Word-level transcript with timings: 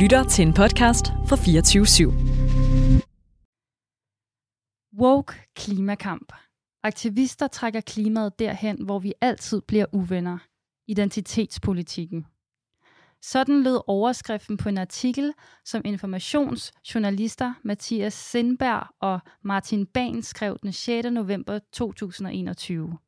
lytter 0.00 0.24
til 0.24 0.46
en 0.46 0.54
podcast 0.54 1.06
fra 1.06 1.36
24 1.36 1.84
/7. 1.84 2.12
Woke 5.00 5.34
klimakamp. 5.56 6.32
Aktivister 6.82 7.46
trækker 7.46 7.80
klimaet 7.80 8.38
derhen, 8.38 8.84
hvor 8.84 8.98
vi 8.98 9.12
altid 9.20 9.60
bliver 9.60 9.86
uvenner. 9.92 10.38
Identitetspolitikken. 10.88 12.26
Sådan 13.22 13.62
lød 13.62 13.80
overskriften 13.86 14.56
på 14.56 14.68
en 14.68 14.78
artikel, 14.78 15.32
som 15.64 15.82
informationsjournalister 15.84 17.54
Mathias 17.64 18.14
Sindberg 18.14 18.86
og 19.00 19.20
Martin 19.42 19.86
Bahn 19.86 20.22
skrev 20.22 20.58
den 20.62 20.72
6. 20.72 21.10
november 21.10 21.58
2021. 21.72 22.98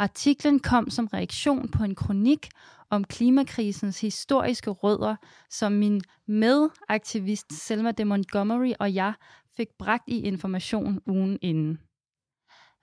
Artiklen 0.00 0.60
kom 0.60 0.90
som 0.90 1.06
reaktion 1.06 1.68
på 1.68 1.84
en 1.84 1.94
kronik 1.94 2.48
om 2.90 3.04
klimakrisens 3.04 4.00
historiske 4.00 4.70
rødder, 4.70 5.16
som 5.50 5.72
min 5.72 6.00
medaktivist 6.26 7.52
Selma 7.52 7.90
de 7.90 8.04
Montgomery 8.04 8.72
og 8.80 8.94
jeg 8.94 9.12
fik 9.56 9.68
bragt 9.78 10.04
i 10.06 10.20
information 10.20 11.00
ugen 11.06 11.38
inden. 11.42 11.78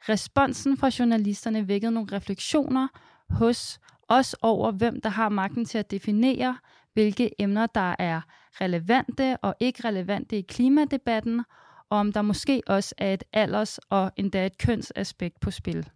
Responsen 0.10 0.78
fra 0.78 0.92
journalisterne 1.00 1.68
vækkede 1.68 1.92
nogle 1.92 2.12
refleksioner 2.12 2.88
hos 3.30 3.80
os 4.08 4.36
over, 4.42 4.72
hvem 4.72 5.02
der 5.02 5.10
har 5.10 5.30
magten 5.30 5.66
til 5.66 5.78
at 5.78 5.92
definere, 5.92 6.58
hvilke 6.94 7.42
emner, 7.42 7.66
der 7.66 7.96
er 8.00 8.22
relevante 8.62 9.38
og 9.38 9.56
ikke 9.60 9.88
relevante 9.88 10.38
i 10.38 10.42
klimadebatten, 10.42 11.44
og 11.90 11.98
om 11.98 12.14
der 12.14 12.22
måske 12.22 12.62
også 12.68 12.96
er 12.98 13.14
et 13.14 13.24
alders- 13.34 13.80
og 13.90 14.12
endda 14.18 14.46
et 14.46 14.58
kønsaspekt 14.58 15.40
på 15.40 15.52
spil. 15.52 15.90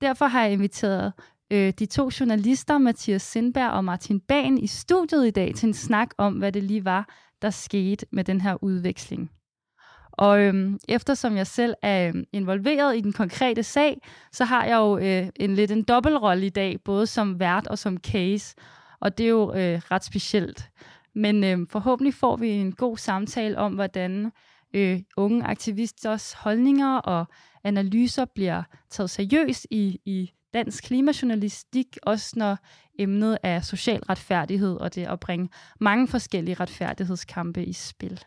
Derfor 0.00 0.26
har 0.26 0.42
jeg 0.42 0.52
inviteret 0.52 1.12
øh, 1.50 1.72
de 1.78 1.86
to 1.86 2.10
journalister, 2.20 2.78
Mathias 2.78 3.22
Sindberg 3.22 3.70
og 3.70 3.84
Martin 3.84 4.20
Ban 4.20 4.58
i 4.58 4.66
studiet 4.66 5.26
i 5.26 5.30
dag 5.30 5.54
til 5.54 5.66
en 5.66 5.74
snak 5.74 6.08
om, 6.18 6.34
hvad 6.34 6.52
det 6.52 6.62
lige 6.62 6.84
var, 6.84 7.08
der 7.42 7.50
skete 7.50 8.06
med 8.12 8.24
den 8.24 8.40
her 8.40 8.64
udveksling. 8.64 9.30
Og 10.12 10.40
øhm, 10.40 10.78
eftersom 10.88 11.36
jeg 11.36 11.46
selv 11.46 11.74
er 11.82 12.08
øhm, 12.08 12.24
involveret 12.32 12.96
i 12.96 13.00
den 13.00 13.12
konkrete 13.12 13.62
sag, 13.62 14.00
så 14.32 14.44
har 14.44 14.64
jeg 14.64 14.76
jo 14.76 14.98
øh, 14.98 15.28
en 15.36 15.54
lidt 15.54 15.70
en 15.70 15.82
dobbeltrolle 15.82 16.46
i 16.46 16.50
dag, 16.50 16.80
både 16.84 17.06
som 17.06 17.40
vært 17.40 17.66
og 17.66 17.78
som 17.78 17.96
case. 17.96 18.56
Og 19.00 19.18
det 19.18 19.26
er 19.26 19.30
jo 19.30 19.54
øh, 19.54 19.80
ret 19.90 20.04
specielt. 20.04 20.70
Men 21.14 21.44
øh, 21.44 21.66
forhåbentlig 21.70 22.14
får 22.14 22.36
vi 22.36 22.48
en 22.48 22.72
god 22.72 22.96
samtale 22.96 23.58
om, 23.58 23.74
hvordan 23.74 24.32
øh, 24.74 25.00
unge 25.16 25.44
aktivisters 25.44 26.32
holdninger 26.32 26.96
og 26.96 27.26
analyser 27.64 28.24
bliver 28.24 28.62
taget 28.90 29.10
seriøst 29.10 29.66
i, 29.70 30.00
i 30.04 30.30
dansk 30.54 30.84
klimajournalistik, 30.84 31.86
også 32.02 32.32
når 32.36 32.56
emnet 32.98 33.38
er 33.42 33.60
social 33.60 34.02
retfærdighed 34.08 34.76
og 34.76 34.94
det 34.94 35.06
at 35.06 35.20
bringe 35.20 35.48
mange 35.80 36.08
forskellige 36.08 36.54
retfærdighedskampe 36.60 37.64
i 37.64 37.72
spil. 37.72 38.24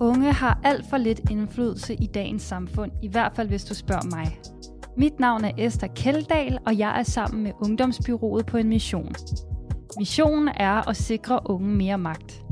Unge 0.00 0.32
har 0.32 0.60
alt 0.64 0.86
for 0.90 0.96
lidt 0.96 1.20
indflydelse 1.30 1.94
i 1.94 2.06
dagens 2.06 2.42
samfund, 2.42 2.92
i 3.02 3.08
hvert 3.08 3.32
fald 3.36 3.48
hvis 3.48 3.64
du 3.64 3.74
spørger 3.74 4.16
mig. 4.16 4.38
Mit 4.96 5.20
navn 5.20 5.44
er 5.44 5.52
Esther 5.58 5.88
Keldahl, 5.96 6.58
og 6.66 6.78
jeg 6.78 6.98
er 6.98 7.02
sammen 7.02 7.42
med 7.42 7.52
Ungdomsbyrået 7.60 8.46
på 8.46 8.56
en 8.56 8.68
mission. 8.68 9.14
Missionen 9.98 10.48
er 10.48 10.88
at 10.88 10.96
sikre 10.96 11.40
unge 11.44 11.68
mere 11.68 11.98
magt. 11.98 12.42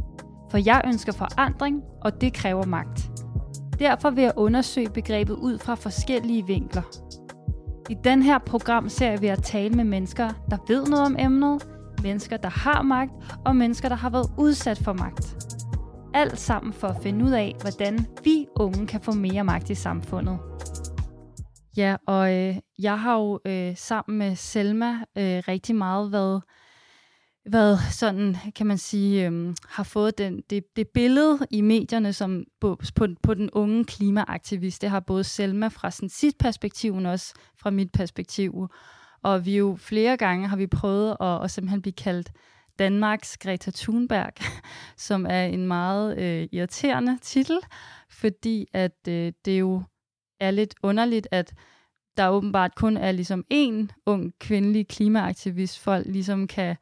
For 0.50 0.58
jeg 0.58 0.82
ønsker 0.86 1.12
forandring, 1.12 1.82
og 2.02 2.20
det 2.20 2.34
kræver 2.34 2.66
magt. 2.66 3.10
Derfor 3.78 4.10
vil 4.10 4.24
jeg 4.24 4.32
undersøge 4.36 4.90
begrebet 4.90 5.34
ud 5.34 5.58
fra 5.58 5.74
forskellige 5.74 6.46
vinkler. 6.46 6.82
I 7.90 7.96
den 8.04 8.22
her 8.22 8.38
program 8.38 8.88
ser 8.88 9.16
vi 9.16 9.26
at 9.26 9.42
tale 9.42 9.74
med 9.74 9.84
mennesker, 9.84 10.28
der 10.50 10.56
ved 10.68 10.86
noget 10.86 11.06
om 11.06 11.16
emnet, 11.18 11.68
mennesker, 12.02 12.36
der 12.36 12.48
har 12.48 12.82
magt, 12.82 13.12
og 13.44 13.56
mennesker, 13.56 13.88
der 13.88 13.96
har 13.96 14.10
været 14.10 14.30
udsat 14.38 14.78
for 14.78 14.92
magt. 14.92 15.36
Alt 16.14 16.38
sammen 16.38 16.72
for 16.72 16.88
at 16.88 17.02
finde 17.02 17.24
ud 17.24 17.30
af, 17.30 17.56
hvordan 17.60 18.06
vi 18.24 18.46
unge 18.56 18.86
kan 18.86 19.00
få 19.00 19.12
mere 19.12 19.44
magt 19.44 19.70
i 19.70 19.74
samfundet. 19.74 20.38
Ja, 21.76 21.96
og 22.06 22.34
øh, 22.34 22.56
jeg 22.78 23.00
har 23.00 23.18
jo 23.18 23.40
øh, 23.46 23.76
sammen 23.76 24.18
med 24.18 24.36
Selma 24.36 24.90
øh, 25.18 25.42
rigtig 25.48 25.76
meget 25.76 26.12
været 26.12 26.42
været 27.46 27.78
sådan, 27.90 28.36
kan 28.56 28.66
man 28.66 28.78
sige, 28.78 29.26
øhm, 29.26 29.54
har 29.68 29.82
fået 29.82 30.18
den, 30.18 30.42
det, 30.50 30.64
det 30.76 30.88
billede 30.88 31.46
i 31.50 31.60
medierne 31.60 32.12
som 32.12 32.44
på, 32.60 32.80
på, 32.96 33.06
på 33.22 33.34
den 33.34 33.50
unge 33.50 33.84
klimaaktivist. 33.84 34.82
Det 34.82 34.90
har 34.90 35.00
både 35.00 35.24
Selma 35.24 35.68
fra 35.68 35.90
sin 35.90 36.08
sit 36.08 36.38
perspektiv, 36.38 36.94
men 36.94 37.06
også 37.06 37.34
fra 37.56 37.70
mit 37.70 37.92
perspektiv. 37.92 38.68
Og 39.22 39.46
vi 39.46 39.56
jo 39.56 39.76
flere 39.80 40.16
gange 40.16 40.48
har 40.48 40.56
vi 40.56 40.66
prøvet 40.66 41.16
at, 41.20 41.44
at 41.44 41.50
simpelthen 41.50 41.82
blive 41.82 41.92
kaldt 41.92 42.32
Danmarks 42.78 43.38
Greta 43.38 43.70
Thunberg, 43.70 44.32
som 45.06 45.26
er 45.28 45.44
en 45.44 45.66
meget 45.66 46.18
øh, 46.18 46.48
irriterende 46.52 47.18
titel, 47.22 47.58
fordi 48.10 48.66
at 48.72 49.08
øh, 49.08 49.32
det 49.44 49.60
jo 49.60 49.82
er 50.40 50.50
lidt 50.50 50.74
underligt, 50.82 51.28
at 51.30 51.54
der 52.16 52.28
åbenbart 52.28 52.74
kun 52.74 52.96
er 52.96 53.12
ligesom 53.12 53.44
én 53.54 54.02
ung 54.06 54.32
kvindelig 54.40 54.88
klimaaktivist, 54.88 55.78
folk 55.78 56.06
ligesom 56.06 56.46
kan 56.46 56.76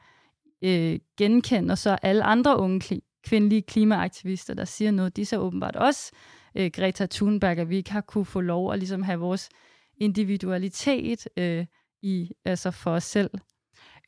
øh, 0.62 0.98
genkende, 1.18 1.72
og 1.72 1.78
så 1.78 1.98
alle 2.02 2.24
andre 2.24 2.58
unge 2.58 2.80
kli- 2.84 3.20
kvindelige 3.24 3.62
klimaaktivister, 3.62 4.54
der 4.54 4.64
siger 4.64 4.90
noget, 4.90 5.16
de 5.16 5.24
så 5.24 5.38
åbenbart 5.38 5.76
også 5.76 6.12
øh, 6.54 6.70
Greta 6.74 7.06
Thunberg, 7.06 7.58
at 7.58 7.68
vi 7.68 7.76
ikke 7.76 7.92
har 7.92 8.00
kunne 8.00 8.24
få 8.24 8.40
lov 8.40 8.72
at 8.72 8.78
ligesom 8.78 9.02
have 9.02 9.20
vores 9.20 9.48
individualitet 9.96 11.28
øh, 11.36 11.66
i, 12.02 12.30
altså 12.44 12.70
for 12.70 12.90
os 12.90 13.04
selv. 13.04 13.30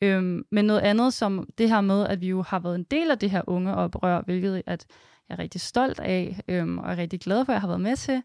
Øhm, 0.01 0.43
men 0.51 0.65
noget 0.65 0.79
andet 0.79 1.13
som 1.13 1.49
det 1.57 1.69
her 1.69 1.81
med, 1.81 2.07
at 2.07 2.21
vi 2.21 2.27
jo 2.27 2.41
har 2.41 2.59
været 2.59 2.75
en 2.75 2.83
del 2.83 3.11
af 3.11 3.19
det 3.19 3.31
her 3.31 3.41
unge 3.47 3.75
oprør, 3.75 4.21
hvilket 4.21 4.63
at 4.65 4.85
jeg 5.29 5.35
er 5.35 5.39
rigtig 5.39 5.61
stolt 5.61 5.99
af, 5.99 6.39
øhm, 6.47 6.77
og 6.77 6.91
er 6.91 6.97
rigtig 6.97 7.19
glad 7.19 7.45
for, 7.45 7.51
at 7.51 7.55
jeg 7.55 7.61
har 7.61 7.67
været 7.67 7.81
med 7.81 7.95
til, 7.95 8.23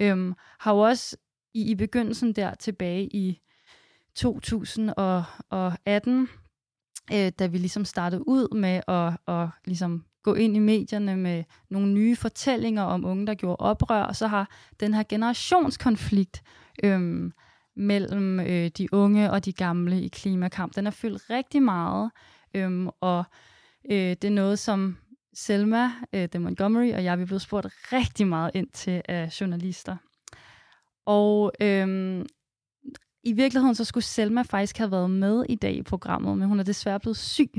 øhm, 0.00 0.34
har 0.60 0.74
jo 0.74 0.78
også 0.78 1.16
i, 1.54 1.70
i 1.70 1.74
begyndelsen 1.74 2.32
der 2.32 2.54
tilbage 2.54 3.16
i 3.16 3.40
2018, 4.14 6.28
øh, 7.12 7.32
da 7.38 7.46
vi 7.46 7.58
ligesom 7.58 7.84
startede 7.84 8.28
ud 8.28 8.54
med 8.54 8.80
at, 8.88 9.34
at 9.34 9.48
ligesom 9.64 10.04
gå 10.22 10.34
ind 10.34 10.56
i 10.56 10.58
medierne 10.58 11.16
med 11.16 11.44
nogle 11.70 11.92
nye 11.92 12.16
fortællinger 12.16 12.82
om 12.82 13.04
unge, 13.04 13.26
der 13.26 13.34
gjorde 13.34 13.56
oprør, 13.56 14.02
og 14.02 14.16
så 14.16 14.26
har 14.26 14.50
den 14.80 14.94
her 14.94 15.02
generationskonflikt 15.08 16.42
øh, 16.84 17.30
mellem 17.76 18.40
øh, 18.40 18.70
de 18.78 18.88
unge 18.92 19.30
og 19.30 19.44
de 19.44 19.52
gamle 19.52 20.02
i 20.02 20.08
klimakamp, 20.08 20.76
den 20.76 20.84
har 20.84 20.92
fyldt 20.92 21.30
rigtig 21.30 21.62
meget, 21.62 22.10
øh, 22.54 22.86
og 23.00 23.24
øh, 23.90 23.98
det 23.98 24.24
er 24.24 24.30
noget, 24.30 24.58
som 24.58 24.96
Selma 25.34 25.90
øh, 26.12 26.28
de 26.32 26.38
Montgomery 26.38 26.92
og 26.92 27.04
jeg 27.04 27.18
vi 27.18 27.22
er 27.22 27.26
blevet 27.26 27.42
spurgt 27.42 27.66
rigtig 27.92 28.26
meget 28.26 28.50
ind 28.54 28.68
til 28.72 29.02
af 29.08 29.40
journalister. 29.40 29.96
Og 31.06 31.52
øh, 31.60 32.24
i 33.26 33.32
virkeligheden 33.32 33.74
så 33.74 33.84
skulle 33.84 34.04
Selma 34.04 34.42
faktisk 34.42 34.78
have 34.78 34.90
været 34.90 35.10
med 35.10 35.44
i 35.48 35.54
dag 35.54 35.74
i 35.74 35.82
programmet, 35.82 36.38
men 36.38 36.48
hun 36.48 36.60
er 36.60 36.64
desværre 36.64 37.00
blevet 37.00 37.16
syg. 37.16 37.50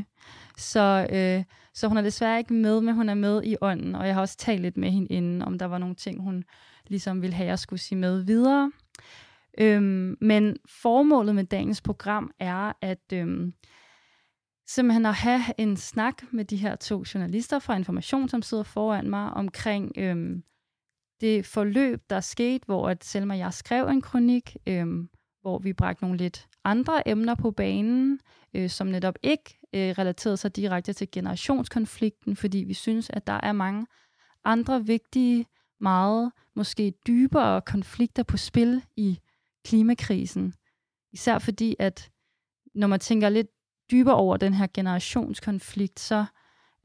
Så, 0.57 1.07
øh, 1.11 1.43
så 1.73 1.87
hun 1.87 1.97
er 1.97 2.01
desværre 2.01 2.37
ikke 2.37 2.53
med, 2.53 2.81
men 2.81 2.95
hun 2.95 3.09
er 3.09 3.13
med 3.13 3.43
i 3.43 3.55
ånden, 3.61 3.95
og 3.95 4.07
jeg 4.07 4.13
har 4.13 4.21
også 4.21 4.37
talt 4.37 4.61
lidt 4.61 4.77
med 4.77 4.91
hende 4.91 5.07
inden, 5.07 5.41
om 5.41 5.59
der 5.59 5.65
var 5.65 5.77
nogle 5.77 5.95
ting, 5.95 6.21
hun 6.21 6.43
ligesom 6.87 7.21
ville 7.21 7.33
have, 7.33 7.45
at 7.45 7.49
jeg 7.49 7.59
skulle 7.59 7.79
sige 7.79 7.97
med 7.99 8.23
videre. 8.23 8.71
Øhm, 9.57 10.17
men 10.21 10.57
formålet 10.65 11.35
med 11.35 11.43
dagens 11.43 11.81
program 11.81 12.31
er 12.39 12.73
at 12.81 13.13
øhm, 13.13 13.53
simpelthen 14.67 15.05
at 15.05 15.13
have 15.13 15.41
en 15.57 15.77
snak 15.77 16.23
med 16.31 16.45
de 16.45 16.57
her 16.57 16.75
to 16.75 17.03
journalister 17.13 17.59
fra 17.59 17.75
Information, 17.75 18.29
som 18.29 18.41
sidder 18.41 18.63
foran 18.63 19.09
mig, 19.09 19.29
omkring 19.29 19.91
øhm, 19.97 20.43
det 21.21 21.45
forløb, 21.45 22.01
der 22.09 22.19
skete, 22.19 22.65
hvor 22.65 22.89
at 22.89 23.03
Selma 23.03 23.33
og 23.33 23.39
jeg 23.39 23.53
skrev 23.53 23.87
en 23.87 24.01
kronik, 24.01 24.55
øhm, 24.67 25.09
hvor 25.47 25.59
vi 25.59 25.73
bragte 25.73 26.03
nogle 26.03 26.17
lidt 26.17 26.47
andre 26.63 27.07
emner 27.07 27.35
på 27.35 27.51
banen, 27.51 28.19
øh, 28.53 28.69
som 28.69 28.87
netop 28.87 29.15
ikke 29.23 29.59
øh, 29.73 29.89
relaterede 29.89 30.37
sig 30.37 30.55
direkte 30.55 30.93
til 30.93 31.11
generationskonflikten, 31.11 32.35
fordi 32.35 32.57
vi 32.57 32.73
synes, 32.73 33.09
at 33.09 33.27
der 33.27 33.39
er 33.43 33.51
mange 33.51 33.87
andre 34.43 34.85
vigtige, 34.85 35.45
meget 35.79 36.31
måske 36.55 36.93
dybere 37.07 37.61
konflikter 37.61 38.23
på 38.23 38.37
spil 38.37 38.83
i 38.97 39.19
klimakrisen. 39.65 40.53
Især 41.13 41.39
fordi, 41.39 41.75
at 41.79 42.09
når 42.75 42.87
man 42.87 42.99
tænker 42.99 43.29
lidt 43.29 43.47
dybere 43.91 44.15
over 44.15 44.37
den 44.37 44.53
her 44.53 44.67
generationskonflikt, 44.73 45.99
så 45.99 46.25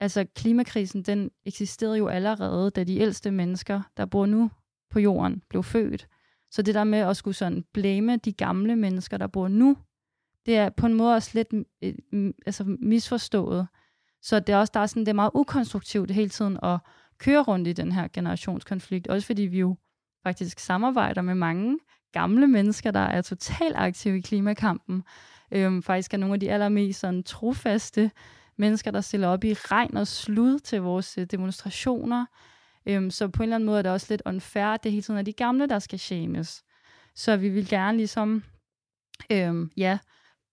altså 0.00 0.26
klimakrisen, 0.37 1.03
den 1.03 1.31
eksisterede 1.47 1.99
jo 1.99 2.08
allerede, 2.08 2.70
da 2.70 2.85
de 2.85 2.99
ældste 2.99 3.31
mennesker, 3.31 3.82
der 3.97 4.06
bor 4.06 4.26
nu 4.26 4.50
på 4.91 5.00
jorden, 5.00 5.43
blev 5.49 5.62
født. 5.62 6.08
Så 6.52 6.62
det 6.62 6.75
der 6.75 6.84
med 6.84 6.99
at 6.99 7.16
skulle 7.16 7.34
sådan 7.34 7.64
blame 7.72 8.16
de 8.16 8.32
gamle 8.32 8.76
mennesker, 8.76 9.16
der 9.16 9.26
bor 9.26 9.49
nu, 9.49 9.76
det 10.46 10.56
er 10.56 10.70
på 10.70 10.87
en 10.87 10.94
måde 10.94 11.14
også 11.14 11.31
lidt 11.34 11.49
øh, 12.12 12.32
altså 12.46 12.76
misforstået. 12.81 13.66
Så 14.22 14.40
det 14.40 14.52
er 14.52 14.56
også 14.56 14.70
der 14.75 14.81
er 14.81 14.87
sådan, 14.87 15.00
det 15.00 15.08
er 15.08 15.12
meget 15.12 15.31
ukonstruktivt 15.34 16.10
hele 16.10 16.28
tiden 16.28 16.58
at 16.62 16.78
køre 17.19 17.43
rundt 17.43 17.69
i 17.69 17.72
den 17.72 17.93
her 17.93 18.08
generationskonflikt. 18.12 19.08
Også 19.08 19.26
fordi 19.26 19.43
vi 19.43 19.58
jo 19.58 19.76
faktisk 20.22 20.58
samarbejder 20.58 21.22
med 21.22 21.34
mange 21.34 21.78
gamle 22.12 22.46
mennesker, 22.46 22.90
der 22.90 23.00
er 23.00 23.22
totalt 23.22 23.76
aktive 23.76 24.19
i 24.19 24.20
klimakampen. 24.20 25.05
Øhm, 25.50 25.82
faktisk 25.82 26.14
er 26.14 26.19
nogle 26.19 26.34
af 26.34 26.40
de 26.40 26.50
allermest 26.50 27.00
sådan, 27.00 27.22
trofaste 27.22 28.10
mennesker, 28.56 28.90
der 28.90 29.00
stiller 29.00 29.28
op 29.28 29.44
i 29.44 29.55
regn 29.55 29.96
og 29.96 30.06
slud 30.06 30.58
til 30.58 30.82
vores 30.82 31.19
øh, 31.19 31.26
demonstrationer. 31.26 32.26
Øhm, 32.87 33.11
så 33.11 33.29
på 33.29 33.43
en 33.43 33.44
eller 33.44 33.56
anden 33.56 33.67
måde 33.67 33.79
er 33.79 33.82
det 33.82 33.93
også 33.93 34.06
lidt 34.11 34.23
unfair, 34.26 34.76
det 34.76 34.93
hele 34.93 35.02
tiden 35.02 35.19
er 35.19 35.23
de 35.23 35.32
gamle, 35.32 35.67
der 35.67 35.79
skal 35.79 35.99
shames. 35.99 36.62
Så 37.14 37.37
vi 37.37 37.49
vil 37.49 37.69
gerne 37.69 37.96
ligesom, 37.96 38.43
øhm, 39.31 39.70
ja, 39.76 39.99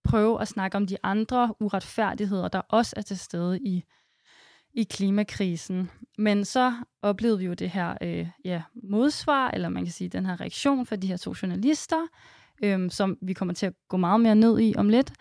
prøve 0.04 0.42
at 0.42 0.48
snakke 0.48 0.78
om 0.78 0.88
de 0.88 0.98
andre 1.04 1.54
uretfærdigheder, 1.60 2.48
der 2.48 2.60
også 2.60 2.94
er 2.98 3.02
til 3.02 3.20
stede 3.20 3.60
i, 3.60 3.84
i 4.74 4.84
klimakrisen. 4.84 5.92
Men 6.18 6.46
så 6.46 6.74
oplevede 7.02 7.40
vi 7.40 7.46
jo 7.46 7.54
det 7.54 7.70
her 7.70 7.98
øh, 8.02 8.28
ja, 8.46 8.62
modsvar, 8.84 9.52
eller 9.52 9.70
man 9.70 9.84
kan 9.84 9.94
sige 9.94 10.10
den 10.10 10.26
her 10.26 10.42
reaktion 10.42 10.86
fra 10.86 10.96
de 10.96 11.08
her 11.08 11.18
to 11.18 11.34
journalister, 11.42 12.08
øhm, 12.64 12.90
som 12.90 13.18
vi 13.22 13.34
kommer 13.34 13.54
til 13.54 13.66
at 13.66 13.74
gå 13.90 13.98
meget 13.98 14.22
mere 14.22 14.36
ned 14.36 14.60
i 14.60 14.74
om 14.78 14.90
lidt, 14.90 15.14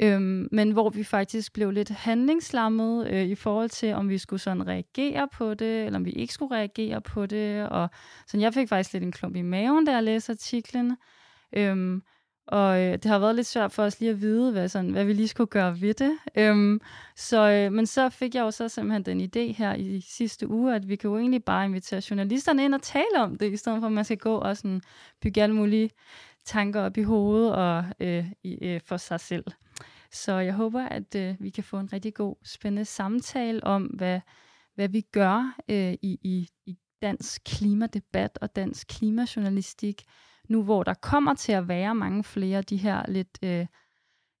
øhm, 0.00 0.48
men 0.52 0.70
hvor 0.70 0.90
vi 0.90 1.04
faktisk 1.04 1.52
blev 1.52 1.70
lidt 1.70 1.90
handlingslammet 1.90 3.08
øh, 3.10 3.24
i 3.24 3.34
forhold 3.34 3.68
til, 3.68 3.94
om 3.94 4.08
vi 4.08 4.18
skulle 4.18 4.40
sådan 4.40 4.66
reagere 4.66 5.28
på 5.32 5.54
det, 5.54 5.84
eller 5.84 5.98
om 5.98 6.04
vi 6.04 6.10
ikke 6.10 6.34
skulle 6.34 6.56
reagere 6.56 7.00
på 7.00 7.26
det. 7.26 7.68
Og 7.68 7.90
så 8.26 8.38
jeg 8.38 8.54
fik 8.54 8.68
faktisk 8.68 8.92
lidt 8.92 9.04
en 9.04 9.12
klump 9.12 9.36
i 9.36 9.42
maven, 9.42 9.84
da 9.84 9.92
jeg 9.92 10.02
læste 10.02 10.32
artiklen. 10.32 10.96
Øhm, 11.56 12.02
og 12.46 12.80
øh, 12.80 12.92
det 12.92 13.04
har 13.04 13.18
været 13.18 13.34
lidt 13.34 13.46
svært 13.46 13.72
for 13.72 13.82
os 13.82 14.00
lige 14.00 14.10
at 14.10 14.20
vide, 14.20 14.52
hvad, 14.52 14.68
sådan, 14.68 14.90
hvad 14.90 15.04
vi 15.04 15.12
lige 15.12 15.28
skulle 15.28 15.50
gøre 15.50 15.80
ved 15.80 15.94
det. 15.94 16.18
Øhm, 16.36 16.80
så, 17.16 17.50
øh, 17.50 17.72
men 17.72 17.86
så 17.86 18.08
fik 18.08 18.34
jeg 18.34 18.40
jo 18.40 18.50
så 18.50 18.68
simpelthen 18.68 19.02
den 19.02 19.20
idé 19.20 19.52
her 19.52 19.74
i 19.74 20.00
sidste 20.00 20.50
uge, 20.50 20.74
at 20.74 20.88
vi 20.88 20.96
kan 20.96 21.10
jo 21.10 21.18
egentlig 21.18 21.44
bare 21.44 21.64
invitere 21.64 22.02
journalisterne 22.10 22.64
ind 22.64 22.74
og 22.74 22.82
tale 22.82 23.16
om 23.18 23.38
det, 23.38 23.52
i 23.52 23.56
stedet 23.56 23.80
for 23.80 23.86
at 23.86 23.92
man 23.92 24.04
skal 24.04 24.18
gå 24.18 24.34
og 24.34 24.56
sådan 24.56 24.82
bygge 25.22 25.42
alle 25.42 25.54
mulige 25.54 25.90
tanker 26.44 26.80
op 26.80 26.96
i 26.96 27.02
hovedet 27.02 27.54
og 27.54 27.84
øh, 28.00 28.26
i, 28.42 28.58
øh, 28.62 28.80
for 28.84 28.96
sig 28.96 29.20
selv. 29.20 29.44
Så 30.12 30.32
jeg 30.32 30.54
håber, 30.54 30.82
at 30.82 31.14
øh, 31.14 31.36
vi 31.40 31.50
kan 31.50 31.64
få 31.64 31.78
en 31.78 31.92
rigtig 31.92 32.14
god, 32.14 32.36
spændende 32.44 32.84
samtale 32.84 33.64
om, 33.64 33.82
hvad, 33.82 34.20
hvad 34.74 34.88
vi 34.88 35.00
gør 35.00 35.54
øh, 35.68 35.92
i, 35.92 36.18
i, 36.22 36.48
i 36.66 36.78
dansk 37.02 37.42
klimadebat 37.44 38.38
og 38.40 38.56
dansk 38.56 38.88
klimajournalistik, 38.88 40.02
nu 40.48 40.62
hvor 40.62 40.82
der 40.82 40.94
kommer 40.94 41.34
til 41.34 41.52
at 41.52 41.68
være 41.68 41.94
mange 41.94 42.24
flere 42.24 42.58
af 42.58 42.64
de 42.64 42.76
her 42.76 43.02
lidt, 43.08 43.38
øh, 43.42 43.66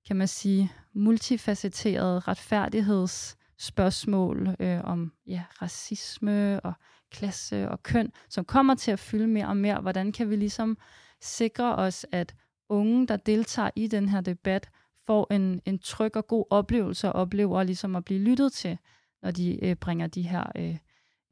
kan 0.06 0.16
man 0.16 0.28
sige, 0.28 0.72
multifacetterede 0.92 2.20
retfærdighedsspørgsmål 2.20 4.56
øh, 4.60 4.84
om 4.84 5.12
ja, 5.26 5.44
racisme 5.62 6.60
og 6.60 6.72
klasse 7.10 7.70
og 7.70 7.82
køn, 7.82 8.12
som 8.28 8.44
kommer 8.44 8.74
til 8.74 8.90
at 8.90 8.98
fylde 8.98 9.26
mere 9.26 9.46
og 9.46 9.56
mere. 9.56 9.80
Hvordan 9.80 10.12
kan 10.12 10.30
vi 10.30 10.36
ligesom 10.36 10.78
sikre 11.20 11.76
os, 11.76 12.06
at 12.12 12.34
unge, 12.68 13.06
der 13.06 13.16
deltager 13.16 13.70
i 13.76 13.86
den 13.86 14.08
her 14.08 14.20
debat, 14.20 14.70
får 15.06 15.32
en, 15.32 15.60
en 15.64 15.78
tryg 15.78 16.16
og 16.16 16.26
god 16.26 16.44
oplevelse 16.50 17.08
og 17.08 17.12
oplever 17.12 17.62
ligesom 17.62 17.96
at 17.96 18.04
blive 18.04 18.20
lyttet 18.20 18.52
til, 18.52 18.78
når 19.22 19.30
de 19.30 19.64
øh, 19.64 19.76
bringer 19.76 20.06
de 20.06 20.22
her 20.22 20.44
øh, 20.56 20.78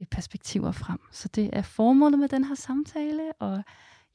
øh 0.00 0.06
perspektiver 0.10 0.72
frem. 0.72 0.98
Så 1.12 1.28
det 1.28 1.50
er 1.52 1.62
formålet 1.62 2.18
med 2.18 2.28
den 2.28 2.44
her 2.44 2.54
samtale, 2.54 3.32
og 3.38 3.64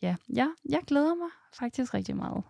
ja, 0.02 0.16
ja, 0.36 0.48
jeg 0.70 0.82
glæder 0.88 1.16
mig 1.16 1.30
faktisk 1.54 1.94
rigtig 1.94 2.16
meget. 2.16 2.44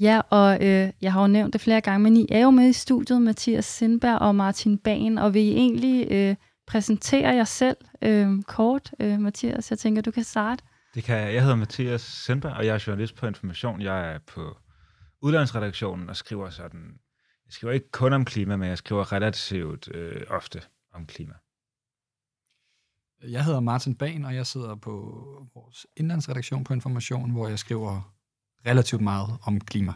Ja, 0.00 0.20
og 0.30 0.64
øh, 0.66 0.92
jeg 1.02 1.12
har 1.12 1.20
jo 1.20 1.26
nævnt 1.26 1.52
det 1.52 1.60
flere 1.60 1.80
gange, 1.80 2.02
men 2.02 2.16
I 2.16 2.26
er 2.30 2.42
jo 2.42 2.50
med 2.50 2.68
i 2.68 2.72
studiet, 2.72 3.22
Mathias 3.22 3.64
Sindberg 3.64 4.18
og 4.18 4.34
Martin 4.34 4.78
Bagen, 4.78 5.18
og 5.18 5.34
vil 5.34 5.42
I 5.42 5.52
egentlig 5.52 6.08
øh, 6.10 6.36
præsentere 6.66 7.34
jer 7.34 7.44
selv 7.44 7.76
øh, 8.02 8.42
kort, 8.42 8.90
øh, 9.00 9.20
Mathias? 9.20 9.70
Jeg 9.70 9.78
tænker, 9.78 10.02
du 10.02 10.10
kan 10.10 10.24
starte. 10.24 10.64
Det 10.94 11.04
kan 11.04 11.16
jeg. 11.18 11.34
Jeg 11.34 11.42
hedder 11.42 11.56
Mathias 11.56 12.00
Sindberg, 12.00 12.52
og 12.52 12.66
jeg 12.66 12.74
er 12.74 12.84
journalist 12.86 13.14
på 13.16 13.26
Information. 13.26 13.80
Jeg 13.80 14.14
er 14.14 14.18
på 14.26 14.56
udlandsredaktionen 15.22 16.08
og 16.08 16.16
skriver 16.16 16.50
sådan... 16.50 16.80
Jeg 17.46 17.52
skriver 17.52 17.74
ikke 17.74 17.90
kun 17.90 18.12
om 18.12 18.24
klima, 18.24 18.56
men 18.56 18.68
jeg 18.68 18.78
skriver 18.78 19.12
relativt 19.12 19.88
øh, 19.94 20.22
ofte 20.30 20.62
om 20.94 21.06
klima. 21.06 21.34
Jeg 23.28 23.44
hedder 23.44 23.60
Martin 23.60 23.94
Bagen, 23.94 24.24
og 24.24 24.34
jeg 24.34 24.46
sidder 24.46 24.74
på 24.74 24.90
vores 25.54 25.86
indlandsredaktion 25.96 26.64
på 26.64 26.72
Information, 26.72 27.30
hvor 27.30 27.48
jeg 27.48 27.58
skriver 27.58 28.15
relativt 28.66 29.02
meget 29.02 29.28
om 29.46 29.60
klima. 29.60 29.92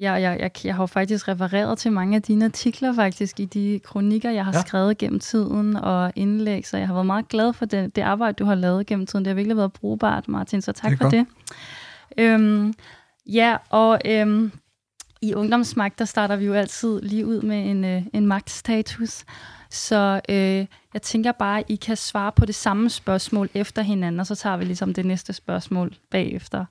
Ja, 0.00 0.12
jeg, 0.12 0.40
jeg, 0.40 0.50
jeg 0.64 0.74
har 0.74 0.82
jo 0.82 0.86
faktisk 0.86 1.28
refereret 1.28 1.78
til 1.78 1.92
mange 1.92 2.16
af 2.16 2.22
dine 2.22 2.44
artikler 2.44 2.94
faktisk 2.94 3.40
i 3.40 3.44
de 3.44 3.80
kronikker, 3.84 4.30
jeg 4.30 4.44
har 4.44 4.52
ja. 4.52 4.60
skrevet 4.60 4.98
gennem 4.98 5.20
tiden 5.20 5.76
og 5.76 6.12
indlæg, 6.16 6.66
så 6.66 6.76
jeg 6.76 6.86
har 6.86 6.94
været 6.94 7.06
meget 7.06 7.28
glad 7.28 7.52
for 7.52 7.64
det, 7.64 7.96
det 7.96 8.02
arbejde, 8.02 8.32
du 8.32 8.44
har 8.44 8.54
lavet 8.54 8.86
gennem 8.86 9.06
tiden. 9.06 9.24
Det 9.24 9.30
har 9.30 9.34
virkelig 9.34 9.56
været 9.56 9.72
brugbart, 9.72 10.28
Martin, 10.28 10.62
så 10.62 10.72
tak 10.72 10.90
det 10.90 10.98
for 10.98 11.04
godt. 11.04 11.12
det. 11.14 11.26
Øhm, 12.18 12.74
ja, 13.26 13.56
og 13.70 14.00
øhm, 14.04 14.52
i 15.22 15.34
ungdomsmagt, 15.34 15.98
der 15.98 16.04
starter 16.04 16.36
vi 16.36 16.44
jo 16.44 16.54
altid 16.54 17.00
lige 17.02 17.26
ud 17.26 17.42
med 17.42 17.70
en, 17.70 17.84
øh, 17.84 18.02
en 18.12 18.26
magtstatus. 18.26 19.24
Så 19.70 20.20
øh, 20.28 20.66
jeg 20.94 21.02
tænker 21.02 21.32
bare, 21.32 21.58
at 21.58 21.64
I 21.68 21.76
kan 21.76 21.96
svare 21.96 22.32
på 22.32 22.46
det 22.46 22.54
samme 22.54 22.90
spørgsmål 22.90 23.50
efter 23.54 23.82
hinanden, 23.82 24.20
og 24.20 24.26
så 24.26 24.34
tager 24.34 24.56
vi 24.56 24.64
ligesom 24.64 24.94
det 24.94 25.06
næste 25.06 25.32
spørgsmål 25.32 25.94
bagefter. 26.10 26.64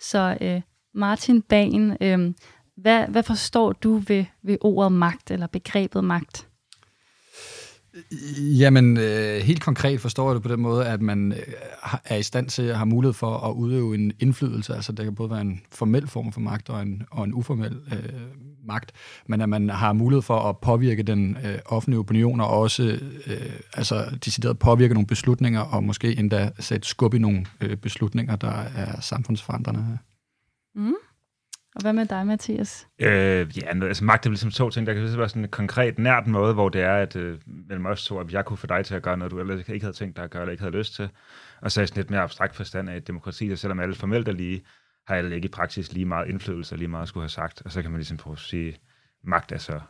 Så 0.00 0.38
øh, 0.40 0.60
Martin 0.96 1.42
Bagen, 1.42 1.96
øh, 2.00 2.34
hvad, 2.76 3.06
hvad 3.08 3.22
forstår 3.22 3.72
du 3.72 3.98
ved, 3.98 4.24
ved 4.42 4.58
ordet 4.60 4.92
magt, 4.92 5.30
eller 5.30 5.46
begrebet 5.46 6.04
magt? 6.04 6.48
Jamen, 8.58 8.96
øh, 8.96 9.36
helt 9.36 9.62
konkret 9.62 10.00
forstår 10.00 10.28
jeg 10.28 10.34
det 10.34 10.42
på 10.42 10.48
den 10.48 10.60
måde, 10.60 10.86
at 10.86 11.02
man 11.02 11.32
øh, 11.32 11.38
er 12.04 12.16
i 12.16 12.22
stand 12.22 12.48
til 12.48 12.62
at 12.62 12.76
have 12.76 12.86
mulighed 12.86 13.14
for 13.14 13.36
at 13.36 13.52
udøve 13.52 13.94
en 13.94 14.12
indflydelse. 14.20 14.74
Altså, 14.74 14.92
det 14.92 15.04
kan 15.04 15.14
både 15.14 15.30
være 15.30 15.40
en 15.40 15.60
formel 15.72 16.08
form 16.08 16.32
for 16.32 16.40
magt 16.40 16.70
og 16.70 16.82
en, 16.82 17.02
og 17.10 17.24
en 17.24 17.34
uformel 17.34 17.80
øh, 17.92 18.20
magt, 18.66 18.92
men 19.26 19.40
at 19.40 19.48
man 19.48 19.70
har 19.70 19.92
mulighed 19.92 20.22
for 20.22 20.38
at 20.38 20.58
påvirke 20.58 21.02
den 21.02 21.36
øh, 21.44 21.58
offentlige 21.66 21.98
opinion 21.98 22.40
og 22.40 22.48
også 22.48 22.82
øh, 23.26 23.36
altså, 23.74 24.18
decideret 24.24 24.58
påvirke 24.58 24.94
nogle 24.94 25.06
beslutninger 25.06 25.60
og 25.60 25.84
måske 25.84 26.18
endda 26.18 26.50
sætte 26.58 26.88
skub 26.88 27.14
i 27.14 27.18
nogle 27.18 27.46
øh, 27.60 27.76
beslutninger, 27.76 28.36
der 28.36 28.64
er 28.76 29.00
samfundsforandrende. 29.00 29.98
Mm. 30.76 30.94
Og 31.74 31.82
hvad 31.82 31.92
med 31.92 32.06
dig, 32.06 32.26
Mathias? 32.26 32.88
Øh, 32.98 33.58
ja, 33.58 33.84
altså 33.84 34.04
magt 34.04 34.26
er 34.26 34.30
ligesom 34.30 34.50
to 34.50 34.70
ting. 34.70 34.86
Der 34.86 34.94
kan 34.94 35.18
være 35.18 35.28
sådan 35.28 35.44
en 35.44 35.50
konkret, 35.50 35.98
nært 35.98 36.26
måde, 36.26 36.54
hvor 36.54 36.68
det 36.68 36.80
er, 36.80 36.94
at 36.94 37.16
øh, 37.16 37.38
mellem 37.46 37.86
os 37.86 38.04
to, 38.04 38.18
at 38.18 38.32
jeg 38.32 38.44
kunne 38.44 38.56
få 38.56 38.66
dig 38.66 38.84
til 38.84 38.94
at 38.94 39.02
gøre 39.02 39.16
noget, 39.16 39.30
du 39.30 39.40
ellers 39.40 39.68
ikke 39.68 39.84
havde 39.84 39.96
tænkt 39.96 40.16
dig 40.16 40.24
at 40.24 40.30
gøre, 40.30 40.42
eller 40.42 40.50
ikke 40.50 40.62
havde 40.62 40.76
lyst 40.76 40.94
til. 40.94 41.08
Og 41.62 41.72
så 41.72 41.80
er 41.80 41.86
sådan 41.86 42.00
lidt 42.00 42.10
mere 42.10 42.20
abstrakt 42.20 42.56
forstand 42.56 42.90
af 42.90 42.96
et 42.96 43.06
demokrati, 43.06 43.48
der 43.48 43.54
selvom 43.54 43.80
alle 43.80 43.94
formelt 43.94 44.28
er 44.28 44.32
lige, 44.32 44.62
har 45.06 45.14
alle 45.14 45.34
ikke 45.34 45.46
i 45.46 45.50
praksis 45.50 45.92
lige 45.92 46.04
meget 46.04 46.28
indflydelse 46.28 46.74
og 46.74 46.78
lige 46.78 46.88
meget 46.88 47.08
skulle 47.08 47.22
have 47.22 47.30
sagt. 47.30 47.62
Og 47.64 47.72
så 47.72 47.82
kan 47.82 47.90
man 47.90 47.98
ligesom 47.98 48.16
prøve 48.16 48.32
at 48.32 48.38
sige, 48.38 48.76
magt 49.24 49.52
er 49.52 49.58
så 49.58 49.80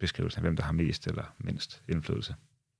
beskrivelsen 0.00 0.38
af, 0.38 0.42
hvem 0.42 0.56
der 0.56 0.62
har 0.62 0.72
mest 0.72 1.06
eller 1.06 1.34
mindst 1.38 1.82
indflydelse. 1.88 2.34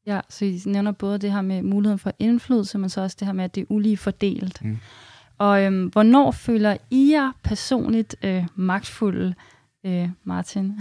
Ja, 0.07 0.21
så 0.29 0.45
I 0.45 0.61
nævner 0.67 0.93
både 0.93 1.19
det 1.19 1.33
her 1.33 1.43
med 1.43 1.63
muligheden 1.63 1.99
for 1.99 2.13
indflydelse, 2.19 2.79
men 2.79 2.91
så 2.91 3.01
også 3.01 3.17
det 3.21 3.27
her 3.27 3.33
med, 3.33 3.45
at 3.45 3.55
det 3.55 3.61
er 3.61 3.67
ulige 3.69 3.97
fordelt. 3.97 4.65
Mm. 4.65 4.79
Og 5.39 5.63
øhm, 5.63 5.87
hvornår 5.87 6.31
føler 6.31 6.77
I 6.91 7.11
jer 7.13 7.33
personligt 7.45 8.17
øh, 8.23 8.45
magtfulde, 8.57 9.35
øh, 9.87 10.09
Martin? 10.25 10.73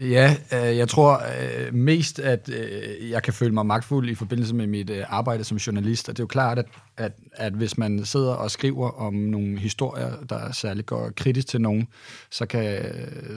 Ja, 0.00 0.36
øh, 0.52 0.76
jeg 0.76 0.88
tror 0.88 1.22
øh, 1.40 1.74
mest, 1.74 2.18
at 2.18 2.48
øh, 2.48 3.10
jeg 3.10 3.22
kan 3.22 3.32
føle 3.32 3.54
mig 3.54 3.66
magtfuld 3.66 4.08
i 4.08 4.14
forbindelse 4.14 4.54
med 4.54 4.66
mit 4.66 4.90
øh, 4.90 5.04
arbejde 5.08 5.44
som 5.44 5.56
journalist. 5.56 6.08
Og 6.08 6.16
det 6.16 6.20
er 6.20 6.24
jo 6.24 6.26
klart, 6.26 6.58
at, 6.58 6.66
at, 6.96 7.12
at 7.32 7.52
hvis 7.52 7.78
man 7.78 8.04
sidder 8.04 8.32
og 8.32 8.50
skriver 8.50 8.90
om 8.90 9.14
nogle 9.14 9.58
historier, 9.58 10.24
der 10.28 10.52
særligt 10.52 10.86
går 10.86 11.10
kritisk 11.16 11.46
til 11.46 11.60
nogen, 11.60 11.88
så 12.30 12.46
kan, 12.46 12.82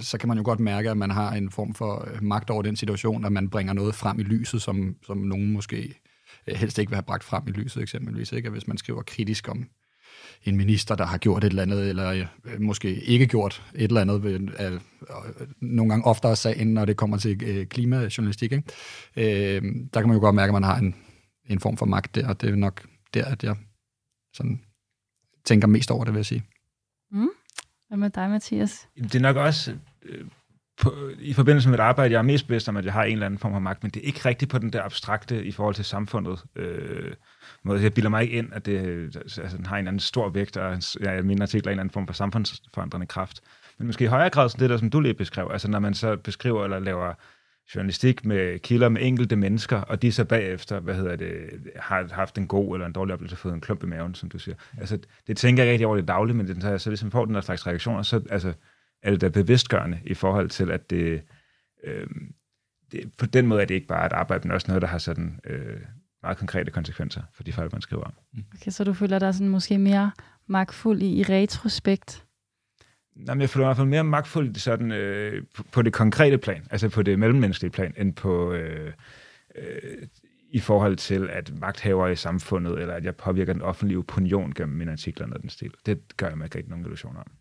så 0.01 0.17
kan 0.17 0.27
man 0.29 0.37
jo 0.37 0.43
godt 0.43 0.59
mærke, 0.59 0.89
at 0.89 0.97
man 0.97 1.11
har 1.11 1.31
en 1.31 1.51
form 1.51 1.73
for 1.73 2.07
øh, 2.13 2.23
magt 2.23 2.49
over 2.49 2.61
den 2.61 2.75
situation, 2.75 3.25
at 3.25 3.31
man 3.31 3.49
bringer 3.49 3.73
noget 3.73 3.95
frem 3.95 4.19
i 4.19 4.23
lyset, 4.23 4.61
som, 4.61 4.95
som 5.05 5.17
nogen 5.17 5.51
måske 5.51 6.01
øh, 6.47 6.55
helst 6.55 6.79
ikke 6.79 6.89
vil 6.89 6.95
have 6.95 7.03
bragt 7.03 7.23
frem 7.23 7.43
i 7.47 7.51
lyset 7.51 7.81
eksempelvis. 7.81 8.31
Ikke? 8.31 8.45
At 8.47 8.51
hvis 8.51 8.67
man 8.67 8.77
skriver 8.77 9.01
kritisk 9.01 9.49
om 9.49 9.65
en 10.43 10.57
minister, 10.57 10.95
der 10.95 11.05
har 11.05 11.17
gjort 11.17 11.43
et 11.43 11.49
eller 11.49 11.61
andet, 11.61 11.89
eller 11.89 12.27
øh, 12.45 12.61
måske 12.61 12.95
ikke 12.95 13.27
gjort 13.27 13.63
et 13.75 13.83
eller 13.83 14.01
andet, 14.01 14.23
ved, 14.23 14.33
øh, 14.33 14.81
nogle 15.59 15.89
gange 15.89 16.05
oftere 16.05 16.35
sagen, 16.35 16.73
når 16.73 16.85
det 16.85 16.97
kommer 16.97 17.17
til 17.17 17.43
øh, 17.43 17.65
klimajournalistik. 17.65 18.51
Ikke? 18.51 18.63
Øh, 19.15 19.61
der 19.93 19.99
kan 19.99 20.07
man 20.07 20.17
jo 20.17 20.21
godt 20.21 20.35
mærke, 20.35 20.49
at 20.49 20.53
man 20.53 20.63
har 20.63 20.77
en, 20.77 20.95
en 21.45 21.59
form 21.59 21.77
for 21.77 21.85
magt 21.85 22.15
der, 22.15 22.27
og 22.27 22.41
det 22.41 22.49
er 22.49 22.55
nok 22.55 22.87
der, 23.13 23.25
at 23.25 23.43
jeg 23.43 23.55
sådan 24.33 24.61
tænker 25.45 25.67
mest 25.67 25.91
over 25.91 26.03
det, 26.03 26.13
vil 26.13 26.19
jeg 26.19 26.25
sige. 26.25 26.43
Mm. 27.11 27.29
Hvad 27.87 27.97
med 27.97 28.09
dig, 28.09 28.29
Mathias? 28.29 28.87
Det 28.95 29.15
er 29.15 29.19
nok 29.19 29.35
også 29.35 29.75
øh, 30.03 30.25
på, 30.81 30.93
i 31.19 31.33
forbindelse 31.33 31.69
med 31.69 31.79
et 31.79 31.81
arbejde, 31.81 32.13
jeg 32.13 32.17
er 32.17 32.23
mest 32.23 32.47
bevidst 32.47 32.69
om, 32.69 32.77
at 32.77 32.85
jeg 32.85 32.93
har 32.93 33.03
en 33.03 33.13
eller 33.13 33.25
anden 33.25 33.39
form 33.39 33.51
for 33.51 33.59
magt, 33.59 33.83
men 33.83 33.91
det 33.91 33.99
er 34.03 34.07
ikke 34.07 34.21
rigtigt 34.25 34.51
på 34.51 34.57
den 34.57 34.73
der 34.73 34.83
abstrakte 34.83 35.45
i 35.45 35.51
forhold 35.51 35.75
til 35.75 35.85
samfundet. 35.85 36.43
Øh, 36.55 37.13
måde. 37.63 37.83
Jeg 37.83 37.93
bilder 37.93 38.09
mig 38.09 38.21
ikke 38.23 38.37
ind, 38.37 38.53
at 38.53 38.65
det 38.65 38.77
altså, 39.15 39.57
den 39.57 39.65
har 39.65 39.77
en 39.77 39.87
anden 39.87 39.99
stor 39.99 40.29
vægt, 40.29 40.57
og 40.57 40.81
ja, 41.01 41.21
mine 41.21 41.41
artikler 41.41 41.69
en 41.69 41.73
eller 41.73 41.81
anden 41.81 41.93
form 41.93 42.07
for 42.07 42.13
samfundsforandrende 42.13 43.07
kraft. 43.07 43.41
Men 43.77 43.87
måske 43.87 44.03
i 44.03 44.07
højere 44.07 44.29
grad 44.29 44.49
sådan 44.49 44.63
det 44.63 44.69
der, 44.69 44.77
som 44.77 44.89
du 44.89 44.99
lige 44.99 45.13
beskrev, 45.13 45.49
altså 45.51 45.67
når 45.67 45.79
man 45.79 45.93
så 45.93 46.15
beskriver 46.15 46.63
eller 46.63 46.79
laver 46.79 47.13
journalistik 47.75 48.25
med 48.25 48.59
kilder 48.59 48.89
med 48.89 49.01
enkelte 49.03 49.35
mennesker, 49.35 49.77
og 49.77 50.01
de 50.01 50.11
så 50.11 50.25
bagefter, 50.25 50.79
hvad 50.79 50.95
hedder 50.95 51.15
det, 51.15 51.35
har 51.75 52.07
haft 52.11 52.37
en 52.37 52.47
god 52.47 52.75
eller 52.75 52.87
en 52.87 52.93
dårlig 52.93 53.13
oplevelse, 53.13 53.35
fået 53.35 53.53
en 53.53 53.61
klump 53.61 53.83
i 53.83 53.87
maven, 53.87 54.15
som 54.15 54.29
du 54.29 54.39
siger. 54.39 54.55
Altså, 54.77 54.99
det 55.27 55.37
tænker 55.37 55.63
jeg 55.63 55.71
rigtig 55.71 55.87
over 55.87 55.95
det 55.95 56.07
daglige, 56.07 56.37
men 56.37 56.47
det, 56.47 56.61
så, 56.61 56.77
så 56.77 56.89
ligesom 56.89 57.11
får 57.11 57.25
den 57.25 57.35
der 57.35 57.41
slags 57.41 57.67
reaktioner, 57.67 58.01
så 58.01 58.21
altså, 58.29 58.53
er 59.03 59.11
det 59.11 59.21
da 59.21 59.29
bevidstgørende 59.29 59.99
i 60.05 60.13
forhold 60.13 60.49
til, 60.49 60.71
at 60.71 60.89
det, 60.89 61.21
øh, 61.83 62.07
det, 62.91 63.11
på 63.17 63.25
den 63.25 63.47
måde 63.47 63.61
er 63.61 63.65
det 63.65 63.75
ikke 63.75 63.87
bare 63.87 64.05
et 64.05 64.13
arbejde, 64.13 64.47
men 64.47 64.55
også 64.55 64.67
noget, 64.67 64.81
der 64.81 64.87
har 64.87 64.97
sådan 64.97 65.39
øh, 65.43 65.79
meget 66.23 66.37
konkrete 66.37 66.71
konsekvenser 66.71 67.21
for 67.33 67.43
de 67.43 67.53
fejl, 67.53 67.69
man 67.71 67.81
skriver 67.81 68.03
om. 68.03 68.13
Okay, 68.55 68.71
så 68.71 68.83
du 68.83 68.93
føler 68.93 69.19
dig 69.19 69.33
sådan 69.33 69.49
måske 69.49 69.77
mere 69.77 70.11
magtfuld 70.47 71.01
i, 71.01 71.19
i 71.19 71.23
retrospekt? 71.23 72.25
Jamen, 73.27 73.41
jeg 73.41 73.49
føler 73.49 73.65
mig 73.65 73.67
i 73.67 73.69
hvert 73.69 73.77
fald 73.77 73.87
mere 73.87 74.03
magtfuld 74.03 74.55
sådan, 74.55 74.91
øh, 74.91 75.43
på, 75.55 75.63
på 75.63 75.81
det 75.81 75.93
konkrete 75.93 76.37
plan, 76.37 76.67
altså 76.71 76.89
på 76.89 77.03
det 77.03 77.19
mellemmenneskelige 77.19 77.71
plan, 77.71 77.93
end 77.97 78.13
på 78.13 78.53
øh, 78.53 78.93
øh, 79.55 80.07
i 80.51 80.59
forhold 80.59 80.95
til, 80.97 81.29
at 81.29 81.53
magthaver 81.59 82.07
i 82.07 82.15
samfundet, 82.15 82.79
eller 82.79 82.93
at 82.93 83.05
jeg 83.05 83.15
påvirker 83.15 83.53
den 83.53 83.61
offentlige 83.61 83.97
opinion 83.97 84.53
gennem 84.53 84.77
mine 84.77 84.91
artikler 84.91 85.25
eller 85.25 85.37
den 85.37 85.49
stil. 85.49 85.73
Det 85.85 86.17
gør 86.17 86.27
jeg 86.27 86.37
mig 86.37 86.55
ikke 86.55 86.69
nogen 86.69 86.85
illusioner 86.85 87.19
om. 87.19 87.31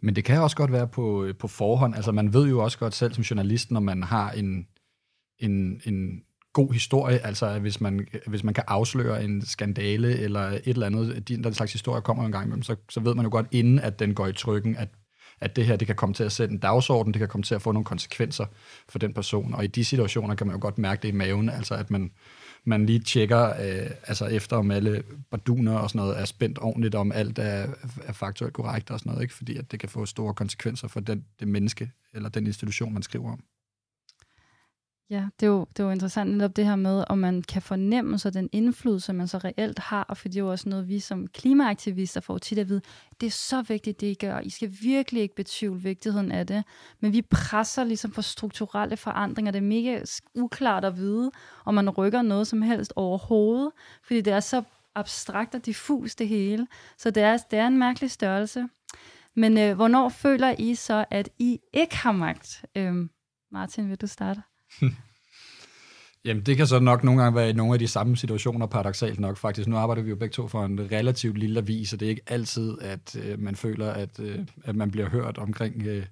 Men 0.00 0.16
det 0.16 0.24
kan 0.24 0.40
også 0.40 0.56
godt 0.56 0.72
være 0.72 0.88
på, 0.88 1.24
øh, 1.24 1.34
på 1.34 1.48
forhånd. 1.48 1.94
Altså 1.94 2.12
man 2.12 2.32
ved 2.32 2.48
jo 2.48 2.64
også 2.64 2.78
godt 2.78 2.94
selv 2.94 3.14
som 3.14 3.22
journalist, 3.22 3.70
når 3.70 3.80
man 3.80 4.02
har 4.02 4.30
en, 4.30 4.66
en, 5.38 5.80
en 5.84 6.22
god 6.52 6.72
historie, 6.72 7.26
altså 7.26 7.58
hvis 7.58 7.80
man, 7.80 8.06
hvis 8.26 8.44
man 8.44 8.54
kan 8.54 8.64
afsløre 8.66 9.24
en 9.24 9.46
skandale 9.46 10.18
eller 10.18 10.40
et 10.40 10.62
eller 10.66 10.86
andet, 10.86 11.28
den 11.28 11.54
slags 11.54 11.72
historie 11.72 12.02
kommer 12.02 12.24
en 12.24 12.32
gang 12.32 12.44
imellem, 12.44 12.62
så, 12.62 12.76
så 12.88 13.00
ved 13.00 13.14
man 13.14 13.24
jo 13.24 13.30
godt 13.30 13.46
inden, 13.50 13.78
at 13.78 13.98
den 13.98 14.14
går 14.14 14.26
i 14.26 14.32
trykken, 14.32 14.76
at, 14.76 14.88
at 15.40 15.56
det 15.56 15.66
her 15.66 15.76
det 15.76 15.86
kan 15.86 15.96
komme 15.96 16.14
til 16.14 16.24
at 16.24 16.32
sætte 16.32 16.52
en 16.52 16.58
dagsorden, 16.58 17.12
det 17.14 17.18
kan 17.18 17.28
komme 17.28 17.42
til 17.42 17.54
at 17.54 17.62
få 17.62 17.72
nogle 17.72 17.84
konsekvenser 17.84 18.46
for 18.88 18.98
den 18.98 19.14
person, 19.14 19.54
og 19.54 19.64
i 19.64 19.66
de 19.66 19.84
situationer 19.84 20.34
kan 20.34 20.46
man 20.46 20.56
jo 20.56 20.62
godt 20.62 20.78
mærke 20.78 21.02
det 21.02 21.08
i 21.08 21.12
maven, 21.12 21.48
altså 21.48 21.74
at 21.74 21.90
man, 21.90 22.10
man 22.64 22.86
lige 22.86 22.98
tjekker 22.98 23.48
øh, 23.48 23.90
altså 24.06 24.26
efter 24.26 24.56
om 24.56 24.70
alle 24.70 25.02
barduner 25.30 25.78
og 25.78 25.90
sådan 25.90 25.98
noget 25.98 26.20
er 26.20 26.24
spændt 26.24 26.58
ordentligt, 26.58 26.94
om 26.94 27.12
alt 27.12 27.38
er, 27.38 27.66
er 28.02 28.12
faktuelt 28.12 28.54
korrekt 28.54 28.90
og 28.90 28.98
sådan 28.98 29.10
noget, 29.10 29.22
ikke? 29.22 29.34
fordi 29.34 29.56
at 29.56 29.72
det 29.72 29.80
kan 29.80 29.88
få 29.88 30.06
store 30.06 30.34
konsekvenser 30.34 30.88
for 30.88 31.00
den, 31.00 31.24
det 31.40 31.48
menneske 31.48 31.90
eller 32.12 32.28
den 32.28 32.46
institution, 32.46 32.92
man 32.92 33.02
skriver 33.02 33.32
om. 33.32 33.42
Ja, 35.10 35.28
det 35.40 35.46
er, 35.46 35.50
jo, 35.50 35.66
det 35.68 35.80
er 35.80 35.84
jo 35.84 35.90
interessant 35.90 36.30
netop 36.30 36.56
det 36.56 36.64
her 36.64 36.76
med, 36.76 37.04
om 37.08 37.18
man 37.18 37.42
kan 37.42 37.62
fornemme 37.62 38.18
så 38.18 38.30
den 38.30 38.48
indflydelse, 38.52 39.12
man 39.12 39.28
så 39.28 39.38
reelt 39.38 39.78
har, 39.78 40.14
for 40.14 40.28
det 40.28 40.36
er 40.36 40.40
jo 40.40 40.50
også 40.50 40.68
noget, 40.68 40.88
vi 40.88 41.00
som 41.00 41.26
klimaaktivister 41.26 42.20
får 42.20 42.38
tit 42.38 42.58
at 42.58 42.68
vide, 42.68 42.80
det 43.20 43.26
er 43.26 43.30
så 43.30 43.62
vigtigt, 43.62 44.00
det 44.00 44.06
I 44.06 44.14
gør, 44.14 44.40
I 44.40 44.50
skal 44.50 44.76
virkelig 44.82 45.22
ikke 45.22 45.34
betvivle 45.34 45.82
vigtigheden 45.82 46.32
af 46.32 46.46
det, 46.46 46.64
men 47.00 47.12
vi 47.12 47.22
presser 47.22 47.84
ligesom 47.84 48.12
for 48.12 48.22
strukturelle 48.22 48.96
forandringer, 48.96 49.52
det 49.52 49.58
er 49.58 49.62
mega 49.62 50.02
uklart 50.34 50.84
at 50.84 50.96
vide, 50.96 51.30
om 51.64 51.74
man 51.74 51.90
rykker 51.90 52.22
noget 52.22 52.46
som 52.46 52.62
helst 52.62 52.92
overhovedet, 52.96 53.72
fordi 54.02 54.20
det 54.20 54.32
er 54.32 54.40
så 54.40 54.62
abstrakt 54.94 55.54
og 55.54 55.66
diffus 55.66 56.14
det 56.14 56.28
hele, 56.28 56.66
så 56.98 57.10
det 57.10 57.22
er, 57.22 57.36
det 57.36 57.58
er 57.58 57.66
en 57.66 57.78
mærkelig 57.78 58.10
størrelse. 58.10 58.68
Men 59.36 59.58
øh, 59.58 59.76
hvornår 59.76 60.08
føler 60.08 60.54
I 60.58 60.74
så, 60.74 61.04
at 61.10 61.28
I 61.38 61.58
ikke 61.72 61.96
har 61.96 62.12
magt? 62.12 62.64
Øhm, 62.76 63.10
Martin, 63.52 63.88
vil 63.88 63.96
du 63.96 64.06
starte? 64.06 64.42
Jamen, 66.24 66.42
det 66.46 66.56
kan 66.56 66.66
så 66.66 66.80
nok 66.80 67.04
nogle 67.04 67.22
gange 67.22 67.36
være 67.36 67.50
i 67.50 67.52
nogle 67.52 67.72
af 67.72 67.78
de 67.78 67.88
samme 67.88 68.16
situationer, 68.16 68.66
paradoxalt 68.66 69.20
nok 69.20 69.36
faktisk. 69.36 69.68
Nu 69.68 69.76
arbejder 69.76 70.02
vi 70.02 70.10
jo 70.10 70.16
begge 70.16 70.32
to 70.32 70.48
for 70.48 70.64
en 70.64 70.92
relativt 70.92 71.38
lille 71.38 71.60
avis, 71.60 71.92
og 71.92 72.00
det 72.00 72.06
er 72.06 72.10
ikke 72.10 72.22
altid, 72.26 72.78
at 72.80 73.16
øh, 73.16 73.38
man 73.38 73.56
føler, 73.56 73.90
at, 73.90 74.20
øh, 74.20 74.46
at 74.64 74.76
man 74.76 74.90
bliver 74.90 75.08
hørt 75.08 75.38
omkring 75.38 75.86
øh, 75.86 76.06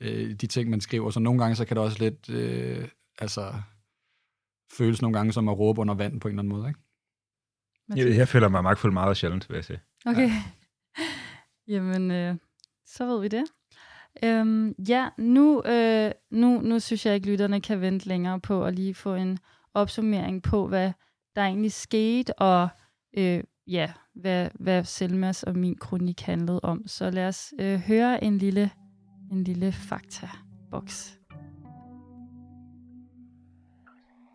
øh, 0.00 0.30
de 0.30 0.46
ting, 0.46 0.70
man 0.70 0.80
skriver. 0.80 1.10
Så 1.10 1.20
nogle 1.20 1.40
gange, 1.40 1.56
så 1.56 1.64
kan 1.64 1.76
det 1.76 1.84
også 1.84 1.98
lidt, 2.02 2.30
øh, 2.30 2.88
altså, 3.18 3.54
føles 4.72 5.02
nogle 5.02 5.16
gange 5.16 5.32
som 5.32 5.48
at 5.48 5.58
råbe 5.58 5.80
under 5.80 5.94
vand 5.94 6.20
på 6.20 6.28
en 6.28 6.32
eller 6.32 6.42
anden 6.42 6.58
måde, 6.58 6.68
ikke? 6.68 6.80
Jeg, 7.96 8.16
jeg 8.16 8.28
føler 8.28 8.48
mig 8.48 8.62
magtfuld 8.62 8.92
meget 8.92 9.16
sjældent, 9.16 9.48
vil 9.48 9.54
jeg 9.54 9.64
sige. 9.64 9.80
Okay. 10.06 10.28
Ja. 10.28 10.42
Jamen, 11.74 12.10
øh, 12.10 12.36
så 12.86 13.06
ved 13.06 13.20
vi 13.20 13.28
det. 13.28 13.44
Øhm, 14.22 14.74
ja, 14.88 15.08
nu, 15.18 15.62
øh, 15.62 16.10
nu, 16.30 16.60
nu 16.60 16.80
synes 16.80 17.06
jeg 17.06 17.14
ikke, 17.14 17.26
lytterne 17.26 17.60
kan 17.60 17.80
vente 17.80 18.08
længere 18.08 18.40
på 18.40 18.64
at 18.64 18.74
lige 18.74 18.94
få 18.94 19.14
en 19.14 19.38
opsummering 19.74 20.42
på, 20.42 20.66
hvad 20.66 20.92
der 21.36 21.42
egentlig 21.42 21.72
skete, 21.72 22.38
og 22.38 22.68
øh, 23.18 23.44
ja, 23.66 23.92
hvad, 24.14 24.48
hvad 24.54 24.84
Selmas 24.84 25.42
og 25.42 25.56
min 25.56 25.74
kronik 25.74 26.20
handlede 26.20 26.60
om. 26.60 26.82
Så 26.86 27.10
lad 27.10 27.28
os 27.28 27.54
øh, 27.60 27.78
høre 27.78 28.24
en 28.24 28.38
lille, 28.38 28.70
en 29.32 29.44
lille 29.44 29.72
fakta-boks. 29.72 31.18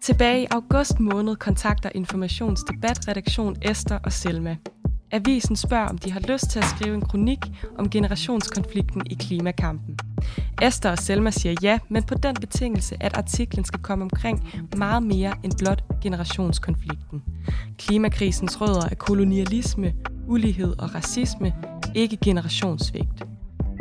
Tilbage 0.02 0.44
i 0.44 0.48
august 0.52 1.00
måned 1.00 1.36
kontakter 1.36 1.90
Informationsdebatredaktion 1.96 3.56
Esther 3.62 4.00
og 4.04 4.12
Selma. 4.12 4.58
Avisen 5.12 5.56
spørger, 5.56 5.88
om 5.88 5.98
de 5.98 6.12
har 6.12 6.20
lyst 6.20 6.50
til 6.50 6.60
at 6.60 6.66
skrive 6.66 6.96
en 6.96 7.02
kronik 7.02 7.40
om 7.78 7.90
generationskonflikten 7.90 9.02
i 9.06 9.14
klimakampen. 9.14 9.98
Esther 10.62 10.92
og 10.92 10.98
Selma 10.98 11.32
siger 11.32 11.56
ja, 11.62 11.80
men 11.90 12.04
på 12.04 12.16
den 12.16 12.36
betingelse, 12.36 12.96
at 13.00 13.18
artiklen 13.18 13.66
skal 13.66 13.80
komme 13.80 14.04
omkring 14.04 14.54
meget 14.78 15.04
mere 15.04 15.34
end 15.44 15.54
blot 15.58 15.84
generationskonflikten. 16.02 17.24
Klimakrisens 17.78 18.62
rødder 18.62 18.86
er 18.92 18.96
kolonialisme, 18.96 19.94
ulighed 20.28 20.80
og 20.80 20.96
racisme, 20.96 21.54
ikke 21.96 22.18
generationssvigt. 22.18 23.24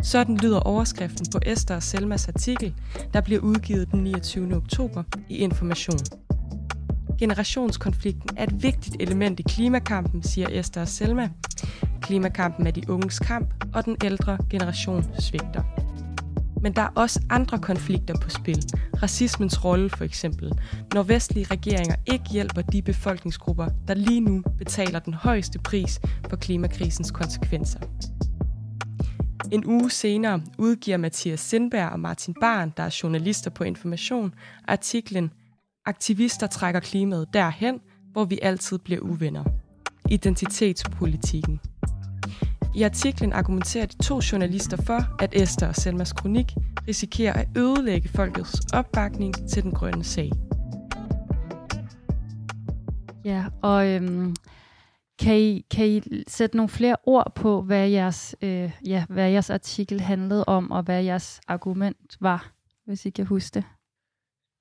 Sådan 0.03 0.37
lyder 0.37 0.61
overskriften 0.61 1.27
på 1.33 1.39
Esther 1.47 1.77
og 1.77 1.83
Selmas 1.83 2.29
artikel, 2.29 2.75
der 3.15 3.21
bliver 3.21 3.41
udgivet 3.41 3.93
den 3.93 4.05
29. 4.05 4.57
oktober 4.57 5.03
i 5.29 5.37
Information. 5.37 6.30
Generationskonflikten 7.21 8.31
er 8.37 8.43
et 8.43 8.62
vigtigt 8.62 8.97
element 9.00 9.41
i 9.41 9.43
klimakampen, 9.43 10.23
siger 10.23 10.49
Esther 10.50 10.83
og 10.83 10.89
Selma. 10.89 11.31
Klimakampen 12.03 12.67
er 12.67 12.71
de 12.71 12.91
unges 12.91 13.19
kamp, 13.19 13.65
og 13.75 13.85
den 13.85 13.97
ældre 14.05 14.39
generation 14.50 15.05
svigter. 15.19 15.62
Men 16.62 16.73
der 16.73 16.83
er 16.83 16.89
også 16.95 17.23
andre 17.31 17.59
konflikter 17.59 18.15
på 18.23 18.31
spil. 18.31 18.65
Racismens 19.03 19.65
rolle 19.65 19.91
for 19.91 20.05
eksempel. 20.05 20.53
Når 20.95 21.03
vestlige 21.03 21.47
regeringer 21.50 21.97
ikke 22.07 22.25
hjælper 22.31 22.62
de 22.62 22.83
befolkningsgrupper, 22.83 23.69
der 23.89 23.95
lige 23.95 24.21
nu 24.21 24.43
betaler 24.59 24.99
den 24.99 25.15
højeste 25.15 25.59
pris 25.59 26.00
for 26.31 26.37
klimakrisens 26.37 27.11
konsekvenser. 27.11 27.81
En 29.53 29.67
uge 29.67 29.91
senere 29.91 30.43
udgiver 30.59 30.97
Mathias 30.97 31.41
Sindberg 31.41 31.89
og 31.89 32.00
Martin 32.00 32.35
Barn, 32.41 32.73
der 32.77 32.83
er 32.83 32.99
journalister 33.03 33.50
på 33.50 33.65
Information, 33.65 34.35
artiklen 34.69 35.31
Aktivister 35.87 36.47
trækker 36.47 36.81
klimaet 36.81 37.29
derhen, 37.33 37.81
hvor 38.13 38.25
vi 38.25 38.39
altid 38.43 38.79
bliver 38.79 39.01
uvenner. 39.01 39.45
Identitetspolitikken. 40.11 41.61
I 42.75 42.83
artiklen 42.83 43.33
argumenterer 43.33 43.87
de 43.87 44.03
to 44.03 44.21
journalister 44.33 44.77
for, 44.77 45.23
at 45.23 45.43
Esther 45.43 45.69
og 45.69 45.75
Selmas 45.77 46.13
kronik 46.13 46.47
risikerer 46.89 47.33
at 47.33 47.49
ødelægge 47.57 48.09
folkets 48.09 48.61
opbakning 48.73 49.49
til 49.49 49.63
den 49.63 49.73
grønne 49.73 50.05
sag. 50.05 50.31
Ja, 53.25 53.45
og 53.63 53.89
øhm, 53.89 54.35
kan, 55.19 55.37
I, 55.37 55.67
kan 55.71 55.89
I 55.89 56.03
sætte 56.29 56.57
nogle 56.57 56.69
flere 56.69 56.97
ord 57.05 57.33
på, 57.35 57.63
hvad 57.63 57.89
jeres, 57.89 58.37
øh, 58.43 58.71
ja, 58.87 59.05
hvad 59.09 59.31
jeres 59.31 59.51
artikel 59.51 60.01
handlede 60.01 60.45
om, 60.45 60.71
og 60.71 60.83
hvad 60.83 61.03
jeres 61.03 61.41
argument 61.49 62.17
var, 62.21 62.53
hvis 62.87 63.07
I 63.07 63.11
kan 63.11 63.27
huske 63.27 63.55
det? 63.55 63.65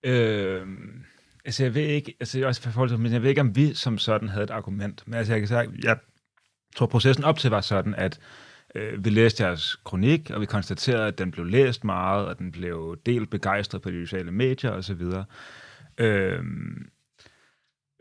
Øh, 0.05 0.67
altså 1.49 1.63
jeg 1.63 1.75
ved 1.75 1.81
ikke, 1.81 2.15
altså 2.19 2.47
også 2.47 2.61
for 2.61 2.69
forhold 2.69 2.89
til, 2.89 2.99
men 2.99 3.13
jeg 3.13 3.21
ved 3.21 3.29
ikke, 3.29 3.41
om 3.41 3.55
vi 3.55 3.73
som 3.73 3.97
sådan 3.97 4.29
havde 4.29 4.43
et 4.43 4.49
argument. 4.49 5.03
Men 5.05 5.13
altså 5.13 5.33
jeg 5.33 5.41
kan 5.41 5.47
sige, 5.47 5.69
jeg 5.83 5.97
tror 6.75 6.85
processen 6.85 7.23
op 7.23 7.39
til 7.39 7.49
var 7.49 7.61
sådan, 7.61 7.95
at 7.95 8.19
øh, 8.75 9.05
vi 9.05 9.09
læste 9.09 9.43
jeres 9.43 9.75
kronik, 9.75 10.31
og 10.31 10.41
vi 10.41 10.45
konstaterede, 10.45 11.07
at 11.07 11.17
den 11.17 11.31
blev 11.31 11.45
læst 11.45 11.83
meget, 11.83 12.25
og 12.25 12.39
den 12.39 12.51
blev 12.51 12.97
delt 13.05 13.29
begejstret 13.29 13.81
på 13.81 13.91
de 13.91 14.05
sociale 14.05 14.31
medier 14.31 14.71
osv. 14.71 15.01
Øh, 15.97 16.43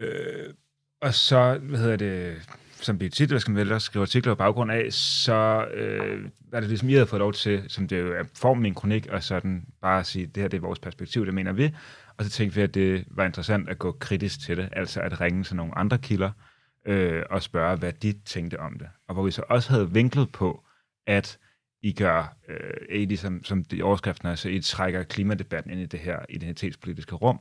øh, 0.00 0.54
og 1.00 1.14
så, 1.14 1.58
hvad 1.62 1.78
hedder 1.78 1.96
det, 1.96 2.36
som 2.72 3.00
vi 3.00 3.08
tit, 3.08 3.30
hvad 3.30 3.40
skal 3.40 3.52
man 3.52 3.66
vælge, 3.66 3.80
skrive 3.80 4.02
artikler 4.02 4.34
på 4.34 4.38
baggrund 4.38 4.72
af, 4.72 4.92
så 4.92 5.66
øh, 5.74 6.28
er 6.52 6.60
det 6.60 6.68
ligesom, 6.68 6.88
I 6.88 6.92
havde 6.92 7.06
fået 7.06 7.20
lov 7.20 7.32
til, 7.32 7.64
som 7.68 7.88
det 7.88 8.00
jo 8.00 8.12
er 8.12 8.24
formen 8.34 8.64
i 8.64 8.68
en 8.68 8.74
kronik, 8.74 9.06
og 9.06 9.22
sådan 9.22 9.66
bare 9.82 10.00
at 10.00 10.06
sige, 10.06 10.26
det 10.26 10.40
her 10.40 10.48
det 10.48 10.56
er 10.56 10.60
vores 10.60 10.78
perspektiv, 10.78 11.26
det 11.26 11.34
mener 11.34 11.52
vi. 11.52 11.74
Og 12.18 12.24
så 12.24 12.30
tænkte 12.30 12.56
vi, 12.56 12.62
at 12.62 12.74
det 12.74 13.04
var 13.10 13.24
interessant 13.24 13.68
at 13.68 13.78
gå 13.78 13.92
kritisk 13.92 14.40
til 14.40 14.56
det, 14.56 14.68
altså 14.72 15.00
at 15.00 15.20
ringe 15.20 15.44
til 15.44 15.56
nogle 15.56 15.78
andre 15.78 15.98
kilder, 15.98 16.30
øh, 16.86 17.22
og 17.30 17.42
spørge, 17.42 17.76
hvad 17.76 17.92
de 17.92 18.12
tænkte 18.12 18.60
om 18.60 18.78
det. 18.78 18.88
Og 19.08 19.14
hvor 19.14 19.24
vi 19.24 19.30
så 19.30 19.42
også 19.48 19.70
havde 19.70 19.92
vinklet 19.92 20.32
på, 20.32 20.64
at 21.06 21.38
I 21.82 21.92
gør, 21.92 22.36
øh, 22.48 23.00
I 23.00 23.04
ligesom, 23.04 23.44
som 23.44 23.64
de 23.64 23.82
overskriften 23.82 24.28
er, 24.28 24.34
så 24.34 24.48
I 24.48 24.60
trækker 24.60 25.02
klimadebatten 25.02 25.72
ind 25.72 25.80
i 25.80 25.86
det 25.86 26.00
her 26.00 26.18
identitetspolitiske 26.28 27.14
rum. 27.14 27.40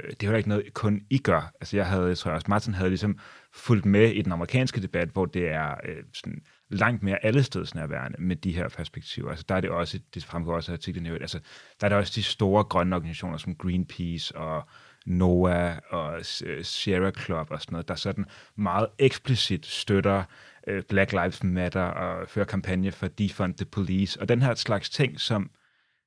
Øh, 0.00 0.12
det 0.20 0.28
var 0.28 0.36
ikke 0.36 0.48
noget, 0.48 0.74
kun 0.74 1.02
I 1.10 1.18
gør. 1.18 1.52
Altså 1.60 1.76
jeg 1.76 1.86
havde, 1.86 2.06
jeg 2.06 2.18
tror 2.18 2.30
også, 2.30 2.46
Martin 2.48 2.74
havde 2.74 2.90
ligesom 2.90 3.18
fulgt 3.54 3.86
med 3.86 4.10
i 4.10 4.22
den 4.22 4.32
amerikanske 4.32 4.82
debat, 4.82 5.08
hvor 5.08 5.26
det 5.26 5.48
er 5.48 5.74
øh, 5.84 6.04
sådan 6.14 6.42
langt 6.70 7.02
mere 7.02 7.24
allestedsnærværende 7.24 8.22
med 8.22 8.36
de 8.36 8.52
her 8.52 8.68
perspektiver. 8.68 9.30
Altså 9.30 9.44
der 9.48 9.54
er 9.54 9.60
det 9.60 9.70
også, 9.70 10.00
det 10.14 10.24
fremgår 10.24 10.54
også 10.54 10.72
af 10.72 10.76
artiklen, 10.76 11.06
altså 11.06 11.40
der 11.80 11.86
er 11.86 11.88
det 11.88 11.98
også 11.98 12.12
de 12.14 12.22
store 12.22 12.64
grønne 12.64 12.96
organisationer 12.96 13.38
som 13.38 13.54
Greenpeace 13.54 14.36
og 14.36 14.68
NOAA 15.06 15.78
og 15.88 16.20
øh, 16.44 16.64
Sierra 16.64 17.10
Club 17.10 17.50
og 17.50 17.60
sådan 17.60 17.72
noget, 17.72 17.88
der 17.88 17.94
sådan 17.94 18.24
meget 18.56 18.86
eksplicit 18.98 19.66
støtter 19.66 20.24
øh, 20.66 20.82
Black 20.88 21.12
Lives 21.12 21.42
Matter 21.42 21.82
og 21.82 22.28
fører 22.28 22.46
kampagne 22.46 22.92
for 22.92 23.08
Defund 23.08 23.54
the 23.54 23.64
Police, 23.64 24.20
og 24.20 24.28
den 24.28 24.42
her 24.42 24.54
slags 24.54 24.90
ting, 24.90 25.20
som 25.20 25.50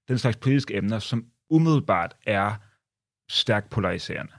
den 0.08 0.18
slags 0.18 0.38
politiske 0.38 0.76
emner, 0.76 1.00
som 1.00 1.26
umiddelbart 1.50 2.16
er 2.26 2.56
stærkt 3.30 3.70
polariserende. 3.70 4.34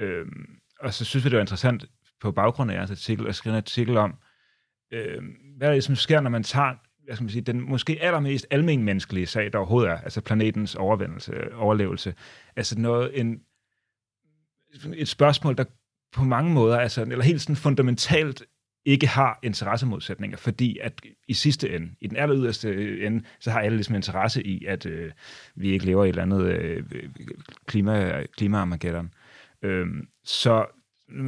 Øhm, 0.00 0.58
og 0.80 0.94
så 0.94 1.04
synes 1.04 1.24
vi, 1.24 1.30
det 1.30 1.36
var 1.36 1.40
interessant 1.40 1.84
på 2.20 2.32
baggrund 2.32 2.70
af 2.70 2.74
jeres 2.74 2.90
artikel 2.90 3.26
at 3.26 3.34
skrive 3.34 3.52
en 3.52 3.56
artikel 3.56 3.96
om, 3.96 4.14
øh, 4.92 5.22
hvad 5.56 5.68
er 5.68 5.72
det, 5.72 5.84
som 5.84 5.96
sker, 5.96 6.20
når 6.20 6.30
man 6.30 6.42
tager 6.42 6.74
hvad 7.06 7.16
skal 7.16 7.24
man 7.24 7.30
sige, 7.30 7.42
den 7.42 7.60
måske 7.60 7.98
allermest 8.00 8.46
almenmenneskelige 8.50 9.26
sag, 9.26 9.52
der 9.52 9.58
overhovedet 9.58 9.90
er, 9.90 9.98
altså 9.98 10.20
planetens 10.20 10.74
overvendelse, 10.74 11.54
overlevelse. 11.54 12.14
Altså 12.56 12.78
noget, 12.78 13.20
en, 13.20 13.40
et 14.94 15.08
spørgsmål, 15.08 15.56
der 15.56 15.64
på 16.12 16.24
mange 16.24 16.52
måder, 16.52 16.78
altså, 16.78 17.02
eller 17.02 17.24
helt 17.24 17.40
sådan 17.40 17.56
fundamentalt 17.56 18.44
ikke 18.84 19.06
har 19.06 19.38
interessemodsætninger, 19.42 20.36
fordi 20.36 20.78
at 20.78 20.92
i 21.28 21.34
sidste 21.34 21.76
ende, 21.76 21.90
i 22.00 22.06
den 22.06 22.16
aller 22.16 22.36
yderste 22.36 23.00
ende, 23.06 23.24
så 23.40 23.50
har 23.50 23.60
alle 23.60 23.76
ligesom 23.76 23.94
interesse 23.94 24.46
i, 24.46 24.64
at 24.64 24.86
øh, 24.86 25.12
vi 25.54 25.70
ikke 25.70 25.86
lever 25.86 26.04
i 26.04 26.08
et 26.08 26.12
eller 26.12 26.22
andet 26.22 26.42
øh, 26.42 26.84
klima, 27.66 28.26
klimaarmageddon. 28.36 29.14
Øhm, 29.62 30.08
så 30.24 30.66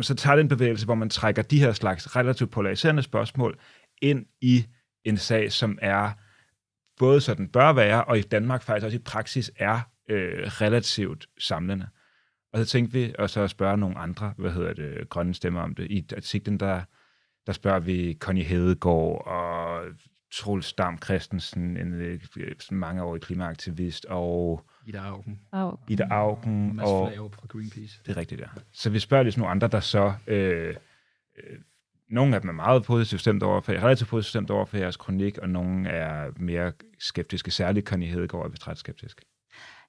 så 0.02 0.14
tager 0.14 0.36
en 0.36 0.48
bevægelse, 0.48 0.84
hvor 0.84 0.94
man 0.94 1.10
trækker 1.10 1.42
de 1.42 1.60
her 1.60 1.72
slags 1.72 2.16
relativt 2.16 2.50
polariserende 2.50 3.02
spørgsmål 3.02 3.58
ind 4.02 4.26
i 4.40 4.66
en 5.04 5.16
sag, 5.16 5.52
som 5.52 5.78
er 5.82 6.12
både 6.98 7.20
så 7.20 7.34
den 7.34 7.48
bør 7.48 7.72
være, 7.72 8.04
og 8.04 8.18
i 8.18 8.22
Danmark 8.22 8.62
faktisk 8.62 8.84
også 8.84 8.96
i 8.96 9.02
praksis 9.02 9.52
er 9.56 9.80
øh, 10.08 10.46
relativt 10.46 11.26
samlende. 11.38 11.88
Og 12.52 12.58
så 12.58 12.64
tænkte 12.64 12.92
vi 12.92 13.14
og 13.18 13.30
så 13.30 13.40
at 13.40 13.50
spørge 13.50 13.76
nogle 13.76 13.98
andre, 13.98 14.34
hvad 14.36 14.50
hedder 14.50 14.72
det, 14.72 15.08
grønne 15.08 15.34
stemmer 15.34 15.60
om 15.60 15.74
det. 15.74 15.90
I 15.90 16.06
artiklen, 16.16 16.60
der, 16.60 16.82
der 17.46 17.52
spørger 17.52 17.78
vi 17.78 18.16
Connie 18.20 18.44
Hedegaard 18.44 19.26
og 19.26 19.82
Troels 20.34 20.72
Dam 20.72 20.98
Christensen, 21.02 21.76
en 21.76 21.94
øh, 21.94 22.20
mangeårig 22.70 23.22
klimaaktivist, 23.22 24.04
og 24.04 24.64
Ida 24.86 24.98
Augen. 24.98 25.40
Augen. 25.52 25.78
Ida 25.88 26.06
Augen. 26.10 26.76
Mads 26.76 26.88
og, 26.88 27.08
Flave 27.12 27.30
fra 27.30 27.46
Greenpeace. 27.48 28.00
Det 28.06 28.12
er 28.12 28.16
rigtigt, 28.16 28.40
ja. 28.40 28.46
Så 28.72 28.90
vi 28.90 28.98
spørger 28.98 29.22
ligesom 29.22 29.40
nogle 29.40 29.50
andre, 29.50 29.68
der 29.68 29.80
så... 29.80 30.12
Øh, 30.26 30.74
øh, 31.36 31.58
nogle 32.10 32.34
af 32.34 32.40
dem 32.40 32.50
er 32.50 32.54
meget 32.54 32.82
positivt 32.82 33.20
stemt 33.20 33.42
over 33.42 33.60
for, 33.60 33.72
relativt 33.72 34.10
positivt 34.10 34.30
stemt 34.30 34.50
over 34.50 34.64
for 34.64 34.76
jeres 34.76 34.96
kronik, 34.96 35.38
og 35.38 35.48
nogle 35.48 35.88
er 35.88 36.30
mere 36.36 36.72
skeptiske, 36.98 37.50
særligt 37.50 37.86
Connie 37.86 38.08
Hedegaard 38.08 38.46
er 38.46 38.68
ret 38.68 38.78
skeptisk. 38.78 39.22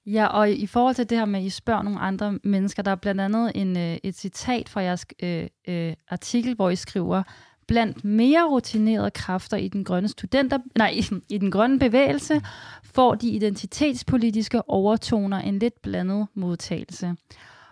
Ja, 0.06 0.26
og 0.26 0.50
i 0.50 0.66
forhold 0.66 0.94
til 0.94 1.10
det 1.10 1.18
her 1.18 1.24
med, 1.24 1.40
at 1.40 1.46
I 1.46 1.50
spørger 1.50 1.82
nogle 1.82 2.00
andre 2.00 2.38
mennesker, 2.44 2.82
der 2.82 2.90
er 2.90 2.96
blandt 2.96 3.20
andet 3.20 3.52
en, 3.54 3.76
øh, 3.76 3.96
et 4.02 4.14
citat 4.14 4.68
fra 4.68 4.80
jeres 4.80 5.06
øh, 5.22 5.46
øh, 5.68 5.92
artikel, 6.08 6.54
hvor 6.54 6.70
I 6.70 6.76
skriver, 6.76 7.22
blandt 7.68 8.04
mere 8.04 8.48
rutinerede 8.48 9.10
kræfter 9.10 9.56
i 9.56 9.68
den 9.68 9.84
grønne 9.84 10.08
studenter, 10.08 10.58
nej, 10.78 10.90
i, 10.90 11.04
i 11.28 11.38
den 11.38 11.50
grønne 11.50 11.78
bevægelse, 11.78 12.42
får 12.84 13.14
de 13.14 13.28
identitetspolitiske 13.28 14.70
overtoner 14.70 15.38
en 15.38 15.58
lidt 15.58 15.82
blandet 15.82 16.26
modtagelse. 16.34 17.14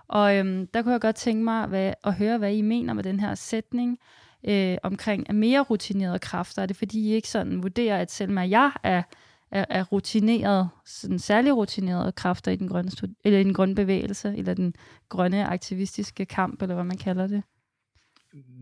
Og 0.08 0.36
øhm, 0.36 0.66
der 0.66 0.82
kunne 0.82 0.92
jeg 0.92 1.00
godt 1.00 1.16
tænke 1.16 1.44
mig 1.44 1.66
hvad, 1.66 1.92
at 2.04 2.14
høre, 2.14 2.38
hvad 2.38 2.52
I 2.52 2.62
mener 2.62 2.92
med 2.92 3.04
den 3.04 3.20
her 3.20 3.34
sætning 3.34 3.98
øh, 4.44 4.76
omkring 4.82 5.34
mere 5.34 5.60
rutinerede 5.60 6.18
kræfter. 6.18 6.62
Er 6.62 6.66
det 6.66 6.76
fordi, 6.76 7.00
I 7.00 7.12
ikke 7.12 7.28
sådan 7.28 7.62
vurderer, 7.62 8.00
at 8.00 8.12
selvom 8.12 8.50
jeg 8.50 8.72
er, 8.82 9.02
er, 9.50 9.64
er 9.68 9.84
rutineret, 9.84 10.68
sådan 10.86 11.18
særlig 11.18 11.56
rutinerede 11.56 12.12
kræfter 12.12 12.52
i 12.52 12.56
den, 12.56 12.68
grønne 12.68 12.90
eller 13.24 13.38
i 13.38 13.44
den 13.44 13.54
grønne 13.54 13.74
bevægelse, 13.74 14.34
eller 14.36 14.54
den 14.54 14.74
grønne 15.08 15.46
aktivistiske 15.46 16.26
kamp, 16.26 16.62
eller 16.62 16.74
hvad 16.74 16.84
man 16.84 16.98
kalder 16.98 17.26
det? 17.26 17.42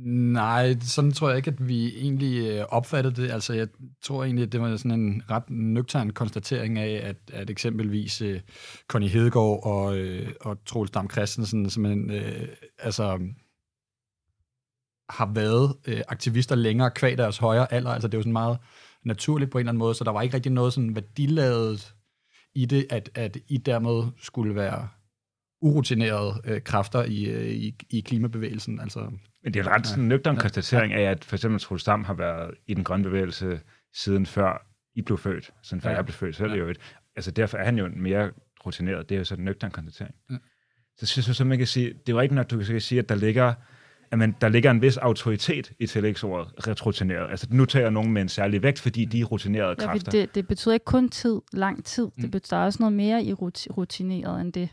Nej, 0.04 0.76
sådan 0.80 1.12
tror 1.12 1.28
jeg 1.28 1.36
ikke, 1.36 1.50
at 1.50 1.68
vi 1.68 1.86
egentlig 1.96 2.50
øh, 2.50 2.64
opfattede 2.68 3.22
det. 3.22 3.30
Altså, 3.30 3.52
jeg 3.52 3.68
tror 4.02 4.24
egentlig, 4.24 4.42
at 4.42 4.52
det 4.52 4.60
var 4.60 4.76
sådan 4.76 5.00
en 5.00 5.22
ret 5.30 5.50
nøgtern 5.50 6.10
konstatering 6.10 6.78
af, 6.78 7.00
at, 7.08 7.16
at 7.32 7.50
eksempelvis 7.50 8.22
uh, 8.22 8.34
Connie 8.88 9.08
Hedegaard 9.08 9.60
og, 9.62 9.98
uh, 9.98 10.28
og 10.40 10.64
Troels 10.66 10.90
Dam 10.90 11.10
Christensen 11.10 11.70
simpelthen, 11.70 12.10
uh, 12.10 12.48
altså, 12.78 13.20
har 15.10 15.32
været 15.34 15.74
uh, 15.88 16.00
aktivister 16.08 16.54
længere 16.54 16.90
kvæg 16.90 17.18
deres 17.18 17.38
højere 17.38 17.72
alder. 17.72 17.90
Altså, 17.90 18.08
det 18.08 18.14
er 18.14 18.18
jo 18.18 18.22
sådan 18.22 18.32
meget 18.32 18.58
naturligt 19.04 19.50
på 19.50 19.58
en 19.58 19.60
eller 19.60 19.70
anden 19.70 19.78
måde, 19.78 19.94
så 19.94 20.04
der 20.04 20.10
var 20.10 20.22
ikke 20.22 20.34
rigtig 20.34 20.52
noget 20.52 20.72
sådan 20.72 20.94
værdiladet 20.94 21.94
i 22.54 22.64
det, 22.64 22.86
at, 22.90 23.10
at 23.14 23.36
I 23.48 23.56
dermed 23.56 24.12
skulle 24.18 24.54
være 24.54 24.88
urutinerede 25.60 26.40
øh, 26.44 26.62
kræfter 26.62 27.04
i, 27.04 27.24
øh, 27.24 27.48
i, 27.48 27.74
i 27.90 28.00
klimabevægelsen. 28.00 28.80
Altså, 28.80 29.00
Men 29.44 29.54
det 29.54 29.60
er 29.60 29.64
en 29.64 29.70
ret 29.70 29.86
sådan 29.86 30.04
nøgtern 30.04 30.34
ja. 30.34 30.40
konstatering 30.40 30.92
af, 30.92 31.10
at 31.10 31.24
for 31.24 31.36
eksempel 31.36 31.60
Troels 31.60 31.84
Dam 31.84 32.04
har 32.04 32.14
været 32.14 32.54
i 32.66 32.74
den 32.74 32.84
grønne 32.84 33.04
bevægelse 33.04 33.60
siden 33.94 34.26
før 34.26 34.66
I 34.94 35.02
blev 35.02 35.18
født, 35.18 35.50
siden 35.62 35.80
før 35.80 35.90
ja. 35.90 35.96
jeg 35.96 36.04
blev 36.04 36.14
født 36.14 36.36
selv 36.36 36.50
ja. 36.52 36.58
jo 36.58 36.68
et. 36.68 36.78
Altså 37.16 37.30
derfor 37.30 37.58
er 37.58 37.64
han 37.64 37.78
jo 37.78 37.88
mere 37.96 38.30
rutineret. 38.66 39.08
Det 39.08 39.14
er 39.14 39.18
jo 39.18 39.24
sådan 39.24 39.40
en 39.40 39.44
nøgtern 39.44 39.70
konstatering. 39.70 40.14
Ja. 40.30 40.36
Så 40.96 41.06
synes 41.06 41.26
jeg, 41.26 41.34
så 41.34 41.44
man 41.44 41.58
kan 41.58 41.66
sige, 41.66 41.88
det 41.88 42.08
er 42.08 42.12
jo 42.12 42.20
ikke 42.20 42.34
nok, 42.34 42.50
du 42.50 42.56
kan 42.56 42.80
sige, 42.80 42.98
at 42.98 43.08
der 43.08 43.14
ligger 43.14 43.54
at 44.10 44.18
man, 44.18 44.36
der 44.40 44.48
ligger 44.48 44.70
en 44.70 44.82
vis 44.82 44.96
autoritet 44.96 45.72
i 45.78 45.86
tillægsordet 45.86 46.68
retrotineret. 46.68 47.30
Altså 47.30 47.46
nu 47.50 47.64
tager 47.64 47.90
nogen 47.90 48.12
med 48.12 48.22
en 48.22 48.28
særlig 48.28 48.62
vægt, 48.62 48.80
fordi 48.80 49.04
de 49.04 49.20
er 49.20 49.24
rutinerede 49.24 49.68
ja, 49.68 49.86
kræfter. 49.86 50.10
Det, 50.10 50.34
det 50.34 50.48
betyder 50.48 50.74
ikke 50.74 50.84
kun 50.84 51.08
tid, 51.08 51.40
lang 51.52 51.84
tid. 51.84 52.04
Mm. 52.04 52.22
Det 52.22 52.30
betyder 52.30 52.60
også 52.60 52.76
noget 52.80 52.92
mere 52.92 53.24
i 53.24 53.32
rutineret 53.32 54.40
end 54.40 54.52
det. 54.52 54.68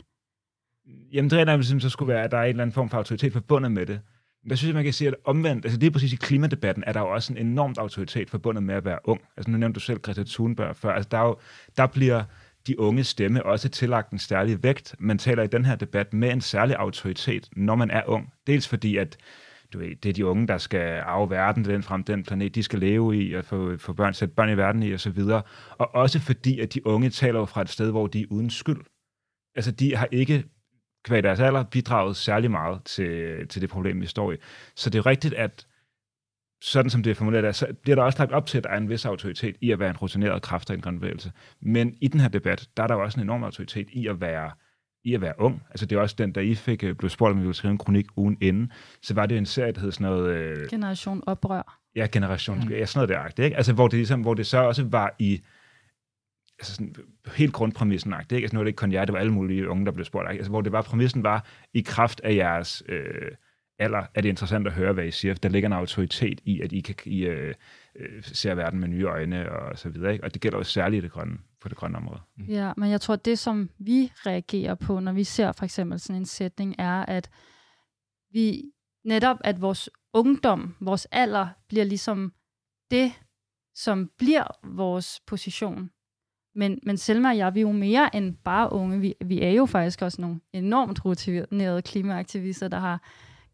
Jamen, 1.12 1.30
det 1.30 1.40
er 1.40 1.58
at 1.58 1.82
så 1.82 1.90
skulle 1.90 2.08
være, 2.08 2.24
at 2.24 2.30
der 2.30 2.38
er 2.38 2.42
en 2.42 2.48
eller 2.48 2.62
anden 2.62 2.74
form 2.74 2.90
for 2.90 2.96
autoritet 2.96 3.32
forbundet 3.32 3.72
med 3.72 3.86
det. 3.86 4.00
Men 4.42 4.50
der 4.50 4.56
synes 4.56 4.68
jeg, 4.68 4.74
man 4.74 4.84
kan 4.84 4.92
sige, 4.92 5.08
at 5.08 5.14
omvendt, 5.24 5.64
altså 5.64 5.80
lige 5.80 5.90
præcis 5.90 6.12
i 6.12 6.16
klimadebatten, 6.16 6.84
er 6.86 6.92
der 6.92 7.00
jo 7.00 7.08
også 7.08 7.32
en 7.32 7.46
enormt 7.46 7.78
autoritet 7.78 8.30
forbundet 8.30 8.62
med 8.62 8.74
at 8.74 8.84
være 8.84 8.98
ung. 9.04 9.20
Altså 9.36 9.50
nu 9.50 9.58
nævnte 9.58 9.74
du 9.74 9.80
selv 9.80 9.98
Greta 9.98 10.22
Thunberg 10.26 10.76
før. 10.76 10.92
Altså 10.92 11.08
der, 11.10 11.18
er 11.18 11.26
jo, 11.26 11.36
der 11.76 11.86
bliver 11.86 12.24
de 12.66 12.80
unge 12.80 13.04
stemme 13.04 13.46
også 13.46 13.68
tillagt 13.68 14.10
en 14.10 14.18
særlig 14.18 14.62
vægt. 14.62 14.94
Man 14.98 15.18
taler 15.18 15.42
i 15.42 15.46
den 15.46 15.64
her 15.64 15.76
debat 15.76 16.12
med 16.12 16.32
en 16.32 16.40
særlig 16.40 16.76
autoritet, 16.76 17.48
når 17.56 17.74
man 17.74 17.90
er 17.90 18.02
ung. 18.06 18.32
Dels 18.46 18.68
fordi, 18.68 18.96
at 18.96 19.16
du 19.72 19.78
ved, 19.78 19.96
det 19.96 20.08
er 20.08 20.12
de 20.12 20.26
unge, 20.26 20.46
der 20.46 20.58
skal 20.58 21.00
arve 21.00 21.30
verden, 21.30 21.64
den 21.64 21.82
frem, 21.82 22.04
den 22.04 22.24
planet, 22.24 22.54
de 22.54 22.62
skal 22.62 22.78
leve 22.78 23.16
i, 23.16 23.32
og 23.32 23.44
få, 23.44 23.76
få 23.76 23.92
børn, 23.92 24.14
sætte 24.14 24.34
børn 24.34 24.50
i 24.50 24.56
verden 24.56 24.82
i, 24.82 24.92
og 24.92 25.00
så 25.00 25.10
videre. 25.10 25.42
Og 25.70 25.94
også 25.94 26.20
fordi, 26.20 26.60
at 26.60 26.74
de 26.74 26.86
unge 26.86 27.10
taler 27.10 27.38
jo 27.38 27.44
fra 27.44 27.62
et 27.62 27.68
sted, 27.68 27.90
hvor 27.90 28.06
de 28.06 28.20
er 28.20 28.26
uden 28.30 28.50
skyld. 28.50 28.80
Altså, 29.54 29.70
de 29.70 29.96
har 29.96 30.08
ikke 30.12 30.44
kvæg 31.04 31.22
deres 31.22 31.40
alder, 31.40 31.64
bidraget 31.64 32.16
særlig 32.16 32.50
meget 32.50 32.84
til, 32.84 33.48
til 33.48 33.62
det 33.62 33.70
problem, 33.70 34.00
vi 34.00 34.06
står 34.06 34.32
i. 34.32 34.36
Så 34.76 34.90
det 34.90 34.98
er 34.98 35.06
rigtigt, 35.06 35.34
at 35.34 35.66
sådan 36.64 36.90
som 36.90 37.02
det 37.02 37.10
er 37.10 37.14
formuleret, 37.14 37.54
så 37.54 37.66
bliver 37.82 37.96
der 37.96 38.02
også 38.02 38.18
lagt 38.18 38.32
op 38.32 38.46
til, 38.46 38.58
at 38.58 38.64
der 38.64 38.70
er 38.70 38.76
en 38.76 38.88
vis 38.88 39.04
autoritet 39.04 39.56
i 39.60 39.70
at 39.70 39.78
være 39.78 39.90
en 39.90 39.96
rutineret 39.96 40.42
kraft 40.42 40.70
af 40.70 40.74
en 40.74 40.80
grøn 40.80 41.00
bevægelse. 41.00 41.32
Men 41.60 41.94
i 42.00 42.08
den 42.08 42.20
her 42.20 42.28
debat, 42.28 42.68
der 42.76 42.82
er 42.82 42.86
der 42.86 42.94
også 42.94 43.20
en 43.20 43.26
enorm 43.26 43.44
autoritet 43.44 43.88
i 43.92 44.06
at 44.06 44.20
være 44.20 44.50
i 45.04 45.14
at 45.14 45.20
være 45.20 45.34
ung. 45.38 45.62
Altså 45.70 45.86
det 45.86 45.96
er 45.96 46.00
også 46.00 46.14
den, 46.18 46.32
da 46.32 46.40
I 46.40 46.54
fik, 46.54 46.84
øh, 46.84 46.94
blev 46.94 47.10
spurgt, 47.10 47.32
om 47.32 47.38
vi 47.38 47.42
ville 47.42 47.54
skrive 47.54 47.72
en 47.72 47.78
kronik 47.78 48.06
ugen 48.16 48.38
inden, 48.40 48.72
så 49.02 49.14
var 49.14 49.26
det 49.26 49.38
en 49.38 49.46
serie, 49.46 49.72
der 49.72 49.80
hed 49.80 49.92
sådan 49.92 50.06
noget... 50.06 50.30
Øh, 50.30 50.68
Generation 50.70 51.22
Oprør. 51.26 51.80
Ja, 51.96 52.06
Generation, 52.12 52.58
mm. 52.58 52.68
ja, 52.68 52.86
sådan 52.86 53.08
noget 53.08 53.36
der, 53.36 53.44
ikke? 53.44 53.56
Altså 53.56 53.72
hvor 53.72 53.88
det, 53.88 53.96
ligesom, 53.96 54.20
hvor 54.20 54.34
det 54.34 54.46
så 54.46 54.58
også 54.58 54.84
var 54.84 55.14
i 55.18 55.40
altså 56.58 56.74
sådan, 56.74 56.94
helt 57.36 57.52
grundpræmissen 57.52 58.14
ikke? 58.20 58.42
Altså, 58.42 58.56
nu 58.56 58.60
er 58.60 58.64
det 58.64 58.68
ikke 58.68 58.76
kun 58.76 58.92
jer, 58.92 59.04
det 59.04 59.12
var 59.12 59.18
alle 59.18 59.32
mulige 59.32 59.68
unge, 59.68 59.86
der 59.86 59.92
blev 59.92 60.04
spurgt. 60.04 60.30
Ikke? 60.30 60.40
Altså, 60.40 60.50
hvor 60.50 60.60
det 60.60 60.72
var, 60.72 60.82
præmissen 60.82 61.22
var, 61.22 61.46
i 61.74 61.80
kraft 61.80 62.20
af 62.24 62.34
jeres 62.34 62.82
øh, 62.88 63.30
alder, 63.78 64.06
er 64.14 64.20
det 64.20 64.28
interessant 64.28 64.66
at 64.66 64.72
høre, 64.72 64.92
hvad 64.92 65.04
I 65.04 65.10
siger. 65.10 65.34
Der 65.34 65.48
ligger 65.48 65.66
en 65.66 65.72
autoritet 65.72 66.40
i, 66.44 66.60
at 66.60 66.72
I, 66.72 66.80
kan, 66.80 66.94
I 67.04 67.24
øh, 67.24 67.54
øh 67.96 68.22
ser 68.22 68.54
verden 68.54 68.80
med 68.80 68.88
nye 68.88 69.04
øjne 69.04 69.52
og 69.52 69.78
så 69.78 69.88
videre. 69.88 70.12
Ikke? 70.12 70.24
Og 70.24 70.34
det 70.34 70.42
gælder 70.42 70.58
jo 70.58 70.64
særligt 70.64 71.02
det 71.02 71.12
grønne, 71.12 71.38
på 71.60 71.68
det 71.68 71.76
grønne 71.76 71.98
område. 71.98 72.20
Mm. 72.36 72.44
Ja, 72.44 72.72
men 72.76 72.90
jeg 72.90 73.00
tror, 73.00 73.16
det 73.16 73.38
som 73.38 73.70
vi 73.78 74.12
reagerer 74.26 74.74
på, 74.74 75.00
når 75.00 75.12
vi 75.12 75.24
ser 75.24 75.52
for 75.52 75.64
eksempel 75.64 76.00
sådan 76.00 76.20
en 76.20 76.26
sætning, 76.26 76.74
er, 76.78 77.04
at 77.08 77.30
vi 78.32 78.62
netop, 79.04 79.36
at 79.44 79.60
vores 79.60 79.90
ungdom, 80.12 80.74
vores 80.80 81.06
alder, 81.10 81.48
bliver 81.68 81.84
ligesom 81.84 82.32
det, 82.90 83.12
som 83.74 84.10
bliver 84.18 84.44
vores 84.64 85.20
position. 85.26 85.90
Men, 86.54 86.78
men 86.82 86.96
Selma 86.96 87.28
og 87.28 87.36
jeg, 87.36 87.54
vi 87.54 87.60
er 87.60 87.62
jo 87.62 87.72
mere 87.72 88.16
end 88.16 88.36
bare 88.44 88.72
unge. 88.72 89.00
Vi, 89.00 89.14
vi 89.24 89.42
er 89.42 89.50
jo 89.50 89.66
faktisk 89.66 90.02
også 90.02 90.20
nogle 90.20 90.40
enormt 90.52 91.04
rutinerede 91.04 91.82
klimaaktivister, 91.82 92.68
der 92.68 92.78
har 92.78 93.02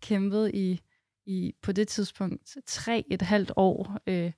kæmpet 0.02 0.50
i, 0.54 0.80
i 1.26 1.52
på 1.62 1.72
det 1.72 1.88
tidspunkt 1.88 2.56
tre 2.66 3.04
et 3.10 3.22
halvt 3.22 3.52
år 3.56 3.98
øh, 4.06 4.32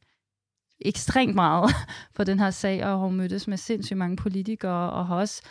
ekstremt 0.81 1.35
meget 1.35 1.71
for 2.17 2.25
den 2.25 2.39
her 2.39 2.51
sag, 2.51 2.85
og 2.85 3.01
har 3.01 3.09
mødtes 3.09 3.49
med 3.49 3.57
sindssygt 3.57 3.99
mange 3.99 4.17
politikere, 4.17 4.93
og 4.93 5.07
har 5.07 5.17
også 5.17 5.43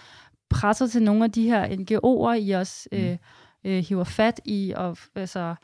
presset 0.49 0.91
til 0.91 1.03
nogle 1.03 1.23
af 1.23 1.31
de 1.31 1.43
her 1.43 1.67
NGO'er, 1.67 2.47
I 2.47 2.51
også 2.51 2.89
mm. 2.91 2.97
øh, 2.97 3.17
øh, 3.65 3.83
hiver 3.83 4.03
fat 4.03 4.41
i, 4.45 4.73
og 4.75 4.97
altså, 5.15 5.55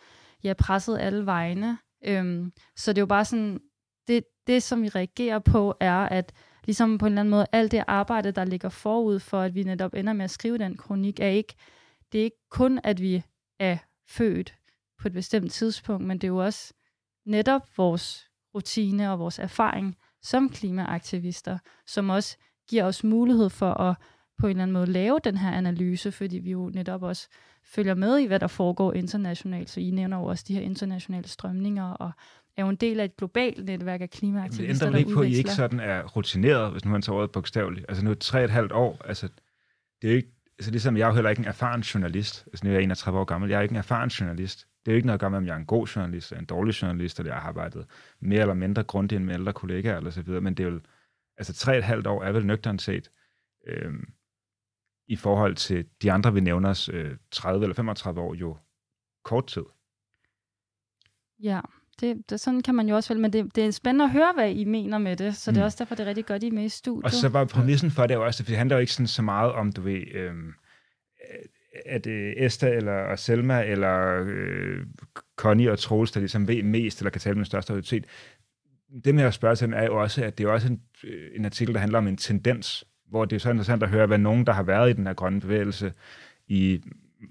ja, 0.43 0.53
presset 0.53 0.97
alle 0.99 1.25
vegne. 1.25 1.77
Øhm, 2.05 2.51
så 2.75 2.91
det 2.93 2.97
er 2.97 3.01
jo 3.01 3.05
bare 3.05 3.25
sådan, 3.25 3.60
det, 4.07 4.23
det, 4.47 4.63
som 4.63 4.81
vi 4.81 4.89
reagerer 4.89 5.39
på, 5.39 5.75
er, 5.79 5.97
at 5.99 6.33
ligesom 6.65 6.97
på 6.97 7.05
en 7.05 7.12
eller 7.12 7.19
anden 7.19 7.29
måde, 7.29 7.45
alt 7.51 7.71
det 7.71 7.83
arbejde, 7.88 8.31
der 8.31 8.45
ligger 8.45 8.69
forud 8.69 9.19
for, 9.19 9.41
at 9.41 9.55
vi 9.55 9.63
netop 9.63 9.93
ender 9.93 10.13
med 10.13 10.23
at 10.23 10.31
skrive 10.31 10.57
den 10.57 10.77
kronik, 10.77 11.19
er 11.19 11.27
ikke, 11.27 11.55
det 12.12 12.19
er 12.19 12.23
ikke 12.23 12.49
kun, 12.49 12.79
at 12.83 13.01
vi 13.01 13.23
er 13.60 13.77
født 14.10 14.56
på 15.02 15.08
et 15.08 15.13
bestemt 15.13 15.52
tidspunkt, 15.52 16.08
men 16.08 16.17
det 16.17 16.24
er 16.24 16.32
jo 16.32 16.38
også 16.38 16.74
netop 17.26 17.62
vores 17.78 18.30
rutine 18.56 19.12
og 19.12 19.20
vores 19.20 19.39
erfaring 19.39 19.98
som 20.22 20.50
klimaaktivister, 20.50 21.58
som 21.88 22.10
også 22.10 22.38
giver 22.70 22.84
os 22.84 23.04
mulighed 23.04 23.50
for 23.50 23.74
at 23.74 23.96
på 24.39 24.48
en 24.48 24.50
eller 24.50 24.63
anden 24.63 24.74
måde 24.74 24.86
lave 24.86 25.20
den 25.24 25.38
her 25.38 25.52
analyse, 25.52 26.12
fordi 26.12 26.38
vi 26.38 26.52
jo 26.52 26.70
netop 26.74 27.04
også 27.04 27.28
følger 27.63 27.96
med 27.96 28.17
i, 28.17 28.26
hvad 28.26 28.39
der 28.39 28.48
foregår 28.48 28.93
internationalt. 28.93 29.70
Så 29.70 29.80
I 29.80 29.91
nævner 29.91 30.17
jo 30.17 30.24
også 30.24 30.46
de 30.48 30.54
her 30.54 30.62
internationale 30.62 31.28
strømninger, 31.28 31.84
og 31.84 32.12
er 32.58 32.63
jo 32.63 32.70
en 32.70 32.76
del 32.76 33.00
af 33.00 33.06
et 33.06 33.17
globalt 33.17 33.65
netværk 33.65 34.02
af 34.02 34.10
klimaaktivister, 34.10 34.86
Jamen, 34.86 34.93
det 34.93 35.00
ændrer 35.00 35.00
ikke 35.00 35.13
på, 35.13 35.22
at 35.22 35.28
I 35.28 35.36
ikke 35.36 35.52
sådan 35.52 35.80
er 35.80 36.04
rutineret, 36.04 36.72
hvis 36.72 36.86
nu 36.86 36.91
man 36.91 37.02
tager 37.02 37.17
ordet 37.17 37.32
bogstaveligt. 37.32 37.86
Altså 37.89 38.04
nu 38.04 38.12
er 38.12 38.15
tre 38.15 38.39
og 38.39 38.46
et 38.46 38.50
halvt 38.50 38.72
år, 38.72 39.02
altså 39.06 39.30
det 40.02 40.12
er 40.12 40.15
ikke, 40.15 40.32
så 40.60 40.72
ligesom 40.72 40.98
jeg 40.98 41.04
er 41.04 41.08
jo 41.08 41.13
heller 41.13 41.30
ikke 41.30 41.39
en 41.39 41.48
erfaren 41.48 41.82
journalist. 41.82 42.48
Altså 42.48 42.65
nu 42.65 42.72
er 42.72 42.76
jeg 42.76 42.84
31 42.84 43.20
år 43.20 43.24
gammel, 43.24 43.50
jeg 43.50 43.58
er 43.58 43.62
ikke 43.62 43.74
en 43.74 43.78
erfaren 43.78 44.10
journalist. 44.10 44.67
Det 44.86 44.91
er 44.91 44.93
jo 44.93 44.96
ikke 44.96 45.06
noget 45.06 45.17
at 45.17 45.20
gøre 45.20 45.30
med, 45.30 45.38
om 45.38 45.46
jeg 45.46 45.54
er 45.54 45.58
en 45.58 45.65
god 45.65 45.88
journalist, 45.88 46.32
eller 46.32 46.39
en 46.39 46.46
dårlig 46.46 46.82
journalist, 46.82 47.20
eller 47.20 47.32
jeg 47.32 47.41
har 47.41 47.50
arbejdet 47.50 47.86
mere 48.20 48.41
eller 48.41 48.54
mindre 48.54 48.84
grundigt 48.84 49.17
end 49.17 49.26
med 49.26 49.34
ældre 49.34 49.54
kollegaer, 49.54 49.98
eller 49.98 50.10
så 50.10 50.22
videre. 50.22 50.41
Men 50.41 50.54
det 50.54 50.65
er 50.65 50.70
jo, 50.70 50.80
altså 51.38 51.54
tre 51.54 51.72
og 51.72 51.78
et 51.78 51.84
halvt 51.84 52.08
år 52.08 52.24
er 52.24 52.32
vel 52.32 52.46
nøgteren 52.46 52.80
set, 52.80 53.12
øhm, 53.67 54.13
i 55.08 55.15
forhold 55.15 55.56
til 55.56 55.86
de 56.02 56.12
andre, 56.12 56.34
vi 56.34 56.39
nævner, 56.39 56.89
øh, 56.93 57.17
30 57.32 57.63
eller 57.63 57.76
35 57.76 58.22
år, 58.22 58.34
jo 58.34 58.58
kort 59.24 59.48
tid. 59.48 59.63
Ja, 61.39 61.62
det, 61.99 62.29
det, 62.29 62.39
sådan 62.39 62.62
kan 62.62 62.75
man 62.75 62.89
jo 62.89 62.95
også 62.95 63.13
vel, 63.13 63.21
men 63.21 63.33
det, 63.33 63.55
det 63.55 63.65
er 63.65 63.71
spændende 63.71 64.05
at 64.05 64.12
høre, 64.12 64.33
hvad 64.33 64.51
I 64.51 64.65
mener 64.65 64.97
med 64.97 65.15
det, 65.15 65.36
så 65.36 65.51
det 65.51 65.57
er 65.57 65.62
mm. 65.62 65.65
også 65.65 65.77
derfor, 65.79 65.95
det 65.95 66.03
er 66.03 66.07
rigtig 66.07 66.25
godt, 66.25 66.43
I 66.43 66.47
er 66.47 66.51
med 66.51 66.63
i 66.63 66.69
studiet. 66.69 67.05
Og 67.05 67.12
så 67.12 67.29
var 67.29 67.45
præmissen 67.45 67.91
for 67.91 68.07
det 68.07 68.15
jo 68.15 68.25
også, 68.25 68.43
for 68.43 68.49
det 68.49 68.57
handler 68.57 68.75
jo 68.75 68.79
ikke 68.79 68.93
sådan 68.93 69.07
så 69.07 69.21
meget 69.21 69.51
om, 69.51 69.71
du 69.71 69.81
ved, 69.81 70.01
øhm, 70.13 70.53
at 71.86 72.07
øh, 72.07 72.33
Esther 72.38 72.69
eller 72.69 73.15
Selma 73.15 73.63
eller 73.63 74.25
øh, 74.25 74.86
Connie 75.36 75.71
og 75.71 75.79
Troels, 75.79 76.12
der 76.12 76.19
ligesom 76.19 76.47
ved 76.47 76.63
mest, 76.63 76.99
eller 76.99 77.12
kan 77.12 77.21
tale 77.21 77.38
med 77.38 77.45
største 77.45 77.73
autoritet. 77.73 78.05
Det 79.05 79.15
med 79.15 79.23
at 79.23 79.33
spørge 79.33 79.55
til 79.55 79.73
er 79.73 79.86
jo 79.86 80.01
også, 80.01 80.23
at 80.23 80.38
det 80.38 80.43
er 80.43 80.49
også 80.49 80.67
en, 80.67 80.81
øh, 81.03 81.29
en 81.36 81.45
artikel, 81.45 81.73
der 81.73 81.79
handler 81.79 81.97
om 81.97 82.07
en 82.07 82.17
tendens, 82.17 82.86
hvor 83.10 83.25
det 83.25 83.36
er 83.36 83.39
så 83.39 83.49
interessant 83.49 83.83
at 83.83 83.89
høre, 83.89 84.07
hvad 84.07 84.17
nogen, 84.17 84.45
der 84.45 84.53
har 84.53 84.63
været 84.63 84.89
i 84.89 84.93
den 84.93 85.07
her 85.07 85.13
grønne 85.13 85.41
bevægelse 85.41 85.93
i 86.47 86.81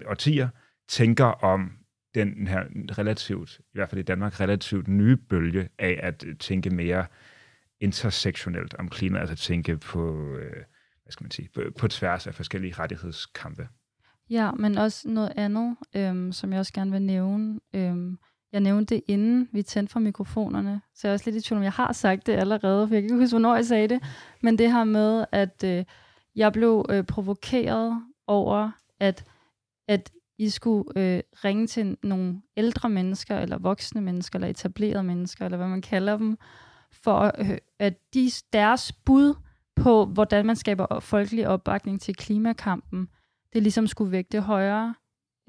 årtier, 0.05 0.47
tænker 0.87 1.25
om 1.25 1.71
den 2.25 2.47
her 2.47 2.63
relativt, 2.97 3.59
i 3.59 3.71
hvert 3.73 3.89
fald 3.89 3.99
i 3.99 4.03
Danmark, 4.03 4.39
relativt 4.39 4.87
nye 4.87 5.15
bølge 5.15 5.69
af 5.79 5.99
at 6.03 6.23
øh, 6.27 6.37
tænke 6.37 6.69
mere 6.69 7.05
intersektionelt 7.79 8.73
om 8.73 8.89
klima, 8.89 9.19
altså 9.19 9.35
tænke 9.35 9.77
på, 9.77 10.33
øh, 10.35 10.51
hvad 11.03 11.11
skal 11.11 11.23
man 11.23 11.31
sige, 11.31 11.49
på, 11.55 11.61
på 11.79 11.87
tværs 11.87 12.27
af 12.27 12.35
forskellige 12.35 12.73
rettighedskampe. 12.73 13.67
Ja, 14.29 14.51
men 14.51 14.77
også 14.77 15.09
noget 15.09 15.33
andet, 15.35 15.75
øhm, 15.95 16.31
som 16.31 16.51
jeg 16.51 16.59
også 16.59 16.73
gerne 16.73 16.91
vil 16.91 17.01
nævne. 17.01 17.59
Øhm, 17.73 18.17
jeg 18.51 18.61
nævnte 18.61 18.95
det, 18.95 19.03
inden 19.07 19.49
vi 19.51 19.61
tændte 19.61 19.91
for 19.91 19.99
mikrofonerne, 19.99 20.81
så 20.93 21.07
jeg 21.07 21.11
er 21.11 21.13
også 21.13 21.31
lidt 21.31 21.45
i 21.45 21.47
tvivl 21.47 21.57
om, 21.57 21.63
jeg 21.63 21.71
har 21.71 21.93
sagt 21.93 22.27
det 22.27 22.33
allerede, 22.33 22.87
for 22.87 22.95
jeg 22.95 23.01
kan 23.01 23.09
ikke 23.09 23.23
huske, 23.23 23.33
hvornår 23.33 23.55
jeg 23.55 23.65
sagde 23.65 23.87
det. 23.87 24.03
Men 24.41 24.57
det 24.57 24.71
her 24.71 24.83
med, 24.83 25.25
at 25.31 25.63
øh, 25.63 25.85
jeg 26.35 26.53
blev 26.53 26.85
øh, 26.89 27.03
provokeret 27.03 28.03
over, 28.27 28.71
at, 28.99 29.25
at 29.87 30.11
i 30.37 30.49
skulle 30.49 30.83
øh, 30.95 31.21
ringe 31.45 31.67
til 31.67 31.97
nogle 32.03 32.41
ældre 32.57 32.89
mennesker, 32.89 33.39
eller 33.39 33.57
voksne 33.57 34.01
mennesker, 34.01 34.39
eller 34.39 34.47
etablerede 34.47 35.03
mennesker, 35.03 35.45
eller 35.45 35.57
hvad 35.57 35.67
man 35.67 35.81
kalder 35.81 36.17
dem, 36.17 36.37
for 36.91 37.31
øh, 37.37 37.57
at 37.79 38.13
de, 38.13 38.31
deres 38.53 38.91
bud 38.91 39.35
på, 39.75 40.05
hvordan 40.05 40.45
man 40.45 40.55
skaber 40.55 40.99
folkelig 40.99 41.47
opbakning 41.47 42.01
til 42.01 42.15
klimakampen, 42.15 43.09
det 43.53 43.63
ligesom 43.63 43.87
skulle 43.87 44.11
vægte 44.11 44.41
højere, 44.41 44.95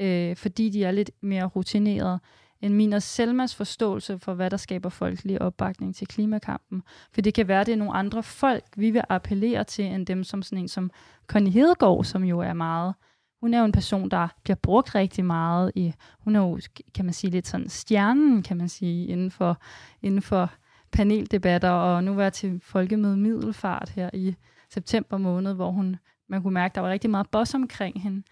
øh, 0.01 0.37
fordi 0.37 0.69
de 0.69 0.85
er 0.85 0.91
lidt 0.91 1.11
mere 1.23 1.45
rutineret 1.45 2.21
end 2.61 2.75
min 2.75 2.93
og 2.93 3.03
Selmas 3.03 3.55
forståelse 3.55 4.19
for, 4.19 4.35
hvad 4.35 4.51
der 4.51 4.57
skaber 4.57 4.89
folkelig 4.89 5.43
opbakning 5.43 5.95
til 5.95 6.07
klimakampen. 6.07 6.83
For 7.13 7.21
det 7.21 7.35
kan 7.35 7.49
være, 7.49 7.61
at 7.61 7.67
det 7.67 7.73
er 7.73 7.77
nogle 7.77 7.95
andre 7.95 8.23
folk, 8.23 8.65
vi 8.77 8.91
vil 8.91 9.03
appellere 9.09 9.65
til, 9.65 9.85
end 9.85 10.07
dem 10.07 10.25
som 10.25 10.43
sådan 10.43 10.59
en 10.59 10.69
som 10.69 10.91
Connie 11.27 11.53
Hedegaard, 11.53 12.05
som 12.05 12.25
jo 12.25 12.41
er 12.41 12.53
meget 12.53 12.95
hun 13.41 13.55
er 13.55 13.59
jo 13.59 13.65
en 13.65 13.73
person, 13.73 14.09
der 14.09 14.29
bliver 14.43 14.57
brugt 14.57 14.95
rigtig 14.95 15.25
meget 15.25 15.73
i, 15.75 15.93
hun 16.21 16.37
er 16.37 16.41
jo, 16.41 16.61
kan 16.95 17.05
man 17.05 17.15
sige, 17.15 17.31
lidt 17.31 17.47
sådan 17.47 17.69
stjernen, 17.69 18.43
kan 18.43 18.57
man 18.57 18.69
sige, 18.69 19.07
inden 19.07 19.31
for, 19.31 19.63
inden 20.03 20.23
for 20.23 20.53
paneldebatter, 20.93 21.71
og 21.71 22.05
nu 22.05 22.15
var 22.15 22.23
jeg 22.23 22.33
til 22.33 22.61
Folkemøde 22.65 23.17
Middelfart 23.17 23.89
her 23.89 24.11
i 24.13 24.35
september 24.71 25.19
måned, 25.19 25.55
hvor 25.55 25.71
hun, 25.71 25.97
man 26.29 26.43
kunne 26.43 26.55
mærke, 26.55 26.75
der 26.75 26.81
var 26.81 26.91
rigtig 26.91 27.11
meget 27.11 27.31
boss 27.31 27.55
omkring 27.55 28.03
hende. 28.03 28.23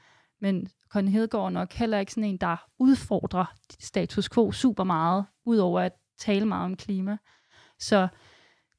Men 0.41 0.69
Connie 0.89 1.13
Hedegaard 1.13 1.45
er 1.47 1.51
nok 1.51 1.73
heller 1.73 1.99
ikke 1.99 2.13
sådan 2.13 2.31
en, 2.31 2.37
der 2.37 2.57
udfordrer 2.79 3.55
status 3.81 4.29
quo 4.29 4.53
super 4.53 4.85
meget, 4.85 5.25
udover 5.45 5.81
at 5.81 5.93
tale 6.19 6.47
meget 6.47 6.65
om 6.65 6.77
klima. 6.77 7.17
Så 7.79 8.09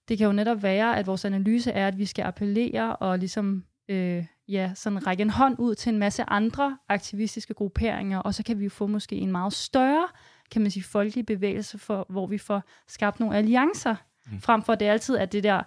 det 0.08 0.18
kan 0.18 0.28
jo 0.28 0.34
netop 0.34 0.64
være, 0.64 0.98
at 0.98 1.08
vores 1.08 1.26
analyse 1.26 1.72
er, 1.72 1.88
at 1.88 1.98
vi 1.98 2.06
skal 2.06 2.24
appellere 2.24 2.96
og 2.96 3.20
ligesom 3.20 3.64
øh, 3.90 4.26
ja, 4.48 4.72
sådan 4.76 5.08
række 5.08 5.22
en 5.22 5.30
hånd 5.30 5.56
ud 5.60 5.76
til 5.76 5.94
en 5.94 6.00
masse 6.00 6.24
andre 6.28 6.78
aktivistiske 6.90 7.54
grupperinger, 7.54 8.20
og 8.20 8.34
så 8.34 8.44
kan 8.44 8.60
vi 8.60 8.64
jo 8.64 8.70
få 8.70 8.88
måske 8.88 9.16
en 9.16 9.32
meget 9.32 9.54
større, 9.54 10.08
kan 10.52 10.62
man 10.62 10.72
sige, 10.72 10.84
folkelig 10.84 11.26
bevægelse, 11.26 11.78
for, 11.78 12.06
hvor 12.10 12.28
vi 12.28 12.38
får 12.38 12.64
skabt 12.88 13.20
nogle 13.20 13.38
alliancer, 13.38 13.96
mm. 14.32 14.42
frem 14.42 14.62
for 14.62 14.74
at 14.74 14.80
det 14.80 14.86
altid 14.86 15.16
er 15.16 15.26
det 15.26 15.44
der 15.44 15.64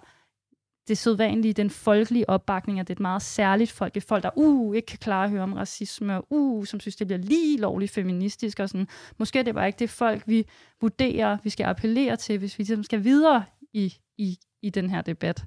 det 0.87 0.97
sædvanlige, 0.97 1.53
den 1.53 1.69
folkelige 1.69 2.29
opbakning, 2.29 2.79
at 2.79 2.87
det 2.87 2.93
er 2.93 2.95
et 2.95 2.99
meget 2.99 3.21
særligt 3.21 3.71
folk, 3.71 3.97
et 3.97 4.03
folk, 4.03 4.23
der 4.23 4.29
uh, 4.35 4.75
ikke 4.75 4.85
kan 4.85 4.97
klare 4.97 5.23
at 5.23 5.29
høre 5.29 5.43
om 5.43 5.53
racisme, 5.53 6.17
og 6.17 6.27
uh, 6.29 6.65
som 6.65 6.79
synes, 6.79 6.95
det 6.95 7.07
bliver 7.07 7.19
lige 7.19 7.57
lovligt 7.57 7.91
feministisk, 7.91 8.59
og 8.59 8.69
sådan. 8.69 8.87
Måske 9.17 9.39
er 9.39 9.43
det 9.43 9.55
bare 9.55 9.67
ikke 9.67 9.79
det 9.79 9.89
folk, 9.89 10.23
vi 10.27 10.45
vurderer, 10.81 11.37
vi 11.43 11.49
skal 11.49 11.65
appellere 11.65 12.15
til, 12.15 12.37
hvis 12.37 12.57
vi 12.57 12.63
ligesom 12.63 12.83
skal 12.83 13.03
videre 13.03 13.43
i, 13.73 13.93
i, 14.17 14.37
i 14.61 14.69
den 14.69 14.89
her 14.89 15.01
debat. 15.01 15.45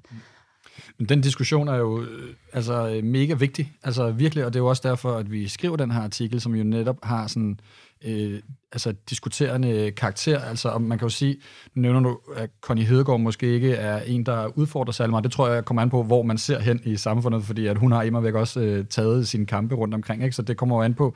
Men 0.97 1.09
den 1.09 1.21
diskussion 1.21 1.67
er 1.67 1.75
jo 1.75 2.01
øh, 2.01 2.33
altså 2.53 3.01
mega 3.03 3.33
vigtig, 3.33 3.73
altså 3.83 4.11
virkelig, 4.11 4.45
og 4.45 4.53
det 4.53 4.59
er 4.59 4.63
jo 4.63 4.69
også 4.69 4.87
derfor, 4.89 5.15
at 5.15 5.31
vi 5.31 5.47
skriver 5.47 5.75
den 5.75 5.91
her 5.91 6.01
artikel, 6.01 6.41
som 6.41 6.55
jo 6.55 6.63
netop 6.63 6.97
har 7.03 7.27
sådan 7.27 7.59
øh, 8.05 8.39
altså 8.71 8.93
diskuterende 9.09 9.91
karakter. 9.91 10.39
Altså, 10.39 10.69
og 10.69 10.81
man 10.81 10.97
kan 10.97 11.05
jo 11.05 11.09
sige, 11.09 11.37
nu 11.73 11.81
nævner 11.81 11.99
du, 11.99 12.19
at 12.35 12.49
Connie 12.61 12.85
Hedegaard 12.85 13.19
måske 13.19 13.53
ikke 13.53 13.73
er 13.73 14.01
en, 14.01 14.25
der 14.25 14.57
udfordrer 14.57 14.91
særlig 14.91 15.09
meget. 15.09 15.23
Det 15.23 15.31
tror 15.31 15.47
jeg 15.47 15.65
kommer 15.65 15.81
an 15.81 15.89
på, 15.89 16.03
hvor 16.03 16.23
man 16.23 16.37
ser 16.37 16.59
hen 16.59 16.79
i 16.83 16.97
samfundet, 16.97 17.43
fordi 17.43 17.67
at 17.67 17.77
hun 17.77 17.91
har 17.91 18.03
immer 18.03 18.19
væk 18.19 18.33
også 18.33 18.59
øh, 18.59 18.85
taget 18.85 19.27
sine 19.27 19.45
kampe 19.45 19.75
rundt 19.75 19.93
omkring, 19.93 20.23
ikke? 20.23 20.35
så 20.35 20.41
det 20.41 20.57
kommer 20.57 20.75
jo 20.75 20.81
an 20.81 20.93
på 20.93 21.15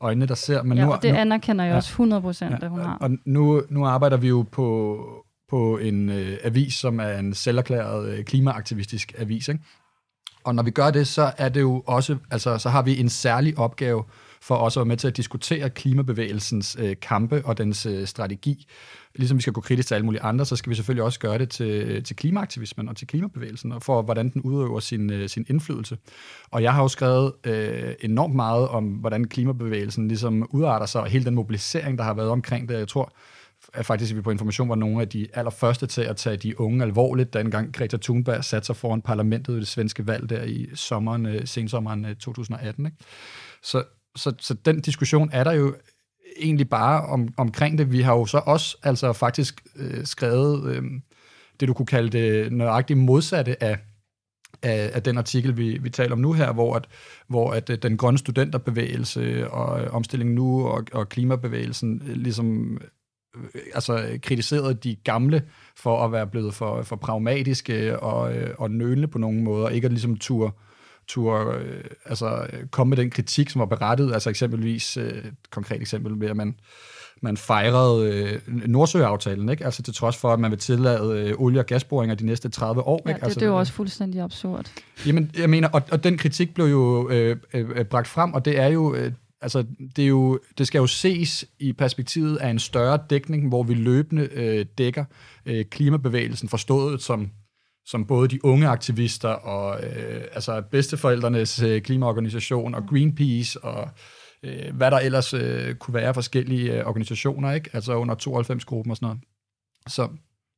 øjnene, 0.00 0.26
der 0.26 0.34
ser. 0.34 0.62
Men 0.62 0.78
ja, 0.78 0.84
nu, 0.84 0.94
det 1.02 1.12
nu, 1.12 1.18
anerkender 1.18 1.64
jeg 1.64 1.72
ja, 1.72 1.76
også 1.76 1.90
100 1.90 2.22
procent, 2.22 2.50
ja, 2.50 2.56
at 2.62 2.70
hun 2.70 2.80
har. 2.80 2.96
Og 3.00 3.10
nu, 3.24 3.62
nu 3.68 3.86
arbejder 3.86 4.16
vi 4.16 4.28
jo 4.28 4.44
på, 4.52 4.98
på 5.48 5.78
en 5.78 6.08
øh, 6.08 6.38
avis, 6.44 6.74
som 6.74 7.00
er 7.00 7.18
en 7.18 7.34
selverklæret 7.34 8.08
øh, 8.08 8.24
klimaaktivistisk 8.24 9.12
avis. 9.18 9.48
Ikke? 9.48 9.60
Og 10.44 10.54
når 10.54 10.62
vi 10.62 10.70
gør 10.70 10.90
det, 10.90 11.06
så 11.06 11.32
er 11.38 11.48
det 11.48 11.60
jo 11.60 11.82
også, 11.86 12.16
altså, 12.30 12.58
så 12.58 12.68
har 12.68 12.82
vi 12.82 13.00
en 13.00 13.08
særlig 13.08 13.58
opgave 13.58 14.04
for 14.42 14.54
også 14.54 14.80
at 14.80 14.84
være 14.84 14.88
med 14.88 14.96
til 14.96 15.08
at 15.08 15.16
diskutere 15.16 15.70
klimabevægelsens 15.70 16.76
øh, 16.80 16.96
kampe 17.02 17.42
og 17.44 17.58
dens 17.58 17.86
øh, 17.86 18.06
strategi. 18.06 18.66
Ligesom 19.14 19.36
vi 19.36 19.42
skal 19.42 19.52
gå 19.52 19.60
kritisk 19.60 19.88
til 19.88 19.94
alle 19.94 20.04
mulige 20.04 20.22
andre, 20.22 20.44
så 20.44 20.56
skal 20.56 20.70
vi 20.70 20.74
selvfølgelig 20.74 21.04
også 21.04 21.20
gøre 21.20 21.38
det 21.38 21.50
til, 21.50 21.70
øh, 21.70 22.02
til 22.02 22.16
klimaaktivismen 22.16 22.88
og 22.88 22.96
til 22.96 23.06
klimabevægelsen, 23.06 23.72
og 23.72 23.82
for 23.82 24.02
hvordan 24.02 24.28
den 24.28 24.42
udøver 24.42 24.80
sin, 24.80 25.12
øh, 25.12 25.28
sin 25.28 25.46
indflydelse. 25.48 25.98
Og 26.50 26.62
jeg 26.62 26.74
har 26.74 26.82
jo 26.82 26.88
skrevet 26.88 27.32
øh, 27.44 27.94
enormt 28.00 28.34
meget 28.34 28.68
om, 28.68 28.84
hvordan 28.84 29.24
klimabevægelsen 29.24 30.08
ligesom 30.08 30.48
udarter 30.50 30.86
sig, 30.86 31.00
og 31.00 31.06
hele 31.06 31.24
den 31.24 31.34
mobilisering, 31.34 31.98
der 31.98 32.04
har 32.04 32.14
været 32.14 32.30
omkring 32.30 32.68
det. 32.68 32.78
Jeg 32.78 32.88
tror, 32.88 33.12
at 33.74 33.86
faktisk 33.86 34.14
vi 34.14 34.20
på 34.20 34.30
information 34.30 34.68
var 34.68 34.74
nogle 34.74 35.00
af 35.00 35.08
de 35.08 35.28
allerførste 35.34 35.86
til 35.86 36.02
at 36.02 36.16
tage 36.16 36.36
de 36.36 36.60
unge 36.60 36.84
alvorligt, 36.84 37.32
da 37.32 37.40
engang 37.40 37.74
Greta 37.74 37.96
Thunberg 37.96 38.44
satte 38.44 38.66
sig 38.66 38.76
foran 38.76 39.02
parlamentet 39.02 39.56
i 39.56 39.58
det 39.58 39.68
svenske 39.68 40.06
valg 40.06 40.30
der 40.30 40.42
i 40.42 40.66
sommeren, 40.74 41.26
øh, 41.26 41.46
sensommeren 41.46 42.04
øh, 42.04 42.16
2018. 42.16 42.86
Ikke? 42.86 42.96
Så, 43.62 43.84
så, 44.16 44.34
så 44.38 44.54
den 44.54 44.80
diskussion 44.80 45.30
er 45.32 45.44
der 45.44 45.52
jo 45.52 45.74
egentlig 46.40 46.68
bare 46.68 47.06
om, 47.06 47.28
omkring 47.36 47.78
det. 47.78 47.92
Vi 47.92 48.00
har 48.00 48.14
jo 48.14 48.26
så 48.26 48.38
også 48.46 48.76
altså 48.82 49.12
faktisk 49.12 49.62
øh, 49.76 50.04
skrevet 50.04 50.70
øh, 50.70 50.82
det, 51.60 51.68
du 51.68 51.74
kunne 51.74 51.86
kalde 51.86 52.18
det 52.18 52.52
nøjagtigt 52.52 52.98
modsatte 52.98 53.62
af, 53.62 53.78
af, 54.62 54.90
af 54.94 55.02
den 55.02 55.18
artikel, 55.18 55.56
vi, 55.56 55.78
vi 55.78 55.90
taler 55.90 56.12
om 56.12 56.18
nu 56.18 56.32
her, 56.32 56.52
hvor 56.52 56.74
at, 56.74 56.86
hvor 57.28 57.52
at 57.52 57.70
øh, 57.70 57.78
den 57.82 57.96
grønne 57.96 58.18
studenterbevægelse 58.18 59.50
og 59.50 59.68
omstilling 59.68 59.94
omstillingen 59.94 60.34
nu 60.34 60.66
og, 60.66 60.84
og 60.92 61.08
klimabevægelsen 61.08 62.02
ligesom 62.06 62.78
altså 63.74 64.18
kritiseret 64.22 64.84
de 64.84 64.96
gamle 65.04 65.42
for 65.76 66.04
at 66.04 66.12
være 66.12 66.26
blevet 66.26 66.54
for, 66.54 66.82
for 66.82 66.96
pragmatiske 66.96 68.00
og, 68.00 68.34
og 68.58 68.70
nølende 68.70 69.08
på 69.08 69.18
nogle 69.18 69.42
måder, 69.42 69.68
ikke 69.68 69.84
at 69.84 69.92
ligesom 69.92 70.16
turde 70.16 70.52
tur, 71.08 71.52
øh, 71.52 71.84
altså 72.04 72.46
komme 72.70 72.88
med 72.88 72.96
den 72.96 73.10
kritik, 73.10 73.50
som 73.50 73.58
var 73.58 73.66
berettet, 73.66 74.12
altså 74.12 74.30
eksempelvis, 74.30 74.96
øh, 74.96 75.08
et 75.08 75.34
konkret 75.50 75.80
eksempel 75.80 76.16
med, 76.16 76.28
at 76.28 76.36
man, 76.36 76.54
man 77.20 77.36
fejrede 77.36 78.12
øh, 78.12 78.40
Nordsøaftalen, 78.66 79.48
ikke? 79.48 79.64
Altså 79.64 79.82
til 79.82 79.94
trods 79.94 80.16
for, 80.16 80.32
at 80.32 80.40
man 80.40 80.50
vil 80.50 80.58
tillade 80.58 81.28
øh, 81.28 81.34
olie- 81.38 81.60
og 81.60 81.66
gasboringer 81.66 82.14
de 82.14 82.26
næste 82.26 82.48
30 82.48 82.82
år. 82.82 83.02
Ja, 83.04 83.10
ikke? 83.10 83.18
det, 83.18 83.24
Altså, 83.24 83.40
det 83.40 83.46
er 83.46 83.50
jo 83.50 83.58
også 83.58 83.72
fuldstændig 83.72 84.20
absurd. 84.20 84.72
Jamen, 85.06 85.30
jeg 85.38 85.50
mener, 85.50 85.68
og, 85.68 85.82
og 85.92 86.04
den 86.04 86.18
kritik 86.18 86.54
blev 86.54 86.66
jo 86.66 87.10
øh, 87.10 87.36
øh, 87.54 87.84
bragt 87.84 88.08
frem, 88.08 88.32
og 88.32 88.44
det 88.44 88.58
er 88.58 88.66
jo, 88.66 88.94
øh, 88.94 89.12
altså, 89.40 89.64
det, 89.96 90.04
er 90.04 90.08
jo, 90.08 90.40
det 90.58 90.66
skal 90.66 90.78
jo 90.78 90.86
ses 90.86 91.44
i 91.58 91.72
perspektivet 91.72 92.36
af 92.36 92.48
en 92.48 92.58
større 92.58 92.98
dækning, 93.10 93.48
hvor 93.48 93.62
vi 93.62 93.74
løbende 93.74 94.28
øh, 94.32 94.66
dækker 94.78 95.04
øh, 95.46 95.64
klimabevægelsen, 95.64 96.48
forstået 96.48 97.02
som 97.02 97.30
som 97.88 98.06
både 98.06 98.28
de 98.28 98.44
unge 98.44 98.68
aktivister 98.68 99.28
og 99.28 99.84
øh, 99.84 100.24
altså 100.32 100.62
bedsteforældrenes 100.70 101.62
øh, 101.62 101.82
klimaorganisation 101.82 102.74
og 102.74 102.86
Greenpeace 102.86 103.64
og 103.64 103.88
øh, 104.42 104.76
hvad 104.76 104.90
der 104.90 104.98
ellers 104.98 105.34
øh, 105.34 105.74
kunne 105.74 105.94
være 105.94 106.14
forskellige 106.14 106.72
øh, 106.72 106.86
organisationer, 106.86 107.52
ikke? 107.52 107.70
altså 107.72 107.94
under 107.94 108.14
92-gruppen 108.14 108.90
og 108.90 108.96
sådan 108.96 109.06
noget. 109.06 109.20
Så, 109.86 110.08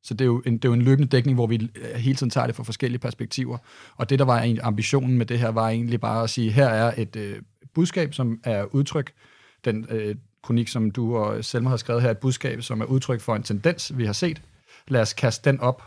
så 0.03 0.15
det, 0.15 0.21
er 0.21 0.27
jo 0.27 0.43
en, 0.47 0.53
det 0.53 0.65
er 0.65 0.69
jo 0.69 0.73
en 0.73 0.83
løbende 0.83 1.09
dækning, 1.09 1.35
hvor 1.35 1.47
vi 1.47 1.71
øh, 1.77 1.95
hele 1.95 2.17
tiden 2.17 2.31
tager 2.31 2.47
det 2.47 2.57
fra 2.57 2.65
forskellige 2.65 3.01
perspektiver. 3.01 3.59
Og 3.97 4.11
det, 4.11 4.19
der 4.19 4.25
var 4.25 4.57
ambitionen 4.63 5.19
med 5.19 5.27
det 5.27 5.39
her, 5.39 5.49
var 5.49 5.69
egentlig 5.69 6.01
bare 6.01 6.23
at 6.23 6.31
sige, 6.31 6.51
her 6.51 6.69
er 6.69 6.95
et 6.97 7.17
øh, 7.17 7.43
budskab, 7.75 8.15
som 8.15 8.41
er 8.45 8.65
udtryk, 8.65 9.13
den 9.65 9.87
øh, 9.91 10.15
kronik, 10.43 10.69
som 10.69 10.91
du 10.91 11.17
og 11.17 11.45
Selma 11.45 11.71
har 11.71 11.77
skrevet 11.77 12.03
her, 12.03 12.09
er 12.09 12.13
et 12.13 12.19
budskab, 12.19 12.63
som 12.63 12.81
er 12.81 12.85
udtryk 12.85 13.21
for 13.21 13.37
en 13.37 13.43
tendens, 13.43 13.99
vi 13.99 14.07
har 14.07 14.13
set. 14.13 14.43
Lad 14.89 15.01
os 15.01 15.13
kaste 15.13 15.51
den 15.51 15.61
op, 15.61 15.83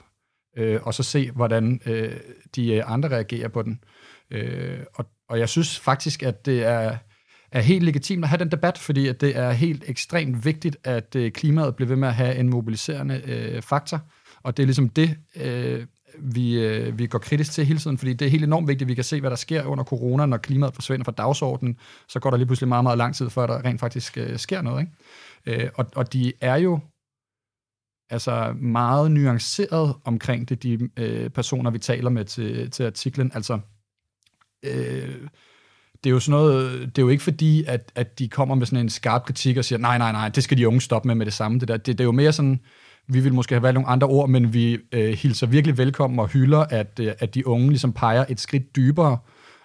øh, 0.57 0.79
og 0.83 0.93
så 0.93 1.03
se, 1.03 1.31
hvordan 1.31 1.81
øh, 1.85 2.17
de 2.55 2.73
øh, 2.73 2.91
andre 2.91 3.09
reagerer 3.09 3.47
på 3.47 3.61
den. 3.61 3.83
Øh, 4.31 4.79
og, 4.93 5.05
og 5.29 5.39
jeg 5.39 5.49
synes 5.49 5.79
faktisk, 5.79 6.23
at 6.23 6.45
det 6.45 6.63
er 6.63 6.97
er 7.53 7.61
helt 7.61 7.83
legitimt 7.83 8.23
at 8.23 8.29
have 8.29 8.39
den 8.39 8.51
debat, 8.51 8.77
fordi 8.77 9.07
at 9.07 9.21
det 9.21 9.37
er 9.37 9.51
helt 9.51 9.83
ekstremt 9.87 10.45
vigtigt, 10.45 10.77
at 10.83 11.15
øh, 11.15 11.31
klimaet 11.31 11.75
bliver 11.75 11.87
ved 11.87 11.95
med 11.95 12.07
at 12.07 12.13
have 12.13 12.35
en 12.35 12.49
mobiliserende 12.49 13.21
øh, 13.25 13.61
faktor. 13.61 14.01
Og 14.43 14.57
det 14.57 14.63
er 14.63 14.67
ligesom 14.67 14.89
det, 14.89 15.17
øh, 15.35 15.85
vi, 16.19 16.59
øh, 16.59 16.99
vi 16.99 17.07
går 17.07 17.19
kritisk 17.19 17.51
til 17.51 17.65
hele 17.65 17.79
tiden, 17.79 17.97
fordi 17.97 18.13
det 18.13 18.25
er 18.25 18.29
helt 18.29 18.43
enormt 18.43 18.67
vigtigt, 18.67 18.81
at 18.81 18.87
vi 18.87 18.95
kan 18.95 19.03
se, 19.03 19.19
hvad 19.19 19.29
der 19.29 19.35
sker 19.35 19.65
under 19.65 19.83
corona, 19.83 20.25
når 20.25 20.37
klimaet 20.37 20.73
forsvinder 20.73 21.03
fra 21.03 21.11
dagsordenen, 21.11 21.77
så 22.07 22.19
går 22.19 22.29
der 22.29 22.37
lige 22.37 22.47
pludselig 22.47 22.67
meget, 22.67 22.83
meget 22.83 22.97
lang 22.97 23.15
tid, 23.15 23.29
før 23.29 23.47
der 23.47 23.65
rent 23.65 23.79
faktisk 23.79 24.17
øh, 24.17 24.37
sker 24.37 24.61
noget. 24.61 24.87
Ikke? 25.45 25.63
Øh, 25.63 25.69
og, 25.75 25.85
og 25.95 26.13
de 26.13 26.33
er 26.41 26.55
jo 26.55 26.79
altså 28.09 28.55
meget 28.61 29.11
nuanceret 29.11 29.95
omkring 30.05 30.49
det, 30.49 30.63
de 30.63 30.89
øh, 30.97 31.29
personer, 31.29 31.71
vi 31.71 31.79
taler 31.79 32.09
med 32.09 32.25
til, 32.25 32.71
til 32.71 32.83
artiklen. 32.83 33.31
Altså, 33.35 33.59
øh, 34.65 35.27
det 36.03 36.09
er 36.09 36.13
jo 36.13 36.19
sådan 36.19 36.39
noget, 36.39 36.81
det 36.81 36.97
er 36.97 37.01
jo 37.01 37.09
ikke 37.09 37.23
fordi, 37.23 37.63
at, 37.63 37.91
at 37.95 38.19
de 38.19 38.29
kommer 38.29 38.55
med 38.55 38.65
sådan 38.65 38.79
en 38.79 38.89
skarp 38.89 39.25
kritik 39.25 39.57
og 39.57 39.65
siger, 39.65 39.79
nej, 39.79 39.97
nej, 39.97 40.11
nej, 40.11 40.29
det 40.29 40.43
skal 40.43 40.57
de 40.57 40.67
unge 40.67 40.81
stoppe 40.81 41.07
med 41.07 41.15
med 41.15 41.25
det 41.25 41.33
samme. 41.33 41.59
Det, 41.59 41.67
der. 41.67 41.77
Det, 41.77 41.87
det 41.87 41.99
er 41.99 42.03
jo 42.03 42.11
mere 42.11 42.31
sådan, 42.31 42.59
vi 43.07 43.19
vil 43.19 43.33
måske 43.33 43.55
have 43.55 43.63
valgt 43.63 43.73
nogle 43.73 43.89
andre 43.89 44.07
ord, 44.07 44.29
men 44.29 44.53
vi 44.53 44.77
øh, 44.91 45.13
hilser 45.13 45.47
virkelig 45.47 45.77
velkommen 45.77 46.19
og 46.19 46.27
hylder, 46.27 46.59
at, 46.59 46.99
øh, 47.01 47.11
at 47.19 47.35
de 47.35 47.47
unge 47.47 47.69
ligesom 47.69 47.93
peger 47.93 48.25
et 48.29 48.39
skridt 48.39 48.75
dybere 48.75 49.17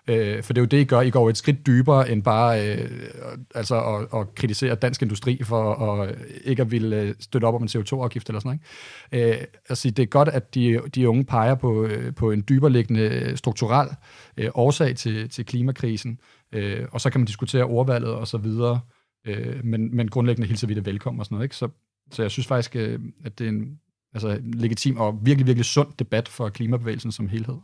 Øh, 0.08 0.42
for 0.42 0.52
det 0.52 0.60
er 0.60 0.62
jo 0.62 0.66
det, 0.66 0.80
I 0.80 0.84
gør. 0.84 1.00
I 1.00 1.10
går 1.10 1.30
et 1.30 1.36
skridt 1.36 1.66
dybere 1.66 2.10
end 2.10 2.22
bare 2.22 2.68
øh, 2.68 2.90
altså 3.54 3.80
at, 3.80 4.20
at 4.20 4.34
kritisere 4.34 4.74
dansk 4.74 5.02
industri 5.02 5.42
for 5.42 5.74
at, 5.74 6.14
ikke 6.44 6.62
at 6.62 6.70
ville 6.70 7.00
øh, 7.00 7.14
støtte 7.20 7.44
op 7.44 7.54
om 7.54 7.62
en 7.62 7.68
CO2-afgift 7.68 8.28
eller 8.28 8.40
sådan 8.40 8.60
noget. 9.12 9.38
Øh, 9.38 9.44
altså, 9.68 9.90
det 9.90 10.02
er 10.02 10.06
godt, 10.06 10.28
at 10.28 10.54
de, 10.54 10.80
de 10.94 11.08
unge 11.08 11.24
peger 11.24 11.54
på, 11.54 11.84
øh, 11.84 12.14
på 12.14 12.30
en 12.30 12.44
dyberliggende 12.48 13.00
øh, 13.00 13.36
strukturel 13.36 13.88
øh, 14.36 14.50
årsag 14.54 14.96
til, 14.96 15.28
til 15.28 15.46
klimakrisen, 15.46 16.18
øh, 16.52 16.86
og 16.92 17.00
så 17.00 17.10
kan 17.10 17.20
man 17.20 17.26
diskutere 17.26 17.64
ordvalget 17.64 18.10
og 18.10 18.28
så 18.28 18.38
videre, 18.38 18.80
øh, 19.26 19.64
men, 19.64 19.96
men 19.96 20.08
grundlæggende 20.08 20.48
hilser 20.48 20.66
vi 20.66 20.74
det 20.74 20.86
velkommen 20.86 21.20
og 21.20 21.26
sådan 21.26 21.34
noget. 21.34 21.44
Ikke? 21.44 21.56
Så, 21.56 21.68
så 22.10 22.22
jeg 22.22 22.30
synes 22.30 22.46
faktisk, 22.46 22.76
øh, 22.76 23.00
at 23.24 23.38
det 23.38 23.44
er 23.44 23.48
en 23.48 23.78
altså, 24.14 24.40
legitim 24.42 24.96
og 24.96 25.18
virkelig, 25.22 25.46
virkelig 25.46 25.64
sund 25.64 25.88
debat 25.98 26.28
for 26.28 26.48
klimabevægelsen 26.48 27.12
som 27.12 27.28
helhed. 27.28 27.56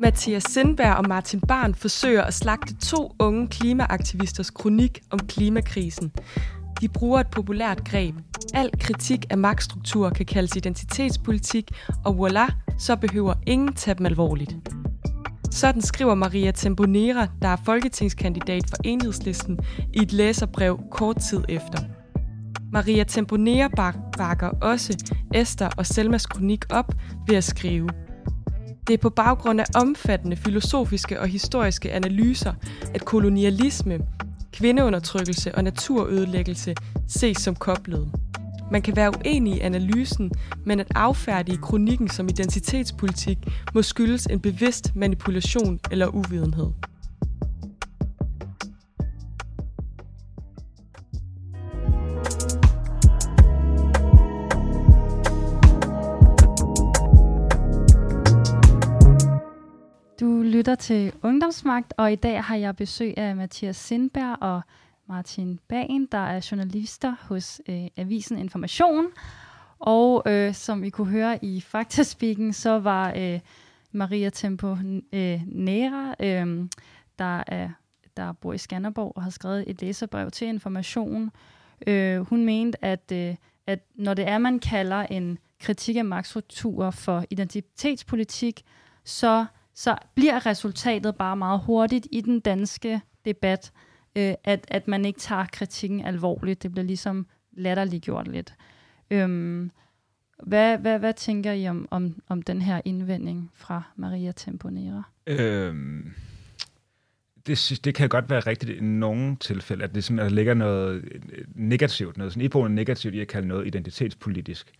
Mathias 0.00 0.42
Sindberg 0.42 0.96
og 0.96 1.08
Martin 1.08 1.40
Barn 1.40 1.74
forsøger 1.74 2.22
at 2.22 2.34
slagte 2.34 2.76
to 2.76 3.16
unge 3.18 3.48
klimaaktivisters 3.48 4.50
kronik 4.50 5.00
om 5.10 5.18
klimakrisen. 5.18 6.12
De 6.80 6.88
bruger 6.88 7.20
et 7.20 7.26
populært 7.32 7.84
greb. 7.84 8.14
Al 8.54 8.70
kritik 8.80 9.26
af 9.30 9.38
magtstrukturer 9.38 10.10
kan 10.10 10.26
kaldes 10.26 10.56
identitetspolitik, 10.56 11.70
og 12.04 12.28
voilà, 12.28 12.52
så 12.78 12.96
behøver 12.96 13.34
ingen 13.46 13.72
tage 13.72 13.94
dem 13.94 14.06
alvorligt. 14.06 14.56
Sådan 15.50 15.82
skriver 15.82 16.14
Maria 16.14 16.50
Temponera, 16.50 17.26
der 17.42 17.48
er 17.48 17.56
folketingskandidat 17.64 18.62
for 18.68 18.76
enhedslisten, 18.84 19.58
i 19.94 20.02
et 20.02 20.12
læserbrev 20.12 20.80
kort 20.90 21.16
tid 21.16 21.44
efter. 21.48 21.78
Maria 22.72 23.04
Temponera 23.04 23.68
bakker 24.18 24.48
også 24.48 25.14
Esther 25.34 25.68
og 25.76 25.86
Selmas 25.86 26.26
kronik 26.26 26.64
op 26.70 26.92
ved 27.28 27.36
at 27.36 27.44
skrive– 27.44 27.88
det 28.90 28.94
er 28.94 29.02
på 29.02 29.10
baggrund 29.10 29.60
af 29.60 29.64
omfattende 29.74 30.36
filosofiske 30.36 31.20
og 31.20 31.28
historiske 31.28 31.92
analyser, 31.92 32.52
at 32.94 33.04
kolonialisme, 33.04 33.98
kvindeundertrykkelse 34.52 35.54
og 35.54 35.64
naturødelæggelse 35.64 36.74
ses 37.08 37.36
som 37.36 37.54
koblet. 37.54 38.12
Man 38.70 38.82
kan 38.82 38.96
være 38.96 39.12
uenig 39.16 39.56
i 39.56 39.60
analysen, 39.60 40.30
men 40.64 40.80
at 40.80 40.86
affærdige 40.94 41.58
kronikken 41.58 42.08
som 42.08 42.28
identitetspolitik 42.28 43.38
må 43.74 43.82
skyldes 43.82 44.26
en 44.26 44.40
bevidst 44.40 44.96
manipulation 44.96 45.80
eller 45.90 46.06
uvidenhed. 46.06 46.70
lytter 60.60 60.74
til 60.74 61.12
Ungdomsmagt, 61.22 61.94
og 61.96 62.12
i 62.12 62.16
dag 62.16 62.44
har 62.44 62.56
jeg 62.56 62.76
besøg 62.76 63.18
af 63.18 63.36
Mathias 63.36 63.76
Sindberg 63.76 64.36
og 64.40 64.62
Martin 65.10 65.60
Bagen, 65.68 66.06
der 66.06 66.18
er 66.18 66.48
journalister 66.50 67.14
hos 67.20 67.60
øh, 67.68 67.86
Avisen 67.96 68.38
Information. 68.38 69.06
Og 69.78 70.22
øh, 70.26 70.54
som 70.54 70.82
vi 70.82 70.90
kunne 70.90 71.10
høre 71.10 71.44
i 71.44 71.60
Faktaspikken, 71.60 72.52
så 72.52 72.78
var 72.78 73.12
øh, 73.16 73.40
Maria 73.92 74.30
Tempo 74.30 74.76
øh, 75.12 75.40
Nera, 75.46 76.14
øh, 76.20 76.68
der, 77.18 77.42
er, 77.46 77.70
der 78.16 78.32
bor 78.32 78.52
i 78.52 78.58
Skanderborg 78.58 79.12
og 79.16 79.22
har 79.22 79.30
skrevet 79.30 79.64
et 79.66 79.82
læserbrev 79.82 80.30
til 80.30 80.48
Information. 80.48 81.30
Øh, 81.86 82.20
hun 82.20 82.44
mente, 82.44 82.84
at, 82.84 83.12
øh, 83.12 83.36
at 83.66 83.78
når 83.94 84.14
det 84.14 84.28
er, 84.28 84.38
man 84.38 84.58
kalder 84.58 85.00
en 85.00 85.38
kritik 85.60 85.96
af 85.96 86.04
magtstrukturer 86.04 86.90
for 86.90 87.24
identitetspolitik, 87.30 88.62
så 89.04 89.46
så 89.74 89.96
bliver 90.14 90.46
resultatet 90.46 91.16
bare 91.16 91.36
meget 91.36 91.60
hurtigt 91.60 92.06
i 92.12 92.20
den 92.20 92.40
danske 92.40 93.00
debat, 93.24 93.72
øh, 94.16 94.34
at, 94.44 94.64
at 94.68 94.88
man 94.88 95.04
ikke 95.04 95.20
tager 95.20 95.46
kritikken 95.52 96.00
alvorligt. 96.00 96.62
Det 96.62 96.72
bliver 96.72 96.84
ligesom 96.84 97.26
latterliggjort 97.52 98.28
lidt. 98.28 98.54
Øhm, 99.10 99.70
hvad, 100.42 100.78
hvad, 100.78 100.98
hvad 100.98 101.14
tænker 101.14 101.52
I 101.52 101.68
om, 101.68 101.88
om, 101.90 102.22
om 102.28 102.42
den 102.42 102.62
her 102.62 102.80
indvending 102.84 103.50
fra 103.54 103.82
Maria 103.96 104.32
Temponera? 104.32 105.02
Øhm, 105.26 106.12
det, 107.46 107.80
det 107.84 107.94
kan 107.94 108.08
godt 108.08 108.30
være 108.30 108.40
rigtigt 108.40 108.78
i 108.78 108.80
nogle 108.80 109.36
tilfælde, 109.36 109.84
at 109.84 109.94
det 109.94 110.04
simpelthen 110.04 110.34
ligger 110.34 110.54
noget 110.54 111.04
øh, 111.32 111.44
negativt, 111.54 112.16
noget 112.16 112.32
sådan 112.32 112.44
iboende 112.44 112.74
negativt 112.74 113.14
i 113.14 113.20
at 113.20 113.28
kalde 113.28 113.48
noget 113.48 113.66
identitetspolitisk. 113.66 114.72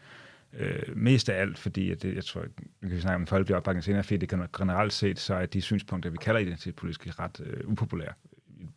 Øh, 0.58 0.96
mest 0.96 1.28
af 1.28 1.40
alt, 1.40 1.58
fordi 1.58 1.90
at 1.90 2.02
det, 2.02 2.14
jeg 2.14 2.24
tror, 2.24 2.44
vi 2.80 2.88
kan 2.88 3.00
snakke 3.00 3.16
om 3.16 3.26
folkelig 3.26 3.56
opbakning 3.56 3.84
senere, 3.84 4.02
fordi 4.02 4.16
det 4.16 4.28
kan 4.28 4.46
generelt 4.58 4.92
set, 4.92 5.18
så 5.18 5.34
er 5.34 5.46
de 5.46 5.60
synspunkter, 5.60 6.10
vi 6.10 6.16
kalder 6.16 6.40
identitetspolitiske, 6.40 7.10
ret 7.10 7.40
øh, 7.44 7.68
upopulære 7.68 8.12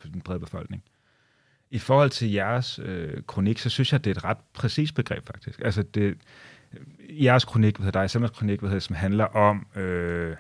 i 0.06 0.10
den 0.10 0.22
brede 0.22 0.40
befolkning. 0.40 0.84
I 1.72 1.80
forhold 1.80 2.10
til 2.10 2.32
jeres 2.32 2.80
øh, 2.84 3.24
kronik, 3.28 3.60
så 3.60 3.70
synes 3.70 3.92
jeg, 3.92 4.04
det 4.04 4.12
er 4.12 4.16
et 4.16 4.24
ret 4.24 4.38
præcist 4.54 4.96
begreb, 4.96 5.28
faktisk. 5.28 5.62
Altså, 5.66 5.84
det, 5.84 6.02
øh, 6.02 6.16
jeres 7.24 7.46
kronik, 7.46 7.78
hvad 7.78 7.86
hedder 7.86 8.02
dig, 8.02 8.10
Selmas 8.10 8.32
kronik, 8.32 8.60
hvad 8.60 8.70
hedder, 8.70 8.80
som 8.80 8.96
handler 8.96 9.26
om 9.26 9.68
øh, 9.76 10.36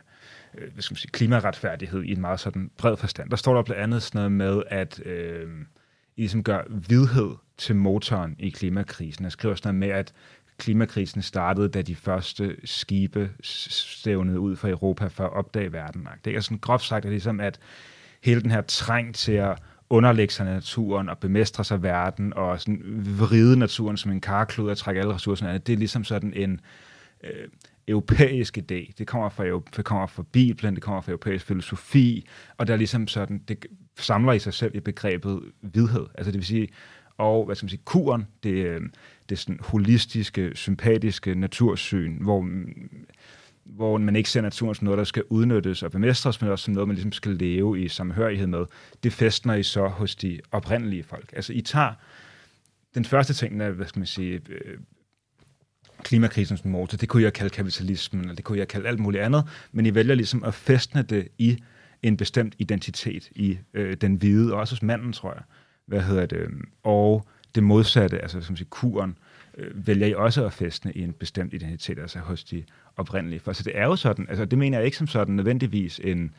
øh, 0.58 0.74
hvad 0.74 0.82
skal 0.82 0.94
man 0.94 0.98
sige, 0.98 1.12
klimaretfærdighed 1.12 2.04
i 2.04 2.12
en 2.12 2.22
meget 2.22 2.40
sådan 2.40 2.72
bred 2.78 2.98
forstand. 2.98 3.30
Der 3.30 3.36
står 3.36 3.56
der 3.56 3.64
blandt 3.64 3.84
andet 3.84 4.04
sådan 4.04 4.20
noget 4.20 4.32
med, 4.32 4.64
at 4.68 5.06
øh, 5.06 5.50
I 6.16 6.22
ligesom 6.22 6.44
gør 6.44 6.64
vidhed 6.70 7.32
til 7.58 7.76
motoren 7.76 8.36
i 8.40 8.50
klimakrisen. 8.50 9.24
Jeg 9.24 9.32
skriver 9.32 9.56
sådan 9.56 9.76
noget 9.76 9.90
med, 9.90 10.00
at 10.00 10.14
klimakrisen 10.58 11.22
startede, 11.22 11.70
da 11.70 11.82
de 11.82 11.96
første 11.96 12.56
skibe 12.64 13.32
stævnede 13.42 14.40
ud 14.40 14.56
fra 14.56 14.70
Europa 14.70 15.08
for 15.08 15.24
at 15.24 15.34
opdage 15.34 15.74
verden. 15.74 16.08
Det 16.26 16.36
er 16.36 16.40
sådan 16.40 16.58
groft 16.58 16.86
sagt, 16.86 17.06
at, 17.06 17.12
ligesom, 17.12 17.40
at 17.40 17.60
hele 18.24 18.42
den 18.42 18.52
her 18.52 18.62
træng 18.62 19.16
til 19.16 19.32
at 19.32 19.58
underlægge 19.90 20.34
sig 20.34 20.46
naturen 20.46 21.10
og 21.10 21.18
bemestre 21.18 21.64
sig 21.64 21.84
verden 21.84 22.34
og 22.34 22.62
sådan 22.62 22.82
vride 23.20 23.60
naturen 23.60 23.98
som 23.98 24.12
en 24.12 24.22
karklud 24.22 24.70
og 24.70 24.78
trække 24.78 25.02
alle 25.02 25.14
ressourcerne 25.14 25.54
af, 25.54 25.62
det 25.62 25.74
er 25.74 25.78
ligesom 25.78 26.04
sådan 26.04 26.34
en, 26.36 26.62
øh, 27.24 27.48
europæisk 27.88 28.58
idé. 28.58 28.92
Det 28.98 29.08
kommer 29.08 29.30
fra, 29.30 29.46
det 29.76 29.86
kommer 29.86 30.08
fra 30.08 30.24
Bibelen, 30.32 30.76
det 30.76 30.84
kommer 30.84 31.02
fra 31.02 31.12
europæisk 31.12 31.46
filosofi, 31.46 32.28
og 32.58 32.68
der 32.68 32.74
er 32.74 32.78
ligesom 32.78 33.08
sådan, 33.08 33.42
det 33.48 33.66
samler 33.98 34.34
i 34.34 34.40
sig 34.40 34.54
selv 34.54 34.76
i 34.76 34.80
begrebet 34.80 35.42
vidhed. 35.62 36.06
Altså 36.16 36.32
det 36.32 36.38
vil 36.38 36.46
sige, 36.46 36.68
og 37.18 37.46
hvad 37.46 37.56
skal 37.56 37.66
man 37.66 37.70
sige, 37.70 37.82
kuren, 37.86 38.28
det, 38.44 38.54
øh, 38.54 38.82
det 39.30 39.40
sådan 39.40 39.60
holistiske, 39.64 40.52
sympatiske 40.56 41.36
natursyn, 41.36 42.18
hvor, 42.22 42.50
hvor 43.66 43.98
man 43.98 44.16
ikke 44.16 44.30
ser 44.30 44.42
naturen 44.42 44.76
som 44.76 44.86
noget, 44.86 44.98
der 44.98 45.04
skal 45.04 45.24
udnyttes 45.30 45.84
og 45.84 45.92
bemestres, 45.92 46.42
men 46.42 46.52
også 46.52 46.66
som 46.66 46.74
noget, 46.74 46.88
man 46.88 46.96
ligesom 46.96 47.12
skal 47.12 47.32
leve 47.32 47.82
i 47.82 47.88
samhørighed 47.88 48.48
med. 48.48 48.66
Det 49.04 49.14
festner 49.14 49.54
I 49.54 49.64
så 49.64 49.88
hos 49.88 50.16
de 50.16 50.40
oprindelige 50.52 51.04
folk. 51.04 51.34
Altså 51.34 51.54
I 51.54 51.62
tager 51.62 51.94
den 52.96 53.06
første 53.06 53.34
ting, 53.34 53.60
der, 53.60 53.70
hvad 53.70 53.88
skal 53.88 54.00
man 54.00 54.08
sige, 54.08 54.42
øh, 54.50 54.78
klimakrisen 56.04 56.58
som 56.58 56.72
motor, 56.72 56.98
det 56.98 57.10
kunne 57.10 57.24
jeg 57.24 57.34
kalde 57.34 57.50
kapitalismen, 57.50 58.22
eller 58.22 58.36
det 58.36 58.46
kunne 58.46 58.60
jeg 58.60 58.68
kalde 58.68 58.88
alt 58.88 59.00
muligt 59.00 59.24
andet, 59.24 59.44
men 59.72 59.86
I 59.86 59.96
vælger 59.96 60.16
ligesom 60.16 60.44
at 60.44 60.54
festne 60.54 61.02
det 61.02 61.28
i 61.38 61.58
en 62.04 62.18
bestemt 62.18 62.56
identitet 62.60 63.30
i 63.32 63.58
øh, 63.74 63.98
den 63.98 64.16
hvide, 64.16 64.54
og 64.54 64.60
også 64.60 64.76
hos 64.76 64.82
manden, 64.82 65.14
tror 65.14 65.34
jeg. 65.34 65.44
Hvad 65.86 66.02
hedder 66.02 66.26
det? 66.26 66.48
Og 66.84 67.28
det 67.56 67.64
modsatte, 67.64 68.20
altså 68.20 68.42
som 68.42 68.56
siger, 68.56 68.68
kuren, 68.70 69.18
øh, 69.58 69.88
vælger 69.88 70.08
I 70.08 70.14
også 70.14 70.46
at 70.46 70.54
festne 70.54 70.94
i 70.94 71.02
en 71.02 71.14
bestemt 71.14 71.54
identitet, 71.54 72.00
altså 72.00 72.20
hos 72.20 72.44
de 72.44 72.64
oprindeligt. 72.98 73.44
For 73.44 73.54
så 73.54 73.64
det 73.64 73.78
er 73.78 73.86
jo 73.86 73.96
sådan, 73.96 74.26
altså 74.30 74.46
det 74.46 74.60
mener 74.60 74.78
jeg 74.78 74.86
ikke 74.86 74.98
som 74.98 75.08
sådan 75.08 75.36
nødvendigvis 75.36 76.00
en, 76.04 76.32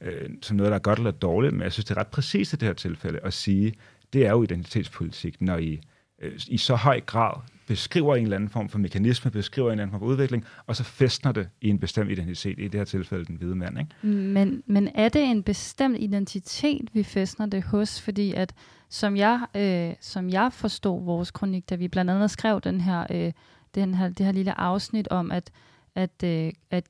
øh, 0.00 0.30
som 0.42 0.56
noget, 0.56 0.70
der 0.70 0.76
er 0.76 0.82
godt 0.82 0.98
eller 0.98 1.10
dårligt, 1.10 1.52
men 1.52 1.62
jeg 1.62 1.72
synes, 1.72 1.84
det 1.84 1.96
er 1.96 2.00
ret 2.00 2.06
præcist 2.06 2.52
i 2.52 2.56
det 2.56 2.66
her 2.66 2.74
tilfælde 2.74 3.18
at 3.22 3.32
sige, 3.32 3.74
det 4.12 4.26
er 4.26 4.30
jo 4.30 4.42
identitetspolitik, 4.42 5.42
når 5.42 5.56
I 5.56 5.80
øh, 6.22 6.32
i 6.48 6.58
så 6.58 6.74
høj 6.74 7.00
grad 7.00 7.40
beskriver 7.66 8.16
en 8.16 8.22
eller 8.22 8.36
anden 8.36 8.50
form 8.50 8.68
for 8.68 8.78
mekanisme, 8.78 9.30
beskriver 9.30 9.68
en 9.68 9.72
eller 9.72 9.82
anden 9.82 9.92
form 9.92 10.00
for 10.00 10.06
udvikling, 10.06 10.44
og 10.66 10.76
så 10.76 10.84
festner 10.84 11.32
det 11.32 11.48
i 11.60 11.68
en 11.68 11.78
bestemt 11.78 12.10
identitet, 12.10 12.58
i 12.58 12.62
det 12.62 12.74
her 12.74 12.84
tilfælde 12.84 13.24
den 13.24 13.36
hvide 13.36 13.54
mand. 13.54 13.78
Ikke? 13.78 14.06
Men, 14.16 14.62
men 14.66 14.88
er 14.94 15.08
det 15.08 15.22
en 15.24 15.42
bestemt 15.42 15.96
identitet, 16.00 16.88
vi 16.92 17.02
festner 17.02 17.46
det 17.46 17.62
hos? 17.62 18.00
Fordi 18.00 18.32
at, 18.32 18.54
som 18.88 19.16
jeg, 19.16 19.40
øh, 19.56 19.94
som 20.00 20.30
jeg 20.30 20.52
forstod 20.52 21.04
vores 21.04 21.30
kronik, 21.30 21.70
da 21.70 21.74
vi 21.74 21.88
blandt 21.88 22.10
andet 22.10 22.30
skrev 22.30 22.60
den 22.60 22.80
her, 22.80 23.06
øh, 23.10 23.32
den 23.74 23.94
her, 23.94 24.08
det 24.08 24.26
her 24.26 24.32
lille 24.32 24.60
afsnit 24.60 25.08
om, 25.08 25.30
at, 25.30 25.50
at, 25.96 26.22
øh, 26.24 26.52
at 26.70 26.84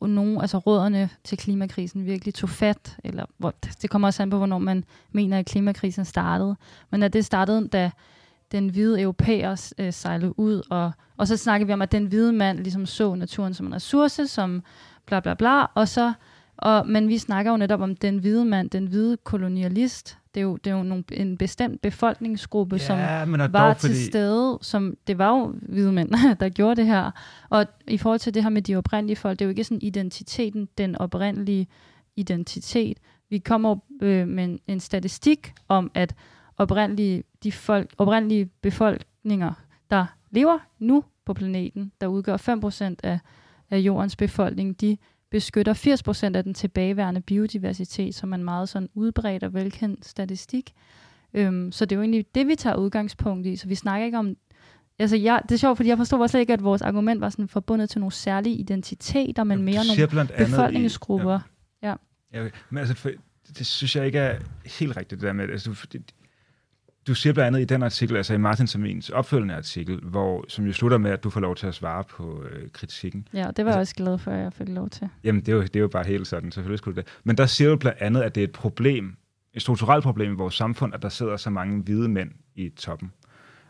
nogle, 0.00 0.40
altså 0.40 0.58
råderne 0.58 1.10
til 1.24 1.38
klimakrisen 1.38 2.06
virkelig 2.06 2.34
tog 2.34 2.48
fat, 2.48 2.96
eller 3.04 3.24
hvor, 3.38 3.54
det 3.82 3.90
kommer 3.90 4.08
også 4.08 4.22
an 4.22 4.30
på, 4.30 4.36
hvornår 4.36 4.58
man 4.58 4.84
mener, 5.12 5.38
at 5.38 5.46
klimakrisen 5.46 6.04
startede. 6.04 6.56
Men 6.90 7.02
at 7.02 7.12
det 7.12 7.24
startede, 7.24 7.68
da 7.68 7.90
den 8.52 8.68
hvide 8.68 9.00
europæer 9.00 9.72
øh, 9.78 9.92
sejlede 9.92 10.38
ud, 10.38 10.62
og, 10.70 10.92
og 11.16 11.28
så 11.28 11.36
snakker 11.36 11.66
vi 11.66 11.72
om, 11.72 11.82
at 11.82 11.92
den 11.92 12.06
hvide 12.06 12.32
mand 12.32 12.58
ligesom 12.58 12.86
så 12.86 13.14
naturen 13.14 13.54
som 13.54 13.66
en 13.66 13.74
ressource, 13.74 14.26
som 14.26 14.62
bla 15.06 15.20
bla 15.20 15.34
bla, 15.34 15.64
og 15.64 15.88
så, 15.88 16.12
og, 16.60 16.88
men 16.88 17.08
vi 17.08 17.18
snakker 17.18 17.50
jo 17.50 17.56
netop 17.56 17.80
om 17.80 17.96
den 17.96 18.18
hvide 18.18 18.44
mand, 18.44 18.70
den 18.70 18.86
hvide 18.86 19.16
kolonialist, 19.16 20.18
det 20.34 20.40
er 20.40 20.44
jo, 20.44 20.56
det 20.56 20.70
er 20.70 20.76
jo 20.76 20.82
nogle, 20.82 21.04
en 21.12 21.36
bestemt 21.36 21.82
befolkningsgruppe, 21.82 22.76
ja, 22.76 22.82
som 22.82 22.98
var 23.52 23.74
til 23.74 23.88
fordi... 23.88 24.04
stede, 24.04 24.58
som 24.62 24.96
det 25.06 25.18
var 25.18 25.38
jo 25.38 25.54
hvide 25.62 25.92
mænd, 25.92 26.10
der 26.40 26.48
gjorde 26.48 26.76
det 26.76 26.86
her. 26.86 27.10
Og 27.48 27.66
i 27.88 27.98
forhold 27.98 28.18
til 28.18 28.34
det 28.34 28.42
her 28.42 28.50
med 28.50 28.62
de 28.62 28.76
oprindelige 28.76 29.16
folk, 29.16 29.38
det 29.38 29.44
er 29.44 29.46
jo 29.46 29.50
ikke 29.50 29.64
sådan 29.64 29.82
identiteten, 29.82 30.68
den 30.78 30.96
oprindelige 30.96 31.66
identitet. 32.16 32.98
Vi 33.30 33.38
kommer 33.38 33.76
øh, 34.02 34.28
med 34.28 34.44
en, 34.44 34.60
en 34.66 34.80
statistik 34.80 35.52
om, 35.68 35.90
at 35.94 36.14
oprindelige, 36.56 37.24
de 37.42 37.52
folk, 37.52 37.94
oprindelige 37.98 38.46
befolkninger, 38.46 39.52
der 39.90 40.06
lever 40.30 40.58
nu 40.78 41.04
på 41.24 41.34
planeten, 41.34 41.92
der 42.00 42.06
udgør 42.06 42.36
5% 42.36 42.94
af, 43.02 43.18
af 43.70 43.78
jordens 43.78 44.16
befolkning, 44.16 44.80
de 44.80 44.96
beskytter 45.30 46.32
80% 46.32 46.36
af 46.36 46.44
den 46.44 46.54
tilbageværende 46.54 47.20
biodiversitet, 47.20 48.14
som 48.14 48.32
er 48.32 48.36
en 48.36 48.44
meget 48.44 48.68
sådan 48.68 48.88
udbredt 48.94 49.44
og 49.44 49.54
velkendt 49.54 50.06
statistik. 50.06 50.72
Øhm, 51.34 51.72
så 51.72 51.84
det 51.84 51.92
er 51.92 51.96
jo 51.96 52.02
egentlig 52.02 52.26
det, 52.34 52.46
vi 52.46 52.54
tager 52.54 52.76
udgangspunkt 52.76 53.46
i. 53.46 53.56
Så 53.56 53.68
vi 53.68 53.74
snakker 53.74 54.06
ikke 54.06 54.18
om... 54.18 54.36
Altså, 54.98 55.16
jeg, 55.16 55.40
det 55.42 55.52
er 55.52 55.58
sjovt, 55.58 55.76
fordi 55.76 55.88
jeg 55.88 55.96
forstår 55.96 56.22
også 56.22 56.38
ikke, 56.38 56.52
at 56.52 56.62
vores 56.62 56.82
argument 56.82 57.20
var 57.20 57.28
sådan 57.28 57.48
forbundet 57.48 57.90
til 57.90 58.00
nogle 58.00 58.12
særlige 58.12 58.56
identiteter, 58.56 59.44
men 59.44 59.62
mere 59.62 59.80
nogle 59.86 60.28
befolkningsgrupper. 60.36 61.38
I, 61.38 61.86
ja. 61.86 61.94
ja. 62.32 62.44
ja 62.44 62.50
men 62.70 62.78
altså, 62.78 62.94
for, 62.94 63.10
det 63.58 63.66
synes 63.66 63.96
jeg 63.96 64.06
ikke 64.06 64.18
er 64.18 64.38
helt 64.80 64.96
rigtigt, 64.96 65.20
det 65.20 65.26
der 65.26 65.32
med... 65.32 65.48
Altså, 65.48 65.86
det, 65.92 66.12
du 67.06 67.14
siger 67.14 67.32
blandt 67.32 67.46
andet 67.46 67.60
i 67.60 67.64
den 67.74 67.82
artikel, 67.82 68.16
altså 68.16 68.34
i 68.34 68.38
Martin 68.38 68.66
Samins 68.66 69.10
opfølgende 69.10 69.54
artikel, 69.54 70.00
hvor, 70.02 70.44
som 70.48 70.66
jo 70.66 70.72
slutter 70.72 70.98
med, 70.98 71.10
at 71.10 71.24
du 71.24 71.30
får 71.30 71.40
lov 71.40 71.56
til 71.56 71.66
at 71.66 71.74
svare 71.74 72.04
på 72.04 72.44
øh, 72.50 72.70
kritikken. 72.72 73.28
Ja, 73.32 73.38
det 73.38 73.44
var 73.44 73.48
altså, 73.48 73.70
jeg 73.70 73.80
også 73.80 73.94
glad 73.94 74.18
for, 74.18 74.30
at 74.30 74.42
jeg 74.42 74.52
fik 74.52 74.68
lov 74.68 74.90
til. 74.90 75.08
Jamen, 75.24 75.40
det 75.40 75.48
er, 75.48 75.56
jo, 75.56 75.62
det 75.62 75.76
er 75.76 75.80
jo 75.80 75.88
bare 75.88 76.04
helt 76.04 76.26
sådan, 76.26 76.52
selvfølgelig 76.52 76.78
skulle 76.78 76.96
det. 76.96 77.06
Men 77.24 77.36
der 77.36 77.46
siger 77.46 77.70
du 77.70 77.76
blandt 77.76 78.00
andet, 78.00 78.22
at 78.22 78.34
det 78.34 78.40
er 78.40 78.44
et 78.44 78.52
problem, 78.52 79.16
et 79.54 79.62
strukturelt 79.62 80.02
problem 80.02 80.32
i 80.32 80.36
vores 80.36 80.54
samfund, 80.54 80.94
at 80.94 81.02
der 81.02 81.08
sidder 81.08 81.36
så 81.36 81.50
mange 81.50 81.82
hvide 81.82 82.08
mænd 82.08 82.30
i 82.54 82.68
toppen. 82.68 83.12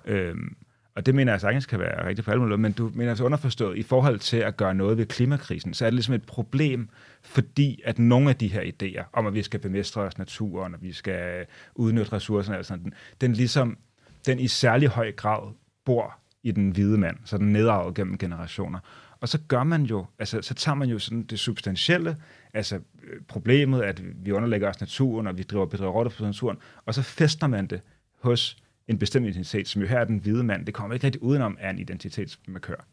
Øhm, 0.04 0.56
og 0.94 1.06
det 1.06 1.14
mener 1.14 1.32
jeg 1.32 1.40
sagtens 1.40 1.66
kan 1.66 1.78
være 1.78 2.06
rigtigt 2.08 2.24
på 2.24 2.30
alle 2.30 2.42
måder, 2.42 2.56
men 2.56 2.72
du 2.72 2.90
mener 2.94 3.10
altså 3.10 3.24
underforstået, 3.24 3.78
i 3.78 3.82
forhold 3.82 4.18
til 4.18 4.36
at 4.36 4.56
gøre 4.56 4.74
noget 4.74 4.98
ved 4.98 5.06
klimakrisen, 5.06 5.74
så 5.74 5.84
er 5.84 5.90
det 5.90 5.94
ligesom 5.94 6.14
et 6.14 6.24
problem, 6.24 6.88
fordi 7.22 7.80
at 7.84 7.98
nogle 7.98 8.30
af 8.30 8.36
de 8.36 8.48
her 8.48 8.62
idéer 8.62 9.04
om, 9.12 9.26
at 9.26 9.34
vi 9.34 9.42
skal 9.42 9.60
bemestre 9.60 10.02
os 10.02 10.18
naturen, 10.18 10.74
og 10.74 10.82
vi 10.82 10.92
skal 10.92 11.46
udnytte 11.74 12.12
ressourcerne, 12.12 12.58
og 12.58 12.64
sådan, 12.64 12.84
den, 12.84 12.92
den 13.20 13.32
ligesom, 13.32 13.78
den 14.26 14.38
i 14.38 14.48
særlig 14.48 14.88
høj 14.88 15.12
grad 15.12 15.52
bor 15.84 16.18
i 16.42 16.50
den 16.50 16.70
hvide 16.70 16.98
mand, 16.98 17.16
så 17.24 17.38
den 17.38 17.52
nedarvet 17.52 17.94
gennem 17.94 18.18
generationer. 18.18 18.78
Og 19.20 19.28
så 19.28 19.38
gør 19.48 19.64
man 19.64 19.82
jo, 19.82 20.06
altså 20.18 20.42
så 20.42 20.54
tager 20.54 20.74
man 20.76 20.88
jo 20.88 20.98
sådan 20.98 21.22
det 21.22 21.38
substantielle, 21.38 22.16
altså 22.54 22.76
øh, 22.76 23.20
problemet, 23.28 23.82
at 23.82 24.02
vi 24.24 24.32
underlægger 24.32 24.68
os 24.68 24.80
naturen, 24.80 25.26
og 25.26 25.38
vi 25.38 25.42
driver 25.42 25.66
bedriver 25.66 26.08
på 26.08 26.24
naturen, 26.24 26.58
og 26.86 26.94
så 26.94 27.02
fester 27.02 27.46
man 27.46 27.66
det 27.66 27.80
hos 28.20 28.56
en 28.90 28.98
bestemt 28.98 29.26
identitet, 29.26 29.68
som 29.68 29.82
jo 29.82 29.88
her 29.88 29.98
er 29.98 30.04
den 30.04 30.18
hvide 30.18 30.44
mand. 30.44 30.66
Det 30.66 30.74
kommer 30.74 30.94
ikke 30.94 31.06
rigtig 31.06 31.22
udenom 31.22 31.56
af 31.60 31.70
en 31.70 31.78
identitetsmarkør. 31.78 32.86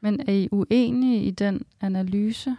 Men 0.00 0.20
er 0.28 0.32
I 0.32 0.48
uenige 0.52 1.22
i 1.22 1.30
den 1.30 1.62
analyse? 1.80 2.56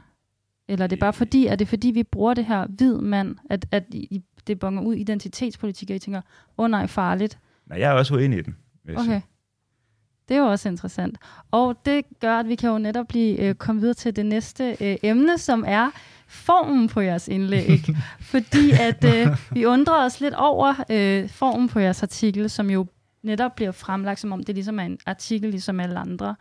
Eller 0.68 0.84
er 0.84 0.88
det 0.88 1.00
bare 1.00 1.14
fordi, 1.14 1.48
er 1.48 1.56
det 1.56 1.68
fordi, 1.68 1.92
vi 1.92 2.04
bruger 2.04 2.34
det 2.34 2.46
her 2.46 2.68
hvid 2.68 2.98
mand, 2.98 3.36
at, 3.50 3.66
at 3.72 3.84
I, 3.92 4.24
det 4.48 4.60
bonger 4.60 4.82
ud 4.82 4.96
identitetspolitik, 4.96 5.90
og 5.90 5.96
I 5.96 6.00
tænker, 6.00 6.22
åh 6.58 6.64
oh, 6.64 6.72
nej, 6.72 6.88
farligt? 6.88 7.40
Nej, 7.66 7.80
jeg 7.80 7.90
er 7.90 7.94
også 7.94 8.14
uenig 8.14 8.40
i 8.40 8.42
den. 8.42 8.56
Okay. 8.96 9.22
Det 10.28 10.38
er 10.38 10.40
jo 10.40 10.46
også 10.46 10.70
interessant. 10.70 11.18
Og 11.52 11.86
det 11.86 12.06
gør, 12.20 12.40
at 12.40 12.48
vi 12.48 12.56
kan 12.56 12.70
jo 12.70 12.78
netop 12.78 13.08
blive 13.08 13.40
øh, 13.40 13.56
komme 13.56 13.82
videre 13.82 13.94
til 13.94 14.16
det 14.16 14.26
næste 14.26 14.78
øh, 14.82 14.98
emne, 15.04 15.38
som 15.38 15.64
er 15.68 15.92
formen 16.28 16.88
på 16.88 17.02
jeres 17.02 17.28
indlæg. 17.28 17.86
fordi 18.32 18.72
at 18.72 19.04
øh, 19.04 19.38
vi 19.52 19.66
undrer 19.66 20.06
os 20.06 20.22
lidt 20.22 20.34
over 20.34 20.74
øh, 20.92 21.30
formen 21.30 21.70
på 21.70 21.80
jeres 21.80 22.04
artikel, 22.04 22.50
som 22.50 22.70
jo 22.70 22.86
netop 23.24 23.56
bliver 23.56 23.72
fremlagt, 23.72 24.20
som 24.20 24.32
om 24.32 24.44
det 24.44 24.56
ligesom 24.56 24.80
er 24.80 24.84
en 24.84 25.00
artikel, 25.06 25.50
ligesom 25.50 25.80
alle 25.80 26.00
andre. 26.00 26.36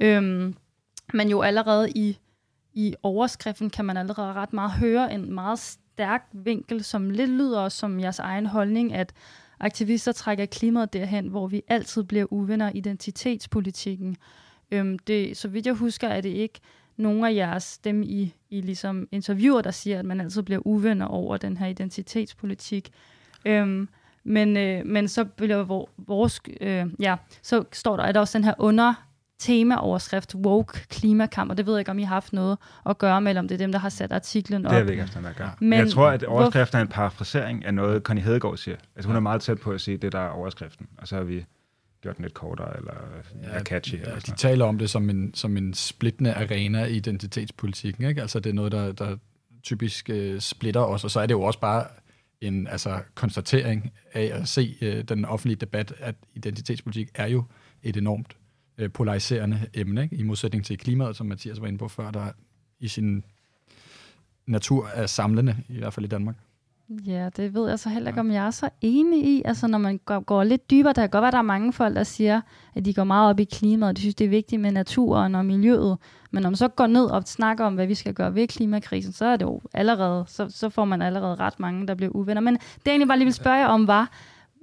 Øhm, 0.00 0.54
men 1.14 1.28
jo 1.28 1.42
allerede 1.42 1.90
i, 1.90 2.18
i 2.74 2.94
overskriften 3.02 3.70
kan 3.70 3.84
man 3.84 3.96
allerede 3.96 4.32
ret 4.32 4.52
meget 4.52 4.70
høre 4.70 5.14
en 5.14 5.34
meget 5.34 5.58
stærk 5.58 6.28
vinkel, 6.32 6.84
som 6.84 7.10
lidt 7.10 7.30
lyder 7.30 7.68
som 7.68 8.00
jeres 8.00 8.18
egen 8.18 8.46
holdning, 8.46 8.94
at 8.94 9.12
aktivister 9.60 10.12
trækker 10.12 10.46
klimaet 10.46 10.92
derhen, 10.92 11.28
hvor 11.28 11.46
vi 11.46 11.62
altid 11.68 12.02
bliver 12.04 12.26
uvenner 12.30 12.70
identitetspolitikken. 12.74 14.16
Øhm, 14.70 14.98
det, 14.98 15.36
så 15.36 15.48
vidt 15.48 15.66
jeg 15.66 15.74
husker, 15.74 16.08
er 16.08 16.20
det 16.20 16.28
ikke 16.28 16.60
nogle 16.96 17.28
af 17.28 17.34
jeres, 17.34 17.78
dem 17.78 18.02
i, 18.02 18.34
i 18.50 18.60
ligesom 18.60 19.08
interviewer, 19.12 19.62
der 19.62 19.70
siger, 19.70 19.98
at 19.98 20.04
man 20.04 20.20
altid 20.20 20.42
bliver 20.42 20.60
uvenner 20.64 21.06
over 21.06 21.36
den 21.36 21.56
her 21.56 21.66
identitetspolitik. 21.66 22.90
Øhm, 23.44 23.88
men, 24.24 24.56
øh, 24.56 24.86
men 24.86 25.08
så 25.08 25.24
bliver 25.24 25.84
vores, 25.98 26.40
øh, 26.60 26.86
ja, 27.00 27.16
så 27.42 27.64
står 27.72 27.96
der, 27.96 28.04
at 28.04 28.14
der 28.14 28.20
også 28.20 28.38
den 28.38 28.44
her 28.44 28.54
under 28.58 28.94
temaoverskrift 29.38 30.34
woke 30.34 30.72
klimakamp, 30.88 31.50
og 31.50 31.56
det 31.56 31.66
ved 31.66 31.74
jeg 31.74 31.78
ikke, 31.78 31.90
om 31.90 31.98
I 31.98 32.02
har 32.02 32.14
haft 32.14 32.32
noget 32.32 32.58
at 32.86 32.98
gøre 32.98 33.20
med, 33.20 33.30
eller 33.30 33.40
om 33.40 33.48
det 33.48 33.54
er 33.54 33.58
dem, 33.58 33.72
der 33.72 33.78
har 33.78 33.88
sat 33.88 34.12
artiklen 34.12 34.66
op. 34.66 34.70
Det 34.70 34.78
har 34.78 34.84
vi 34.84 34.90
ikke 34.90 35.02
haft 35.02 35.14
noget 35.14 35.28
at 35.28 35.36
gøre. 35.36 35.50
Men 35.60 35.78
jeg 35.78 35.90
tror, 35.90 36.08
at 36.08 36.24
overskriften 36.24 36.78
er 36.78 36.82
en 36.82 36.88
parafrasering 36.88 37.64
af 37.64 37.74
noget, 37.74 38.02
Connie 38.02 38.24
Hedegaard 38.24 38.56
siger. 38.56 38.76
Altså 38.96 39.08
hun 39.08 39.16
er 39.16 39.20
meget 39.20 39.40
tæt 39.40 39.60
på 39.60 39.70
at 39.70 39.80
sige, 39.80 39.96
det 39.96 40.12
der 40.12 40.20
er 40.20 40.28
overskriften, 40.28 40.86
og 40.98 41.08
så 41.08 41.16
har 41.16 41.22
vi 41.22 41.44
gjort 42.06 42.16
den 42.16 42.22
lidt 42.22 42.34
kortere, 42.34 42.76
eller 42.76 42.94
ja, 43.42 43.62
catchy. 43.62 43.94
Ja, 43.94 44.00
eller 44.00 44.20
de 44.20 44.30
taler 44.30 44.64
om 44.64 44.78
det 44.78 44.90
som 44.90 45.10
en, 45.10 45.34
som 45.34 45.56
en 45.56 45.74
splittende 45.74 46.34
arena 46.34 46.84
i 46.84 46.96
identitetspolitikken. 46.96 48.04
Ikke? 48.04 48.20
Altså 48.20 48.40
det 48.40 48.50
er 48.50 48.54
noget, 48.54 48.72
der, 48.72 48.92
der 48.92 49.16
typisk 49.62 50.10
uh, 50.12 50.38
splitter 50.38 50.80
os, 50.80 51.04
og 51.04 51.10
så 51.10 51.20
er 51.20 51.26
det 51.26 51.34
jo 51.34 51.42
også 51.42 51.60
bare 51.60 51.86
en 52.40 52.66
altså, 52.66 53.00
konstatering 53.14 53.92
af 54.12 54.30
at 54.40 54.48
se 54.48 54.76
uh, 54.82 55.00
den 55.08 55.24
offentlige 55.24 55.56
debat, 55.56 55.92
at 55.98 56.14
identitetspolitik 56.34 57.08
er 57.14 57.26
jo 57.26 57.44
et 57.82 57.96
enormt 57.96 58.36
uh, 58.82 58.90
polariserende 58.90 59.66
emne, 59.74 60.02
ikke? 60.02 60.16
i 60.16 60.22
modsætning 60.22 60.64
til 60.64 60.78
klimaet, 60.78 61.16
som 61.16 61.26
Mathias 61.26 61.60
var 61.60 61.66
inde 61.66 61.78
på 61.78 61.88
før, 61.88 62.10
der 62.10 62.26
i 62.80 62.88
sin 62.88 63.24
natur 64.46 64.88
er 64.94 65.06
samlende, 65.06 65.56
i 65.68 65.78
hvert 65.78 65.94
fald 65.94 66.06
i 66.06 66.08
Danmark. 66.08 66.36
Ja, 66.88 67.28
det 67.36 67.54
ved 67.54 67.68
jeg 67.68 67.78
så 67.78 67.88
heller 67.88 68.08
ikke, 68.08 68.20
om 68.20 68.30
jeg 68.30 68.46
er 68.46 68.50
så 68.50 68.68
enig 68.80 69.24
i. 69.24 69.42
Altså, 69.44 69.66
når 69.66 69.78
man 69.78 69.98
går, 69.98 70.20
går 70.20 70.44
lidt 70.44 70.70
dybere, 70.70 70.92
der 70.92 71.02
kan 71.02 71.10
godt 71.10 71.22
være, 71.22 71.28
at 71.28 71.32
der 71.32 71.38
er 71.38 71.42
mange 71.42 71.72
folk, 71.72 71.96
der 71.96 72.02
siger, 72.02 72.40
at 72.74 72.84
de 72.84 72.94
går 72.94 73.04
meget 73.04 73.30
op 73.30 73.40
i 73.40 73.44
klimaet, 73.44 73.90
og 73.90 73.96
de 73.96 74.00
synes, 74.00 74.14
det 74.14 74.24
er 74.24 74.28
vigtigt 74.28 74.62
med 74.62 74.72
naturen 74.72 75.34
og 75.34 75.46
miljøet. 75.46 75.98
Men 76.30 76.42
når 76.42 76.50
man 76.50 76.56
så 76.56 76.68
går 76.68 76.86
ned 76.86 77.04
og 77.04 77.22
snakker 77.26 77.64
om, 77.64 77.74
hvad 77.74 77.86
vi 77.86 77.94
skal 77.94 78.14
gøre 78.14 78.34
ved 78.34 78.48
klimakrisen, 78.48 79.12
så 79.12 79.24
er 79.24 79.36
det 79.36 79.44
jo 79.44 79.60
allerede, 79.74 80.24
så, 80.28 80.46
så 80.50 80.68
får 80.68 80.84
man 80.84 81.02
allerede 81.02 81.34
ret 81.34 81.60
mange, 81.60 81.86
der 81.86 81.94
bliver 81.94 82.12
uvenner. 82.12 82.40
Men 82.40 82.54
det 82.54 82.62
jeg 82.86 82.90
egentlig 82.90 83.08
bare 83.08 83.18
lige 83.18 83.26
vil 83.26 83.34
spørge 83.34 83.56
jer 83.56 83.66
om, 83.66 83.86
var, 83.86 84.10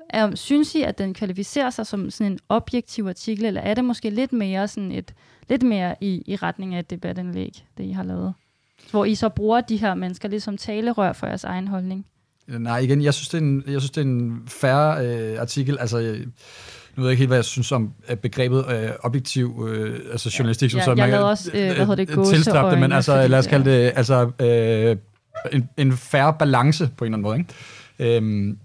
er, 0.10 0.36
synes 0.36 0.76
I, 0.76 0.82
at 0.82 0.98
den 0.98 1.14
kvalificerer 1.14 1.70
sig 1.70 1.88
som 1.88 2.10
sådan 2.10 2.32
en 2.32 2.40
objektiv 2.50 3.08
artikel, 3.08 3.46
eller 3.46 3.62
er 3.62 3.74
det 3.74 3.86
måske 3.86 4.10
lidt 4.10 4.34
mere 4.34 4.68
sådan 4.68 4.92
et, 4.92 5.14
lidt 5.50 5.64
mere 5.64 5.96
i, 6.02 6.24
i 6.26 6.36
retning 6.36 6.76
af 6.76 6.80
et 6.80 6.90
debatindlæg, 6.90 7.66
det 7.78 7.84
I 7.84 7.92
har 7.92 8.04
lavet? 8.04 8.34
Hvor 8.92 9.06
I 9.06 9.16
så 9.16 9.30
bruger 9.30 9.62
de 9.62 9.78
her 9.78 9.94
mennesker 9.94 10.30
lidt 10.30 10.44
som 10.44 10.58
talerør 10.58 11.14
for 11.14 11.28
jeres 11.28 11.44
egen 11.44 11.68
holdning? 11.68 12.06
Nej, 12.48 12.78
igen, 12.78 13.04
jeg 13.04 13.14
synes, 13.14 13.30
det 13.30 13.38
er 13.38 13.42
en, 13.42 13.64
jeg 13.68 13.82
synes, 13.82 13.92
det 13.92 14.02
er 14.02 14.06
en 14.06 14.42
færre 14.48 15.08
øh, 15.08 15.42
artikel. 15.42 15.78
Altså, 15.80 15.98
jeg, 15.98 16.18
nu 16.96 17.02
ved 17.02 17.04
jeg 17.04 17.12
ikke 17.12 17.20
helt, 17.20 17.30
hvad 17.30 17.38
jeg 17.38 17.46
synes 17.46 17.72
om 17.72 17.94
begrebet 18.22 18.66
øh, 18.72 18.90
objektiv, 19.00 19.68
øh, 19.70 20.00
altså 20.12 20.36
journalistik. 20.40 20.72
Som 20.72 20.78
ja, 20.78 20.84
sådan, 20.84 20.98
jeg 20.98 21.10
lavede 21.10 21.30
også, 21.30 21.52
øh, 21.54 21.66
hvad 21.66 21.76
hedder 21.76 21.96
det, 21.96 22.10
gåseøjne. 22.10 22.82
men 22.82 22.92
altså, 22.92 23.28
lad 23.28 23.40
os 23.40 23.48
kalde 23.48 23.72
det 23.72 23.92
altså, 23.96 24.32
øh, 24.40 24.98
en, 25.52 25.70
en 25.78 25.98
færre 25.98 26.36
balance 26.40 26.90
på 26.98 27.06
en 27.06 27.14
eller 27.14 27.18
anden 27.18 27.24
måde. 27.24 27.38
Ikke? 28.00 28.18
Øhm, 28.18 28.58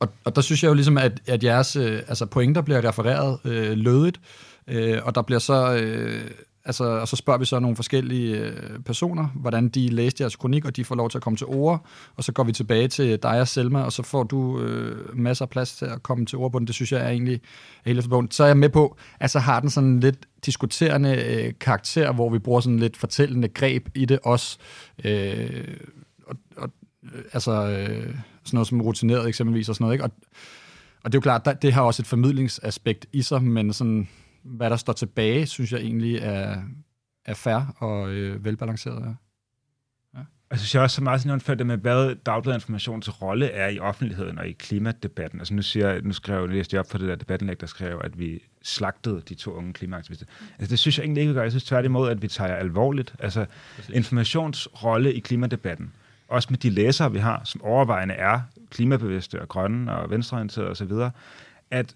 og, 0.00 0.08
og 0.24 0.36
der 0.36 0.42
synes 0.42 0.62
jeg 0.62 0.68
jo 0.68 0.74
ligesom, 0.74 0.98
at, 0.98 1.20
at 1.26 1.44
jeres 1.44 1.76
øh, 1.76 2.02
altså 2.08 2.26
pointer 2.26 2.62
bliver 2.62 2.88
refereret 2.88 3.38
øh, 3.44 3.78
lødigt, 3.78 4.20
øh, 4.68 4.98
og 5.02 5.14
der 5.14 5.22
bliver 5.22 5.38
så... 5.38 5.74
Øh, 5.74 6.20
Altså, 6.68 6.84
og 6.84 7.08
så 7.08 7.16
spørger 7.16 7.38
vi 7.38 7.44
så 7.44 7.58
nogle 7.58 7.76
forskellige 7.76 8.38
øh, 8.38 8.80
personer, 8.80 9.28
hvordan 9.34 9.68
de 9.68 9.88
læste 9.88 10.22
jeres 10.22 10.36
kronik, 10.36 10.64
og 10.64 10.76
de 10.76 10.84
får 10.84 10.94
lov 10.94 11.10
til 11.10 11.18
at 11.18 11.22
komme 11.22 11.36
til 11.36 11.46
ord, 11.46 11.86
og 12.16 12.24
så 12.24 12.32
går 12.32 12.44
vi 12.44 12.52
tilbage 12.52 12.88
til 12.88 13.22
dig 13.22 13.40
og 13.40 13.48
Selma, 13.48 13.82
og 13.82 13.92
så 13.92 14.02
får 14.02 14.22
du 14.22 14.60
øh, 14.60 15.18
masser 15.18 15.44
af 15.44 15.50
plads 15.50 15.76
til 15.76 15.84
at 15.84 16.02
komme 16.02 16.26
til 16.26 16.38
ord 16.38 16.52
på 16.52 16.58
den. 16.58 16.66
Det 16.66 16.74
synes 16.74 16.92
jeg 16.92 17.00
er 17.00 17.08
egentlig 17.08 17.40
helt 17.84 18.02
forbundet. 18.02 18.34
Så 18.34 18.42
er 18.42 18.46
jeg 18.46 18.56
med 18.56 18.68
på, 18.68 18.96
at 19.20 19.30
så 19.30 19.38
har 19.38 19.60
den 19.60 19.70
sådan 19.70 20.00
lidt 20.00 20.26
diskuterende 20.46 21.24
øh, 21.24 21.52
karakter, 21.60 22.12
hvor 22.12 22.30
vi 22.30 22.38
bruger 22.38 22.60
sådan 22.60 22.78
lidt 22.78 22.96
fortællende 22.96 23.48
greb 23.48 23.88
i 23.94 24.04
det 24.04 24.18
også. 24.24 24.58
Øh, 25.04 25.64
og, 26.26 26.36
og, 26.56 26.70
øh, 27.04 27.22
altså 27.32 27.52
øh, 27.52 27.88
sådan 28.44 28.56
noget 28.56 28.68
som 28.68 28.80
rutineret 28.80 29.28
eksempelvis 29.28 29.68
og 29.68 29.74
sådan 29.74 29.84
noget, 29.84 29.94
ikke? 29.94 30.04
Og, 30.04 30.10
og 31.04 31.12
det 31.12 31.14
er 31.14 31.18
jo 31.18 31.38
klart, 31.38 31.62
det 31.62 31.72
har 31.72 31.82
også 31.82 32.02
et 32.02 32.06
formidlingsaspekt 32.06 33.06
i 33.12 33.22
sig, 33.22 33.42
men 33.42 33.72
sådan 33.72 34.08
hvad 34.42 34.70
der 34.70 34.76
står 34.76 34.92
tilbage, 34.92 35.46
synes 35.46 35.72
jeg 35.72 35.80
egentlig 35.80 36.16
er, 36.16 36.62
er 37.24 37.34
fair 37.34 37.74
og 37.78 38.10
øh, 38.10 38.44
velbalanceret. 38.44 39.04
Ja. 39.04 39.12
Jeg 40.50 40.58
synes 40.58 40.74
jeg 40.74 40.82
også 40.82 40.94
så 40.94 41.02
meget 41.02 41.20
sådan 41.20 41.58
det 41.58 41.66
med, 41.66 41.76
hvad 41.76 42.14
Dagbladet 42.14 42.56
Informations 42.56 43.22
rolle 43.22 43.46
er 43.50 43.68
i 43.68 43.78
offentligheden 43.78 44.38
og 44.38 44.48
i 44.48 44.52
klimadebatten. 44.52 45.40
Altså 45.40 45.54
nu, 45.54 45.62
siger, 45.62 46.00
nu 46.02 46.12
skrev 46.12 46.40
jeg, 46.40 46.48
læste 46.48 46.74
jeg 46.74 46.80
op 46.80 46.90
for 46.90 46.98
det 46.98 47.08
der 47.08 47.14
debattenlæg, 47.14 47.60
der 47.60 47.66
skrev, 47.66 48.00
at 48.04 48.18
vi 48.18 48.42
slagtede 48.62 49.22
de 49.28 49.34
to 49.34 49.52
unge 49.52 49.72
klimaaktivister. 49.72 50.26
Altså 50.58 50.70
det 50.70 50.78
synes 50.78 50.98
jeg 50.98 51.04
egentlig 51.04 51.20
ikke, 51.20 51.32
vi 51.32 51.34
gør. 51.34 51.42
Jeg 51.42 51.52
synes 51.52 51.64
tværtimod, 51.64 52.10
at 52.10 52.22
vi 52.22 52.28
tager 52.28 52.54
alvorligt. 52.54 53.14
Altså 53.18 53.46
Informations 53.92 54.68
rolle 54.84 55.14
i 55.14 55.20
klimadebatten, 55.20 55.92
også 56.28 56.48
med 56.50 56.58
de 56.58 56.70
læsere, 56.70 57.12
vi 57.12 57.18
har, 57.18 57.40
som 57.44 57.62
overvejende 57.62 58.14
er 58.14 58.40
klimabevidste 58.70 59.40
og 59.40 59.48
grønne 59.48 59.96
og 59.96 60.10
venstreorienterede 60.10 60.70
osv., 60.70 60.92
at 61.70 61.94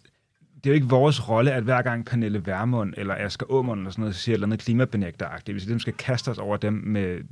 det 0.64 0.70
er 0.70 0.74
jo 0.74 0.74
ikke 0.74 0.88
vores 0.88 1.28
rolle, 1.28 1.52
at 1.52 1.62
hver 1.62 1.82
gang 1.82 2.04
Pernille 2.04 2.46
Værmund 2.46 2.94
eller 2.96 3.14
Asger 3.14 3.46
Aumund 3.50 3.80
eller 3.80 3.90
sådan 3.90 4.02
noget 4.02 4.14
siger 4.14 4.32
et 4.32 4.36
eller 4.36 4.46
andet 4.46 4.60
klimabenægteragtigt, 4.60 5.54
hvis 5.54 5.74
vi 5.74 5.78
skal 5.78 5.92
kaste 5.92 6.28
os 6.28 6.38
over 6.38 6.56
dem 6.56 6.72
med, 6.72 7.02
øh, 7.02 7.22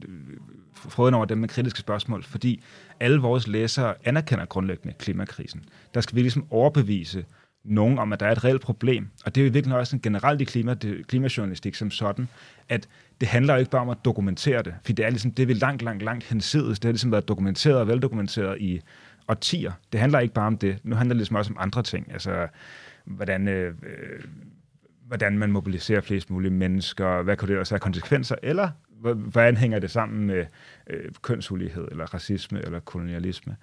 frøden 0.75 1.15
over 1.15 1.25
dem 1.25 1.39
med 1.39 1.49
kritiske 1.49 1.79
spørgsmål, 1.79 2.23
fordi 2.23 2.63
alle 3.01 3.21
vores 3.21 3.49
læsere 3.49 3.95
anerkender 4.05 4.45
grundlæggende 4.45 4.95
klimakrisen. 4.99 5.65
Der 5.95 6.01
skal 6.01 6.17
vi 6.17 6.21
ligesom 6.21 6.47
overbevise 6.51 7.25
nogen 7.65 7.99
om, 7.99 8.13
at 8.13 8.21
der 8.21 8.27
er 8.27 8.33
et 8.33 8.45
reelt 8.45 8.63
problem. 8.63 9.09
Og 9.25 9.35
det 9.35 9.41
er 9.41 9.45
jo 9.45 9.53
virkelig 9.53 9.77
også 9.77 9.97
en 9.97 10.03
generelt 10.03 10.41
i 10.41 10.45
klima, 10.45 10.75
det, 10.75 11.07
klimajournalistik 11.07 11.75
som 11.75 11.91
sådan, 11.91 12.29
at 12.69 12.89
det 13.21 13.29
handler 13.29 13.55
jo 13.55 13.59
ikke 13.59 13.71
bare 13.71 13.83
om 13.83 13.89
at 13.89 14.05
dokumentere 14.05 14.63
det, 14.63 14.75
for 14.85 14.93
det 14.93 15.05
er 15.05 15.11
ligesom 15.11 15.31
det, 15.31 15.49
vi 15.49 15.55
langt, 15.55 15.83
langt, 15.83 16.03
langt 16.03 16.25
hensides. 16.25 16.79
Det 16.79 16.85
har 16.85 16.93
ligesom 16.93 17.13
været 17.13 17.29
dokumenteret 17.29 17.77
og 17.77 17.89
veldokumenteret 17.89 18.61
i 18.61 18.81
årtier. 19.29 19.73
Det 19.93 20.01
handler 20.01 20.19
ikke 20.19 20.35
bare 20.35 20.47
om 20.47 20.59
det. 20.59 20.79
Nu 20.83 20.97
handler 20.97 21.15
det 21.15 21.19
ligesom 21.19 21.37
også 21.37 21.53
om 21.53 21.57
andre 21.61 21.83
ting. 21.83 22.13
Altså, 22.13 22.49
hvordan, 23.11 23.49
øh, 23.49 23.75
øh, 23.83 24.25
hvordan 25.07 25.39
man 25.39 25.53
mobiliserer 25.53 26.01
flest 26.01 26.31
mulige 26.31 26.51
mennesker, 26.51 27.23
hvad 27.23 27.37
kunne 27.37 27.49
det 27.49 27.59
også 27.59 27.75
have 27.75 27.81
konsekvenser, 27.81 28.37
eller 28.43 28.69
hvordan 29.15 29.57
hænger 29.57 29.79
det 29.79 29.91
sammen 29.91 30.27
med 30.27 30.47
øh, 30.87 31.13
kønsulighed, 31.23 31.89
eller 31.91 32.15
racisme, 32.15 32.63
eller 32.63 32.81
kolonialisme. 32.81 33.57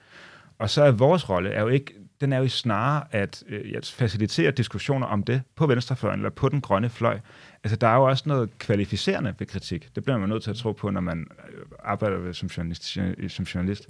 Og 0.60 0.70
så 0.70 0.84
er 0.84 0.92
vores 0.92 1.30
rolle 1.30 1.50
er 1.50 1.62
jo 1.62 1.68
ikke, 1.68 1.94
den 2.22 2.34
er 2.34 2.38
jo 2.38 2.48
snarere 2.48 3.04
at, 3.12 3.44
øh, 3.48 3.74
at 3.76 3.96
facilitere 3.98 4.52
diskussioner 4.52 5.08
om 5.08 5.24
det 5.24 5.42
på 5.56 5.68
venstrefløjen 5.68 6.20
eller 6.20 6.30
på 6.30 6.50
den 6.50 6.62
grønne 6.62 6.90
fløj. 6.90 7.20
Altså, 7.64 7.76
der 7.76 7.88
er 7.88 7.96
jo 7.96 8.04
også 8.04 8.24
noget 8.28 8.58
kvalificerende 8.60 9.36
ved 9.40 9.48
kritik. 9.48 9.96
Det 9.96 10.04
bliver 10.04 10.18
man 10.18 10.30
nødt 10.30 10.44
til 10.44 10.50
at 10.50 10.58
tro 10.58 10.72
på, 10.72 10.90
når 10.90 11.02
man 11.02 11.28
øh, 11.50 11.66
arbejder 11.84 12.32
som 12.32 12.48
journalist. 12.48 12.98
Som 13.28 13.46
journalist. 13.46 13.88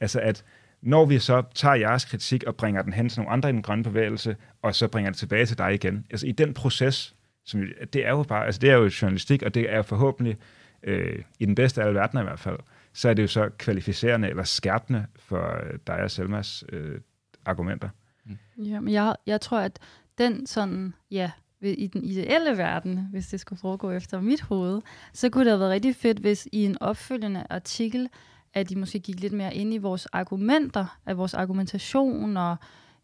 Altså, 0.00 0.20
at 0.20 0.44
når 0.82 1.04
vi 1.04 1.18
så 1.18 1.42
tager 1.54 1.74
jeres 1.74 2.04
kritik 2.04 2.44
og 2.44 2.56
bringer 2.56 2.82
den 2.82 2.92
hen 2.92 3.08
til 3.08 3.20
nogle 3.20 3.32
andre 3.32 3.48
i 3.48 3.52
den 3.52 3.62
grønne 3.62 3.84
bevægelse, 3.84 4.36
og 4.62 4.74
så 4.74 4.88
bringer 4.88 5.10
det 5.10 5.18
tilbage 5.18 5.46
til 5.46 5.58
dig 5.58 5.74
igen. 5.74 6.06
Altså 6.10 6.26
i 6.26 6.32
den 6.32 6.54
proces, 6.54 7.14
som, 7.44 7.62
det 7.92 8.06
er 8.06 8.10
jo 8.10 8.22
bare, 8.22 8.46
altså 8.46 8.58
det 8.58 8.70
er 8.70 8.74
jo 8.74 8.90
journalistik, 9.02 9.42
og 9.42 9.54
det 9.54 9.72
er 9.72 9.82
forhåbentlig, 9.82 10.36
øh, 10.82 11.22
i 11.38 11.46
den 11.46 11.54
bedste 11.54 11.82
af 11.82 11.86
alle 11.86 11.98
verdener 11.98 12.22
i 12.22 12.24
hvert 12.24 12.38
fald, 12.38 12.58
så 12.92 13.08
er 13.08 13.14
det 13.14 13.22
jo 13.22 13.28
så 13.28 13.50
kvalificerende 13.58 14.28
eller 14.28 14.44
skærpende 14.44 15.06
for 15.16 15.66
øh, 15.66 15.78
dig 15.86 15.96
og 15.96 16.10
Selmas 16.10 16.64
øh, 16.72 17.00
argumenter. 17.44 17.88
Mm. 18.26 18.64
Ja, 18.64 18.80
men 18.80 18.94
jeg, 18.94 19.16
jeg 19.26 19.40
tror, 19.40 19.58
at 19.58 19.78
den 20.18 20.46
sådan, 20.46 20.94
ja, 21.10 21.30
i 21.62 21.86
den 21.86 22.04
ideelle 22.04 22.58
verden, 22.58 23.08
hvis 23.10 23.26
det 23.26 23.40
skulle 23.40 23.60
foregå 23.60 23.90
efter 23.90 24.20
mit 24.20 24.40
hoved, 24.40 24.80
så 25.12 25.30
kunne 25.30 25.44
det 25.44 25.50
have 25.50 25.60
været 25.60 25.70
rigtig 25.70 25.96
fedt, 25.96 26.18
hvis 26.18 26.48
i 26.52 26.64
en 26.64 26.82
opfølgende 26.82 27.46
artikel, 27.50 28.08
at 28.54 28.68
de 28.68 28.76
måske 28.76 28.98
gik 28.98 29.20
lidt 29.20 29.32
mere 29.32 29.54
ind 29.54 29.74
i 29.74 29.78
vores 29.78 30.06
argumenter, 30.06 30.98
af 31.06 31.18
vores 31.18 31.34
argumentation, 31.34 32.36
og 32.36 32.56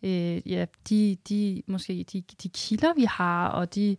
øh, 0.03 0.51
ja, 0.53 0.65
de, 0.89 1.17
de, 1.29 1.63
måske 1.67 2.05
de, 2.13 2.23
de 2.43 2.49
kilder, 2.49 2.95
vi 2.95 3.05
har, 3.05 3.49
og 3.49 3.75
de 3.75 3.97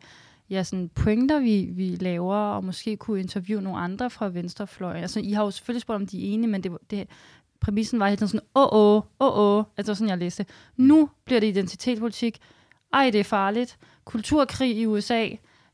ja, 0.50 0.64
sådan 0.64 0.90
pointer, 0.90 1.40
vi, 1.40 1.70
vi 1.72 1.96
laver, 1.96 2.36
og 2.36 2.64
måske 2.64 2.98
kunne 2.98 3.20
interviewe 3.20 3.62
nogle 3.62 3.80
andre 3.80 4.10
fra 4.10 4.28
venstrefløjen. 4.28 5.02
Altså, 5.02 5.20
I 5.20 5.32
har 5.32 5.44
jo 5.44 5.52
selvfølgelig 5.52 5.82
spurgt, 5.82 5.96
om 5.96 6.08
de 6.08 6.30
er 6.30 6.34
enige, 6.34 6.48
men 6.48 6.64
det, 6.64 6.72
det, 6.92 7.08
præmissen 7.60 8.00
var 8.00 8.08
helt 8.08 8.20
sådan, 8.20 8.40
åh, 8.56 8.68
åh, 8.72 9.04
åh, 9.20 9.40
åh, 9.40 9.64
altså 9.78 9.96
sådan, 9.96 10.10
jeg 10.10 10.18
læste. 10.18 10.46
Nu 10.78 11.10
bliver 11.26 11.40
det 11.40 11.48
identitetspolitik. 11.48 12.38
Ej, 12.94 13.10
det 13.10 13.20
er 13.20 13.24
farligt. 13.24 13.78
Kulturkrig 14.06 14.78
i 14.78 14.86
USA. 14.86 15.30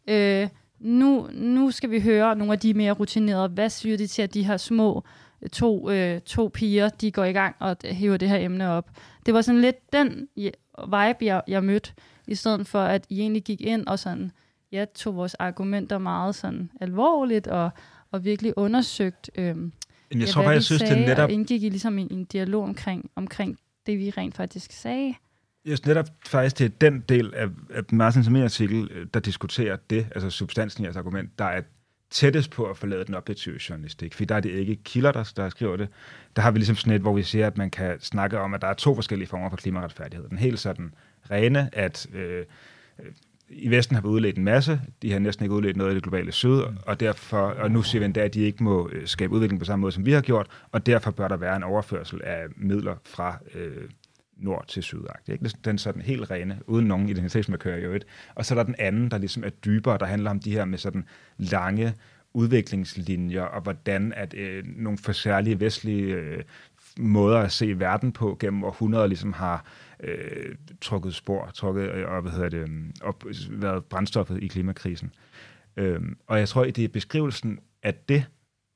Øh, 0.08 0.48
nu, 0.80 1.30
nu 1.34 1.72
skal 1.72 1.92
vi 1.92 2.02
høre 2.02 2.36
nogle 2.36 2.54
af 2.54 2.60
de 2.60 2.74
mere 2.74 2.92
rutinerede. 2.92 3.48
Hvad 3.48 3.70
siger 3.70 3.98
de 3.98 4.08
til, 4.08 4.22
at 4.22 4.34
de 4.34 4.44
her 4.44 4.58
små 4.58 5.04
to, 5.52 5.90
øh, 5.90 6.22
to 6.22 6.52
piger, 6.54 6.90
de 6.90 7.12
går 7.12 7.24
i 7.24 7.32
gang 7.32 7.56
og 7.60 7.78
hæver 7.86 8.18
det 8.18 8.30
her 8.30 8.38
emne 8.38 8.70
op. 8.70 8.90
Det 9.26 9.34
var 9.34 9.42
sådan 9.42 9.62
lidt 9.62 9.94
den 9.94 10.28
vibe, 10.78 11.26
jeg, 11.26 11.42
jeg 11.48 11.64
mødte, 11.64 11.92
i 12.28 12.36
stedet 12.36 12.68
for 12.68 12.80
at 12.80 13.06
I 13.10 13.20
egentlig 13.20 13.44
gik 13.44 13.62
ind 13.62 13.88
og 13.88 14.00
sådan, 14.00 14.32
ja, 14.72 14.86
tog 14.96 15.16
vores 15.16 15.34
argumenter 15.34 15.98
meget 15.98 16.36
sådan 16.36 16.70
alvorligt 16.82 17.48
og, 17.48 17.70
og 18.12 18.26
virkelig 18.26 18.58
undersøgt, 18.58 19.30
øh, 19.36 19.46
jeg 19.46 20.22
ja, 20.22 20.26
tror 20.26 20.42
bare, 20.42 20.52
jeg 20.52 20.64
synes, 20.64 20.80
sagde, 20.80 20.96
det 20.96 21.08
netop... 21.08 21.30
og 21.30 21.32
indgik 21.32 21.64
I 21.64 21.70
ligesom 21.70 22.00
en, 22.00 22.08
en 22.12 22.26
dialog 22.26 22.64
omkring, 22.64 23.12
omkring 23.16 23.58
det, 23.86 24.00
vi 24.00 24.10
rent 24.10 24.36
faktisk 24.36 24.72
sagde. 24.72 25.16
Jeg 25.66 25.78
synes 25.78 25.86
netop 25.86 26.06
faktisk, 26.26 26.60
det 26.60 26.66
er 26.66 26.70
den 26.70 27.04
del 27.10 27.34
af, 27.34 27.48
af 27.70 27.84
Martins 27.92 28.28
artikel, 28.28 28.90
øh, 28.92 29.08
der 29.14 29.20
diskuterer 29.20 29.78
det, 29.90 30.08
altså 30.12 30.30
substansen 30.30 30.84
i 30.84 30.86
jeres 30.86 30.98
argument, 30.98 31.40
der 31.40 31.46
er 31.46 31.62
tættest 32.14 32.52
på 32.52 32.66
at 32.66 32.78
forlade 32.78 33.06
den 33.06 33.16
objektive 33.16 33.60
journalistik, 33.70 34.14
for 34.14 34.26
der 34.26 34.36
er 34.36 34.40
det 34.40 34.50
ikke 34.50 34.76
kilder, 34.84 35.12
der, 35.12 35.32
der 35.36 35.50
skriver 35.50 35.78
det. 35.78 35.88
Der 36.36 36.42
har 36.42 36.52
vi 36.52 36.58
ligesom 36.58 36.76
sådan 36.76 36.94
et, 36.94 37.02
hvor 37.02 37.14
vi 37.14 37.24
siger, 37.24 37.48
at 37.48 37.58
man 37.58 37.70
kan 37.70 38.00
snakke 38.00 38.40
om, 38.40 38.54
at 38.54 38.62
der 38.62 38.68
er 38.68 38.74
to 38.74 38.96
forskellige 38.96 39.28
former 39.28 39.50
for 39.50 39.58
klimaretfærdighed. 39.58 40.30
Den 40.30 40.38
helt 40.38 40.60
sådan 40.60 40.94
rene, 41.32 41.70
at 41.74 42.08
øh, 42.14 42.46
i 43.50 43.70
Vesten 43.70 43.96
har 43.96 44.02
vi 44.02 44.08
udledt 44.08 44.38
en 44.38 44.44
masse, 44.44 44.82
de 45.02 45.12
har 45.12 45.20
næsten 45.20 45.46
ikke 45.46 45.56
udledt 45.56 45.78
noget 45.78 45.92
i 45.92 45.96
det 45.96 46.04
globale 46.04 46.32
syd, 46.32 46.62
og, 46.86 47.00
derfor, 47.00 47.38
og 47.38 47.72
nu 47.72 47.82
siger 47.82 48.00
vi 48.00 48.06
endda, 48.06 48.22
at 48.22 48.34
de 48.34 48.42
ikke 48.42 48.64
må 48.64 48.90
øh, 48.94 49.08
skabe 49.08 49.34
udvikling 49.34 49.60
på 49.60 49.66
samme 49.66 49.82
måde, 49.82 49.92
som 49.92 50.06
vi 50.06 50.12
har 50.12 50.22
gjort, 50.22 50.48
og 50.72 50.86
derfor 50.86 51.12
bør 51.12 51.28
der 51.28 51.38
være 51.38 51.56
en 51.56 51.64
overførsel 51.64 52.22
af 52.24 52.46
midler 52.56 52.96
fra 53.06 53.38
øh, 53.56 53.90
nord 54.38 54.66
til 54.68 54.84
syd. 54.84 55.00
Ikke? 55.28 55.44
Ligesom 55.44 55.60
den 55.62 55.78
sådan 55.78 56.02
helt 56.02 56.32
rene, 56.32 56.60
uden 56.68 56.86
nogen 56.86 57.10
identitetsmarkører 57.10 57.78
i 57.78 57.82
øvrigt. 57.82 58.06
Og 58.36 58.46
så 58.46 58.54
er 58.54 58.56
der 58.56 58.64
den 58.64 58.76
anden, 58.80 59.12
der 59.12 59.18
ligesom 59.18 59.44
er 59.44 59.50
dybere, 59.50 59.98
der 59.98 60.06
handler 60.06 60.32
om 60.32 60.40
de 60.40 60.52
her 60.52 60.66
med 60.66 60.78
sådan 60.78 61.06
lange 61.38 61.94
udviklingslinjer, 62.34 63.44
og 63.44 63.62
hvordan 63.62 64.14
at 64.16 64.34
øh, 64.34 64.64
nogle 64.66 64.98
for 64.98 65.12
særlige 65.12 65.60
vestlige 65.60 66.14
øh, 66.14 66.44
måder 67.00 67.40
at 67.40 67.52
se 67.52 67.80
verden 67.80 68.12
på 68.12 68.38
gennem 68.40 68.64
århundreder 68.64 69.08
ligesom 69.08 69.34
har 69.34 69.66
øh, 70.00 70.56
trukket 70.82 71.16
spor, 71.16 71.52
trukket 71.54 71.92
øh, 71.92 72.10
og 72.10 72.22
hvad 72.22 72.32
hedder 72.32 72.50
det, 72.50 72.60
øh, 72.60 72.70
op, 73.02 73.24
været 73.50 73.86
brændstoffet 73.86 74.44
i 74.44 74.48
klimakrisen. 74.48 75.14
Øh, 75.78 76.02
og 76.28 76.40
jeg 76.40 76.50
tror, 76.50 76.64
at 76.64 76.76
det 76.76 76.84
er 76.84 76.88
beskrivelsen 76.88 77.60
af 77.84 77.94
det, 77.94 78.26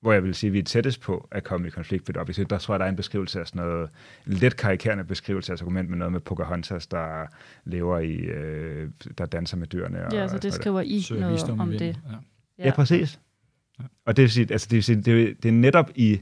hvor 0.01 0.13
jeg 0.13 0.23
vil 0.23 0.35
sige, 0.35 0.47
at 0.47 0.53
vi 0.53 0.59
er 0.59 0.63
tættest 0.63 1.01
på 1.01 1.27
at 1.31 1.43
komme 1.43 1.67
i 1.67 1.69
konflikt 1.69 2.07
ved 2.07 2.13
det 2.13 2.21
objektiv. 2.21 2.45
Der 2.45 2.57
tror 2.57 2.73
jeg, 2.73 2.79
der 2.79 2.85
er 2.85 2.89
en 2.89 2.95
beskrivelse 2.95 3.39
af 3.39 3.47
sådan 3.47 3.61
noget, 3.61 3.89
en 4.27 4.33
lidt 4.33 4.57
karikerende 4.57 5.03
beskrivelse 5.03 5.53
af 5.53 5.61
argument 5.61 5.89
med 5.89 5.97
noget 5.97 6.11
med 6.11 6.19
Pocahontas, 6.19 6.87
der 6.87 7.25
lever 7.65 7.99
i, 7.99 8.15
øh, 8.15 8.89
der 9.17 9.25
danser 9.25 9.57
med 9.57 9.67
dyrene. 9.67 9.99
Ja, 10.11 10.23
og, 10.23 10.29
så 10.29 10.37
det 10.37 10.53
skriver 10.53 10.81
I 10.81 11.05
noget 11.09 11.43
om, 11.49 11.59
om 11.59 11.71
det. 11.71 11.81
Ja. 11.81 11.91
Ja. 12.59 12.65
ja, 12.65 12.71
præcis. 12.71 13.19
Ja. 13.79 13.83
Og 14.05 14.17
det 14.17 14.21
vil 14.21 14.31
sige, 14.31 14.47
altså 14.51 14.67
det, 14.69 14.75
vil 14.75 14.83
sige, 14.83 15.01
det, 15.01 15.43
det 15.43 15.49
er 15.49 15.53
netop 15.53 15.91
i, 15.95 16.21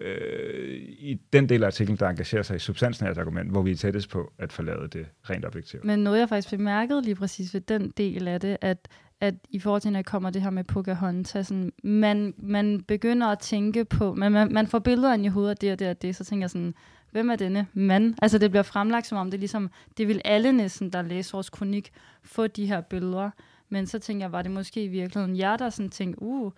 øh, 0.00 0.74
i 0.98 1.20
den 1.32 1.48
del 1.48 1.62
af 1.62 1.66
artiklen, 1.66 1.98
der 1.98 2.08
engagerer 2.08 2.42
sig 2.42 2.56
i 2.56 2.58
substansen 2.58 3.06
af 3.06 3.10
et 3.10 3.18
argument, 3.18 3.50
hvor 3.50 3.62
vi 3.62 3.70
er 3.70 3.76
tættest 3.76 4.10
på 4.10 4.32
at 4.38 4.52
forlade 4.52 4.88
det 4.88 5.06
rent 5.30 5.44
objektivt. 5.44 5.84
Men 5.84 5.98
noget, 5.98 6.18
jeg 6.18 6.28
faktisk 6.28 6.50
bemærkede 6.50 7.02
lige 7.02 7.14
præcis 7.14 7.54
ved 7.54 7.60
den 7.60 7.92
del 7.96 8.28
af 8.28 8.40
det, 8.40 8.56
at 8.60 8.88
at 9.20 9.34
i 9.50 9.58
forhold 9.58 9.82
til, 9.82 9.92
når 9.92 9.98
jeg 9.98 10.04
kommer 10.04 10.30
det 10.30 10.42
her 10.42 10.50
med 10.50 10.64
Pocahontas, 10.64 11.46
sådan, 11.46 11.72
man, 11.82 12.34
man 12.38 12.80
begynder 12.88 13.26
at 13.26 13.38
tænke 13.38 13.84
på, 13.84 14.14
man, 14.14 14.32
man, 14.32 14.52
man 14.52 14.66
får 14.66 14.78
billeder 14.78 15.14
ind 15.14 15.24
i 15.24 15.28
hovedet 15.28 15.50
af 15.50 15.56
det 15.56 15.72
og 15.72 15.78
det 15.78 15.88
og 15.88 16.02
det, 16.02 16.16
så 16.16 16.24
tænker 16.24 16.42
jeg 16.42 16.50
sådan, 16.50 16.74
hvem 17.10 17.30
er 17.30 17.36
denne 17.36 17.66
mand? 17.74 18.14
Altså 18.22 18.38
det 18.38 18.50
bliver 18.50 18.62
fremlagt 18.62 19.06
som 19.06 19.18
om, 19.18 19.30
det 19.30 19.38
er 19.38 19.40
ligesom, 19.40 19.70
det 19.98 20.08
vil 20.08 20.20
alle 20.24 20.52
næsten, 20.52 20.90
der 20.90 21.02
læser 21.02 21.36
vores 21.36 21.50
kronik, 21.50 21.92
få 22.22 22.46
de 22.46 22.66
her 22.66 22.80
billeder. 22.80 23.30
Men 23.68 23.86
så 23.86 23.98
tænker 23.98 24.24
jeg, 24.24 24.32
var 24.32 24.42
det 24.42 24.50
måske 24.50 24.84
i 24.84 24.88
virkeligheden 24.88 25.38
jer, 25.38 25.56
der 25.56 25.70
sådan 25.70 25.90
tænkte, 25.90 26.22
uh, 26.22 26.52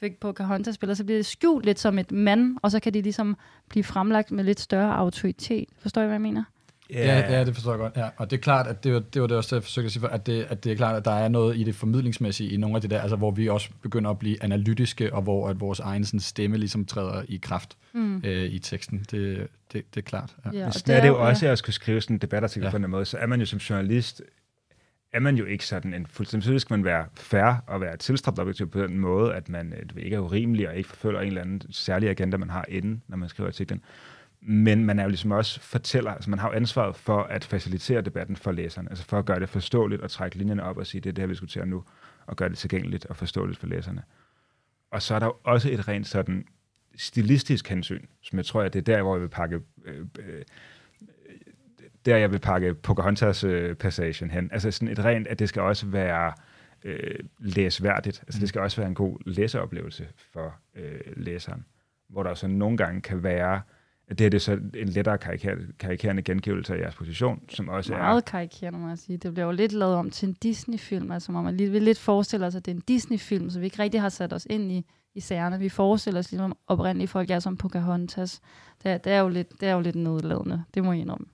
fik 0.00 0.20
Pocahontas 0.20 0.74
spiller, 0.74 0.94
så 0.94 1.04
bliver 1.04 1.18
det 1.18 1.26
skjult 1.26 1.64
lidt 1.64 1.78
som 1.78 1.98
et 1.98 2.12
mand, 2.12 2.56
og 2.62 2.70
så 2.70 2.80
kan 2.80 2.94
de 2.94 3.02
ligesom 3.02 3.36
blive 3.68 3.84
fremlagt 3.84 4.30
med 4.30 4.44
lidt 4.44 4.60
større 4.60 4.96
autoritet. 4.96 5.68
Forstår 5.78 6.02
I, 6.02 6.04
hvad 6.04 6.14
jeg 6.14 6.20
mener? 6.20 6.44
Yeah. 6.94 7.06
Ja, 7.06 7.38
ja, 7.38 7.44
det 7.44 7.54
forstår 7.54 7.72
jeg 7.72 7.78
godt. 7.78 7.96
Ja. 7.96 8.08
Og 8.16 8.30
det 8.30 8.36
er 8.36 8.40
klart, 8.40 8.66
at 8.66 8.84
det 8.84 8.92
var 8.94 9.00
det, 9.00 9.22
var 9.22 9.28
det 9.28 9.36
også, 9.36 9.56
jeg 9.56 9.62
forsøgte 9.62 9.86
at 9.86 9.92
sige, 9.92 10.08
at 10.10 10.26
det, 10.26 10.46
at 10.48 10.64
det 10.64 10.72
er 10.72 10.76
klart, 10.76 10.96
at 10.96 11.04
der 11.04 11.10
er 11.10 11.28
noget 11.28 11.56
i 11.56 11.64
det 11.64 11.74
formidlingsmæssige 11.74 12.50
i 12.50 12.56
nogle 12.56 12.76
af 12.76 12.82
de 12.82 12.88
der, 12.88 13.00
altså 13.00 13.16
hvor 13.16 13.30
vi 13.30 13.48
også 13.48 13.70
begynder 13.82 14.10
at 14.10 14.18
blive 14.18 14.42
analytiske, 14.42 15.14
og 15.14 15.22
hvor 15.22 15.48
at 15.48 15.60
vores 15.60 15.80
egen 15.80 16.04
sådan, 16.04 16.20
stemme 16.20 16.56
ligesom 16.56 16.86
træder 16.86 17.22
i 17.28 17.36
kraft 17.36 17.76
mm. 17.92 18.22
øh, 18.24 18.44
i 18.44 18.58
teksten. 18.58 18.98
Det, 19.10 19.46
det, 19.72 19.94
det 19.94 19.96
er 19.96 20.04
klart. 20.04 20.36
Ja. 20.44 20.58
Ja, 20.58 20.66
og 20.66 20.74
det 20.74 20.88
er 20.88 21.00
det 21.00 21.08
jo 21.08 21.28
også, 21.28 21.46
at 21.46 21.48
jeg 21.48 21.58
skulle 21.58 21.74
skrive 21.74 22.00
sådan 22.00 22.16
en 22.16 22.20
debatartikel 22.20 22.64
ja. 22.64 22.70
på 22.70 22.76
en 22.76 22.90
måde, 22.90 23.04
så 23.04 23.18
er 23.18 23.26
man 23.26 23.40
jo 23.40 23.46
som 23.46 23.58
journalist 23.58 24.22
er 25.12 25.20
man 25.20 25.36
jo 25.36 25.44
ikke 25.44 25.66
sådan 25.66 25.94
en 25.94 26.06
fuldstændig... 26.06 26.46
Så 26.46 26.58
skal 26.58 26.74
man 26.74 26.84
være 26.84 27.06
fair 27.14 27.64
og 27.66 27.80
være 27.80 27.96
tilstræbt 27.96 28.38
objektiv 28.38 28.70
på 28.70 28.82
den 28.82 28.98
måde, 28.98 29.34
at 29.34 29.48
man 29.48 29.72
øh, 29.72 30.04
ikke 30.04 30.16
er 30.16 30.20
urimelig 30.20 30.68
og 30.68 30.76
ikke 30.76 30.88
forfølger 30.88 31.20
en 31.20 31.26
eller 31.26 31.40
anden 31.40 31.72
særlig 31.72 32.10
agenda, 32.10 32.36
man 32.36 32.50
har 32.50 32.64
inden, 32.68 33.02
når 33.08 33.16
man 33.16 33.28
skriver 33.28 33.48
artiklen. 33.48 33.82
Men 34.44 34.84
man 34.84 34.98
er 34.98 35.02
jo 35.02 35.08
ligesom 35.08 35.30
også 35.30 35.60
fortæller, 35.60 36.10
altså 36.10 36.30
man 36.30 36.38
har 36.38 36.48
jo 36.48 36.54
ansvaret 36.54 36.96
for 36.96 37.22
at 37.22 37.44
facilitere 37.44 38.00
debatten 38.00 38.36
for 38.36 38.52
læserne, 38.52 38.90
altså 38.90 39.04
for 39.04 39.18
at 39.18 39.24
gøre 39.24 39.40
det 39.40 39.48
forståeligt 39.48 40.02
og 40.02 40.10
trække 40.10 40.38
linjerne 40.38 40.62
op 40.62 40.76
og 40.76 40.86
sige, 40.86 41.00
det 41.00 41.08
er 41.08 41.12
det 41.12 41.22
her, 41.22 41.26
vi 41.26 41.32
diskuterer 41.32 41.64
nu, 41.64 41.84
og 42.26 42.36
gøre 42.36 42.48
det 42.48 42.58
tilgængeligt 42.58 43.06
og 43.06 43.16
forståeligt 43.16 43.58
for 43.58 43.66
læserne. 43.66 44.02
Og 44.90 45.02
så 45.02 45.14
er 45.14 45.18
der 45.18 45.26
jo 45.26 45.34
også 45.44 45.70
et 45.70 45.88
rent 45.88 46.06
sådan 46.06 46.44
stilistisk 46.96 47.68
hensyn, 47.68 48.06
som 48.22 48.36
jeg 48.36 48.46
tror, 48.46 48.62
at 48.62 48.72
det 48.72 48.78
er 48.78 48.94
der, 48.94 49.02
hvor 49.02 49.14
jeg 49.14 49.22
vil 49.22 49.28
pakke 49.28 49.60
øh, 49.84 50.06
øh, 50.18 50.42
der 52.06 52.16
jeg 52.16 52.32
vil 52.32 52.38
pakke 52.38 52.74
Pocahontas-passagen 52.74 54.30
hen. 54.30 54.48
Altså 54.52 54.70
sådan 54.70 54.88
et 54.88 55.04
rent, 55.04 55.26
at 55.26 55.38
det 55.38 55.48
skal 55.48 55.62
også 55.62 55.86
være 55.86 56.32
øh, 56.84 57.18
læsværdigt. 57.38 58.20
Altså 58.22 58.40
det 58.40 58.48
skal 58.48 58.60
også 58.60 58.76
være 58.76 58.88
en 58.88 58.94
god 58.94 59.18
læseoplevelse 59.26 60.08
for 60.32 60.54
øh, 60.74 61.00
læseren. 61.16 61.66
Hvor 62.08 62.22
der 62.22 62.34
så 62.34 62.46
nogle 62.46 62.76
gange 62.76 63.00
kan 63.00 63.22
være 63.22 63.60
det 64.18 64.24
her 64.24 64.30
det 64.30 64.34
er 64.34 64.38
så 64.38 64.52
en 64.52 64.88
lettere 64.88 65.18
karikerende 65.78 66.22
gengivelse 66.22 66.74
af 66.74 66.78
jeres 66.78 66.94
position, 66.94 67.42
som 67.48 67.68
også 67.68 67.92
Meget 67.92 68.00
er... 68.00 68.06
Meget 68.06 68.24
karikerende, 68.24 68.78
må 68.78 68.88
jeg 68.88 68.98
sige. 68.98 69.18
Det 69.18 69.34
bliver 69.34 69.46
jo 69.46 69.52
lidt 69.52 69.72
lavet 69.72 69.94
om 69.94 70.10
til 70.10 70.28
en 70.28 70.36
Disney-film, 70.42 71.12
altså 71.12 71.32
man 71.32 71.56
lige 71.56 71.70
vil 71.70 71.82
lidt 71.82 71.98
forestille 71.98 72.50
sig, 72.50 72.58
at 72.58 72.66
det 72.66 72.72
er 72.72 72.76
en 72.76 72.82
Disney-film, 72.88 73.50
så 73.50 73.58
vi 73.58 73.64
ikke 73.64 73.78
rigtig 73.78 74.00
har 74.00 74.08
sat 74.08 74.32
os 74.32 74.46
ind 74.50 74.72
i, 74.72 74.86
i 75.14 75.20
sagerne. 75.20 75.58
Vi 75.58 75.68
forestiller 75.68 76.20
os 76.20 76.30
ligesom 76.30 76.56
oprindelige 76.66 77.08
folk 77.08 77.30
er 77.30 77.38
som 77.38 77.56
Pocahontas. 77.56 78.40
Det 78.82 78.90
er, 78.90 78.98
det 78.98 79.12
er, 79.12 79.20
jo, 79.20 79.28
lidt, 79.28 79.60
det 79.60 79.68
er 79.68 79.72
jo 79.72 79.80
lidt 79.80 79.96
nedladende, 79.96 80.64
det 80.74 80.84
må 80.84 80.92
jeg 80.92 81.00
indrømme. 81.00 81.26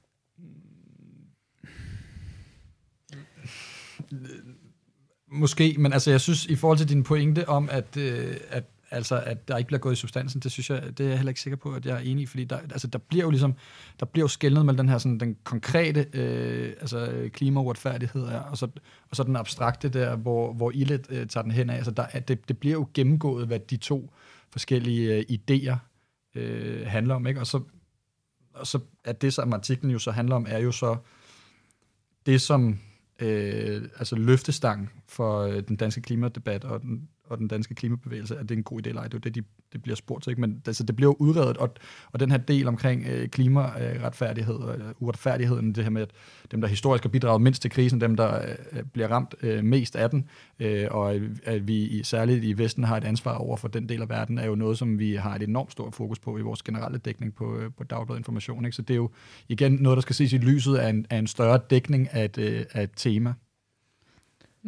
Måske, 5.33 5.74
men 5.79 5.93
altså 5.93 6.11
jeg 6.11 6.20
synes, 6.20 6.47
i 6.47 6.57
forhold 6.57 6.79
til 6.79 6.89
din 6.89 7.03
pointe 7.03 7.49
om, 7.49 7.68
at, 7.72 7.97
øh, 7.97 8.37
at 8.51 8.64
altså 8.91 9.22
at 9.26 9.49
der 9.49 9.57
ikke 9.57 9.68
bliver 9.68 9.80
gået 9.80 9.93
i 9.93 9.97
substansen, 9.97 10.41
det 10.41 10.53
synes 10.53 10.70
jeg, 10.70 10.99
det 10.99 11.05
er 11.05 11.09
jeg 11.09 11.18
heller 11.18 11.30
ikke 11.30 11.41
sikker 11.41 11.57
på, 11.57 11.72
at 11.72 11.86
jeg 11.86 11.95
er 11.97 12.01
enig 12.01 12.22
i, 12.22 12.26
fordi 12.26 12.45
der, 12.45 12.59
altså, 12.59 12.86
der 12.86 12.99
bliver 12.99 13.24
jo 13.24 13.30
ligesom, 13.30 13.55
der 14.01 14.07
bliver 14.07 14.24
jo 14.24 14.28
skældnet 14.28 14.66
mellem 14.66 14.76
den 14.76 14.89
her 14.89 14.99
sådan, 14.99 15.20
den 15.20 15.36
konkrete 15.45 16.07
øh, 16.12 16.72
altså 16.80 17.07
øh, 17.07 17.30
klimauretfærdighed 17.30 18.22
og 18.22 18.59
så, 18.59 18.68
og 19.11 19.16
så 19.16 19.22
den 19.22 19.36
abstrakte 19.36 19.89
der, 19.89 20.16
hvor, 20.16 20.53
hvor 20.53 20.70
Illet 20.74 21.07
øh, 21.11 21.26
tager 21.26 21.43
den 21.43 21.53
hen 21.53 21.70
af. 21.70 21.76
Altså 21.76 21.91
der, 21.91 22.07
det, 22.07 22.49
det 22.49 22.59
bliver 22.59 22.74
jo 22.74 22.89
gennemgået, 22.95 23.47
hvad 23.47 23.59
de 23.59 23.76
to 23.76 24.12
forskellige 24.51 25.14
øh, 25.16 25.24
idéer 25.30 25.76
øh, 26.34 26.86
handler 26.86 27.14
om, 27.14 27.26
ikke? 27.26 27.41
Og 27.41 27.47
så, 27.47 27.62
og 28.55 28.66
så 28.66 28.80
at 29.05 29.22
det, 29.22 29.34
som 29.34 29.53
artiklen 29.53 29.93
jo 29.93 29.99
så 29.99 30.11
handler 30.11 30.36
om, 30.36 30.47
er 30.49 30.59
jo 30.59 30.72
så 30.72 30.97
det, 32.26 32.41
som 32.41 32.78
øh, 33.20 33.82
altså 33.99 34.16
løftestang 34.16 34.91
for 35.07 35.41
øh, 35.41 35.62
den 35.68 35.76
danske 35.76 36.01
klimadebat 36.01 36.64
og 36.64 36.82
den 36.82 37.09
og 37.31 37.39
den 37.39 37.49
danske 37.49 37.74
klimabevægelse, 37.74 38.37
at 38.37 38.43
det 38.43 38.51
er 38.51 38.57
en 38.57 38.62
god 38.62 38.87
idé 38.87 38.89
eller 38.89 39.01
ej. 39.01 39.09
Det 39.09 39.14
er 39.14 39.18
jo 39.18 39.31
det, 39.31 39.35
de, 39.35 39.43
det 39.72 39.83
bliver 39.83 39.97
spurgt 39.97 40.24
til. 40.24 40.31
Ikke? 40.31 40.41
Men 40.41 40.62
altså, 40.66 40.85
det 40.85 40.97
bliver 40.97 41.11
jo 41.11 41.16
udredet, 41.18 41.57
og, 41.57 41.74
og 42.12 42.20
den 42.20 42.31
her 42.31 42.39
del 42.39 42.68
omkring 42.68 43.07
øh, 43.07 43.29
klimaretfærdighed 43.29 44.55
og 44.55 44.79
øh, 44.79 44.85
uretfærdigheden, 44.99 45.72
det 45.74 45.85
her 45.85 45.91
med, 45.91 46.03
at 46.03 46.11
dem, 46.51 46.61
der 46.61 46.68
historisk 46.68 47.05
har 47.05 47.09
bidraget 47.09 47.43
mindst 47.43 47.62
til 47.62 47.70
krisen, 47.70 48.01
dem, 48.01 48.16
der 48.16 48.43
øh, 48.72 48.83
bliver 48.93 49.09
ramt 49.09 49.35
øh, 49.43 49.64
mest 49.64 49.97
af 49.97 50.11
den, 50.11 50.29
øh, 50.61 50.87
og 50.91 51.14
at 51.45 51.68
vi 51.68 51.76
i, 51.76 52.03
særligt 52.03 52.45
i 52.45 52.59
Vesten 52.59 52.85
har 52.85 52.97
et 52.97 53.05
ansvar 53.05 53.35
over 53.35 53.57
for 53.57 53.68
den 53.68 53.89
del 53.89 54.03
af 54.03 54.09
verden, 54.09 54.39
er 54.39 54.47
jo 54.47 54.55
noget, 54.55 54.79
som 54.79 54.99
vi 54.99 55.14
har 55.14 55.35
et 55.35 55.43
enormt 55.43 55.72
stort 55.72 55.95
fokus 55.95 56.18
på 56.18 56.39
i 56.39 56.41
vores 56.41 56.62
generelle 56.62 56.99
dækning 56.99 57.35
på, 57.35 57.57
øh, 57.57 57.70
på 57.79 57.85
Dagbladet 57.85 58.20
Information. 58.20 58.64
Ikke? 58.64 58.76
Så 58.76 58.83
det 58.83 58.95
er 58.95 58.99
jo 58.99 59.11
igen 59.49 59.72
noget, 59.72 59.97
der 59.97 60.03
skal 60.03 60.14
ses 60.14 60.33
i 60.33 60.39
lyset 60.39 60.76
af 60.76 60.89
en, 60.89 61.07
af 61.11 61.18
en 61.18 61.26
større 61.26 61.61
dækning 61.70 62.09
af 62.12 62.24
et, 62.24 62.39
øh, 62.39 62.64
af 62.72 62.83
et 62.83 62.91
tema. 62.97 63.35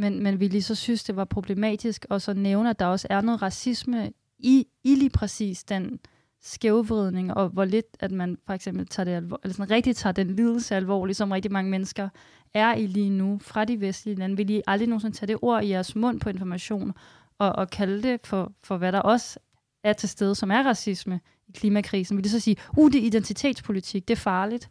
Men, 0.01 0.23
men 0.23 0.41
vi 0.41 0.49
lige 0.49 0.63
så 0.63 0.75
synes, 0.75 1.05
det 1.05 1.17
var 1.17 1.25
problematisk 1.25 2.07
og 2.11 2.23
så 2.23 2.35
nævne, 2.35 2.71
at 2.71 2.79
der 2.79 2.87
også 2.87 3.07
er 3.11 3.21
noget 3.21 3.43
racisme 3.43 4.13
i, 4.39 4.67
i 4.85 4.95
lige 4.95 5.11
præcis 5.11 5.65
den 5.65 6.01
skævvridning, 6.41 7.35
og 7.35 7.49
hvor 7.49 7.65
lidt, 7.65 7.87
at 8.01 8.11
man 8.11 8.39
for 8.47 8.53
eksempel 8.53 8.87
tager 8.87 9.05
det 9.05 9.13
alvor, 9.13 9.41
eller 9.43 9.55
sådan 9.55 9.71
rigtig 9.71 9.97
tager 9.97 10.13
den 10.13 10.37
lidelse 10.37 10.77
alvorligt, 10.77 11.17
som 11.17 11.31
rigtig 11.31 11.53
mange 11.53 11.71
mennesker 11.71 12.09
er 12.55 12.75
i 12.75 12.87
lige 12.87 13.11
nu 13.11 13.39
fra 13.43 13.65
de 13.65 13.81
vestlige 13.81 14.15
lande. 14.15 14.37
Vil 14.37 14.51
I 14.51 14.63
aldrig 14.67 14.89
nogensinde 14.89 15.17
tage 15.17 15.27
det 15.27 15.39
ord 15.43 15.65
i 15.65 15.69
jeres 15.69 15.97
mund 15.97 16.21
på 16.21 16.29
information, 16.29 16.93
og, 17.39 17.53
og 17.53 17.71
kalde 17.71 18.03
det 18.03 18.27
for, 18.27 18.53
for, 18.63 18.77
hvad 18.77 18.93
der 18.93 19.01
også 19.01 19.39
er 19.85 19.93
til 19.93 20.09
stede, 20.09 20.35
som 20.35 20.51
er 20.51 20.63
racisme 20.63 21.21
i 21.49 21.53
klimakrisen? 21.53 22.17
Vil 22.17 22.25
det 22.25 22.33
så 22.33 22.41
sige, 22.41 22.57
uh, 22.77 22.93
det 22.93 23.01
er 23.01 23.07
identitetspolitik, 23.07 24.09
det 24.09 24.15
er 24.15 24.21
farligt? 24.21 24.71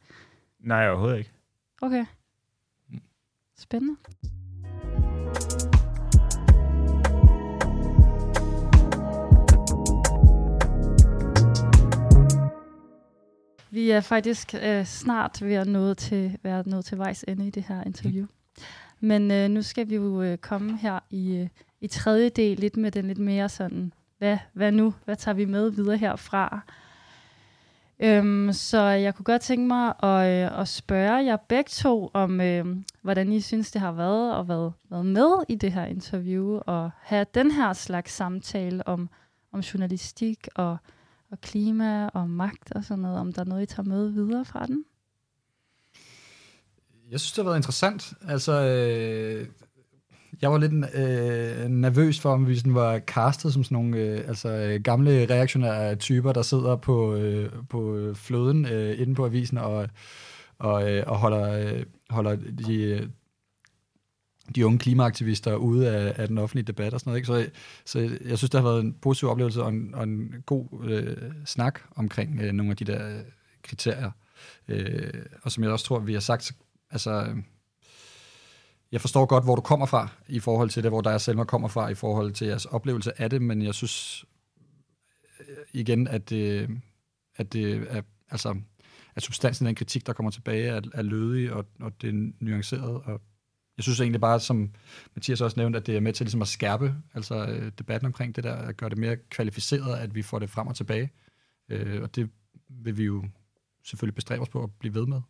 Nej, 0.59 0.89
overhovedet 0.89 1.17
ikke. 1.17 1.31
Okay. 1.81 2.05
Spændende. 3.57 3.95
Vi 13.71 13.89
er 13.89 14.01
faktisk 14.01 14.55
øh, 14.63 14.85
snart 14.85 15.41
ved 15.41 15.53
at 15.53 15.67
nå 15.67 15.93
til, 15.93 16.37
være 16.43 16.63
nået 16.65 16.85
til 16.85 16.97
vejs 16.97 17.25
ende 17.27 17.47
i 17.47 17.49
det 17.49 17.63
her 17.63 17.83
interview. 17.83 18.25
Men 18.99 19.31
øh, 19.31 19.49
nu 19.49 19.61
skal 19.61 19.89
vi 19.89 19.95
jo 19.95 20.21
øh, 20.21 20.37
komme 20.37 20.77
her 20.77 20.99
i, 21.09 21.35
øh, 21.35 21.47
i 21.81 21.87
tredje 21.87 22.29
del, 22.29 22.57
lidt 22.57 22.77
med 22.77 22.91
den 22.91 23.07
lidt 23.07 23.19
mere 23.19 23.49
sådan, 23.49 23.93
hvad, 24.17 24.37
hvad 24.53 24.71
nu? 24.71 24.93
Hvad 25.05 25.15
tager 25.15 25.35
vi 25.35 25.45
med 25.45 25.69
videre 25.69 25.97
herfra? 25.97 26.61
Øhm, 27.99 28.53
så 28.53 28.81
jeg 28.81 29.15
kunne 29.15 29.23
godt 29.23 29.41
tænke 29.41 29.67
mig 29.67 29.93
at, 30.03 30.51
øh, 30.51 30.61
at 30.61 30.67
spørge 30.67 31.25
jer 31.25 31.37
begge 31.37 31.69
to 31.69 32.11
om, 32.13 32.41
øh, 32.41 32.65
hvordan 33.01 33.31
I 33.31 33.41
synes, 33.41 33.71
det 33.71 33.81
har 33.81 33.91
været 33.91 34.39
at 34.39 34.47
være, 34.47 34.71
være 34.89 35.03
med 35.03 35.43
i 35.47 35.55
det 35.55 35.71
her 35.71 35.85
interview, 35.85 36.59
og 36.65 36.91
have 37.01 37.25
den 37.33 37.51
her 37.51 37.73
slags 37.73 38.13
samtale 38.13 38.87
om, 38.87 39.09
om 39.51 39.59
journalistik 39.59 40.47
og 40.55 40.77
og 41.31 41.41
klima 41.41 42.07
og 42.07 42.29
magt 42.29 42.71
og 42.71 42.83
sådan 42.83 43.01
noget, 43.01 43.19
om 43.19 43.33
der 43.33 43.41
er 43.41 43.45
noget, 43.45 43.63
I 43.63 43.65
tager 43.65 43.87
med 43.89 44.09
videre 44.09 44.45
fra 44.45 44.65
den? 44.65 44.85
Jeg 47.11 47.19
synes, 47.19 47.31
det 47.31 47.43
har 47.43 47.49
været 47.49 47.57
interessant. 47.57 48.13
Altså, 48.27 48.51
øh, 48.51 49.47
jeg 50.41 50.51
var 50.51 50.57
lidt 50.57 50.73
øh, 50.73 51.69
nervøs 51.69 52.19
for, 52.19 52.33
om 52.33 52.47
vi 52.47 52.55
sådan 52.55 52.75
var 52.75 52.99
castet 52.99 53.53
som 53.53 53.63
sådan 53.63 53.75
nogle 53.75 53.97
øh, 53.97 54.27
altså, 54.27 54.79
gamle 54.83 55.25
reaktionære 55.29 55.95
typer, 55.95 56.31
der 56.33 56.41
sidder 56.41 56.75
på, 56.75 57.15
øh, 57.15 57.51
på 57.69 58.11
fløden 58.15 58.65
øh, 58.65 59.01
inde 59.01 59.15
på 59.15 59.25
avisen 59.25 59.57
og, 59.57 59.87
og, 60.59 60.91
øh, 60.91 61.03
og 61.07 61.17
holder, 61.17 61.51
øh, 61.51 61.83
holder 62.09 62.35
de 62.67 62.83
øh, 62.83 63.07
de 64.55 64.65
unge 64.65 64.79
klimaaktivister 64.79 65.55
ude 65.55 65.89
af, 65.89 66.21
af 66.21 66.27
den 66.27 66.37
offentlige 66.37 66.65
debat 66.65 66.93
og 66.93 66.99
sådan 66.99 67.11
noget. 67.11 67.17
Ikke? 67.17 67.27
Så, 67.27 67.61
så 67.85 67.99
jeg 68.25 68.37
synes, 68.37 68.49
det 68.49 68.61
har 68.61 68.69
været 68.69 68.81
en 68.81 68.93
positiv 68.93 69.29
oplevelse 69.29 69.63
og 69.63 69.69
en, 69.69 69.95
og 69.95 70.03
en 70.03 70.43
god 70.45 70.67
øh, 70.83 71.31
snak 71.45 71.79
omkring 71.95 72.41
øh, 72.41 72.51
nogle 72.51 72.71
af 72.71 72.77
de 72.77 72.85
der 72.85 73.21
kriterier. 73.63 74.11
Øh, 74.67 75.13
og 75.43 75.51
som 75.51 75.63
jeg 75.63 75.71
også 75.71 75.85
tror, 75.85 75.99
vi 75.99 76.13
har 76.13 76.19
sagt, 76.19 76.51
altså, 76.91 77.35
jeg 78.91 79.01
forstår 79.01 79.25
godt, 79.25 79.43
hvor 79.43 79.55
du 79.55 79.61
kommer 79.61 79.85
fra 79.85 80.07
i 80.27 80.39
forhold 80.39 80.69
til 80.69 80.83
det, 80.83 80.91
hvor 80.91 81.01
der 81.01 81.11
er 81.11 81.17
Selma 81.17 81.43
kommer 81.43 81.67
fra 81.67 81.89
i 81.89 81.95
forhold 81.95 82.31
til 82.31 82.47
jeres 82.47 82.65
oplevelse 82.65 83.21
af 83.21 83.29
det, 83.29 83.41
men 83.41 83.61
jeg 83.61 83.73
synes, 83.73 84.25
øh, 85.39 85.57
igen, 85.73 86.07
at 86.07 86.29
det, 86.29 86.69
at 87.35 87.53
det 87.53 87.87
er, 87.89 88.01
altså, 88.29 88.55
at 89.15 89.23
substansen 89.23 89.65
af 89.65 89.69
den 89.69 89.75
kritik, 89.75 90.07
der 90.07 90.13
kommer 90.13 90.31
tilbage, 90.31 90.67
er, 90.67 90.81
er 90.93 91.01
lødig, 91.01 91.53
og, 91.53 91.65
og 91.79 92.01
det 92.01 92.09
er 92.09 92.31
nuanceret, 92.39 93.01
og 93.05 93.21
jeg 93.79 93.83
synes 93.83 93.99
egentlig 93.99 94.21
bare, 94.21 94.39
som 94.39 94.71
Mathias 95.15 95.41
også 95.41 95.59
nævnte, 95.59 95.79
at 95.79 95.87
det 95.87 95.95
er 95.95 95.99
med 95.99 96.13
til 96.13 96.23
ligesom 96.23 96.41
at 96.41 96.47
skærpe 96.47 96.95
altså, 97.13 97.45
øh, 97.45 97.71
debatten 97.79 98.05
omkring 98.05 98.35
det 98.35 98.43
der, 98.43 98.55
at 98.55 98.77
gøre 98.77 98.89
det 98.89 98.97
mere 98.97 99.15
kvalificeret, 99.15 99.97
at 99.97 100.15
vi 100.15 100.21
får 100.21 100.39
det 100.39 100.49
frem 100.49 100.67
og 100.67 100.75
tilbage. 100.75 101.11
Øh, 101.69 102.01
og 102.01 102.15
det 102.15 102.29
vil 102.69 102.97
vi 102.97 103.03
jo 103.03 103.23
selvfølgelig 103.83 104.15
bestræbe 104.15 104.41
os 104.41 104.49
på 104.49 104.63
at 104.63 104.69
blive 104.79 104.93
ved 104.93 105.05
med. 105.05 105.21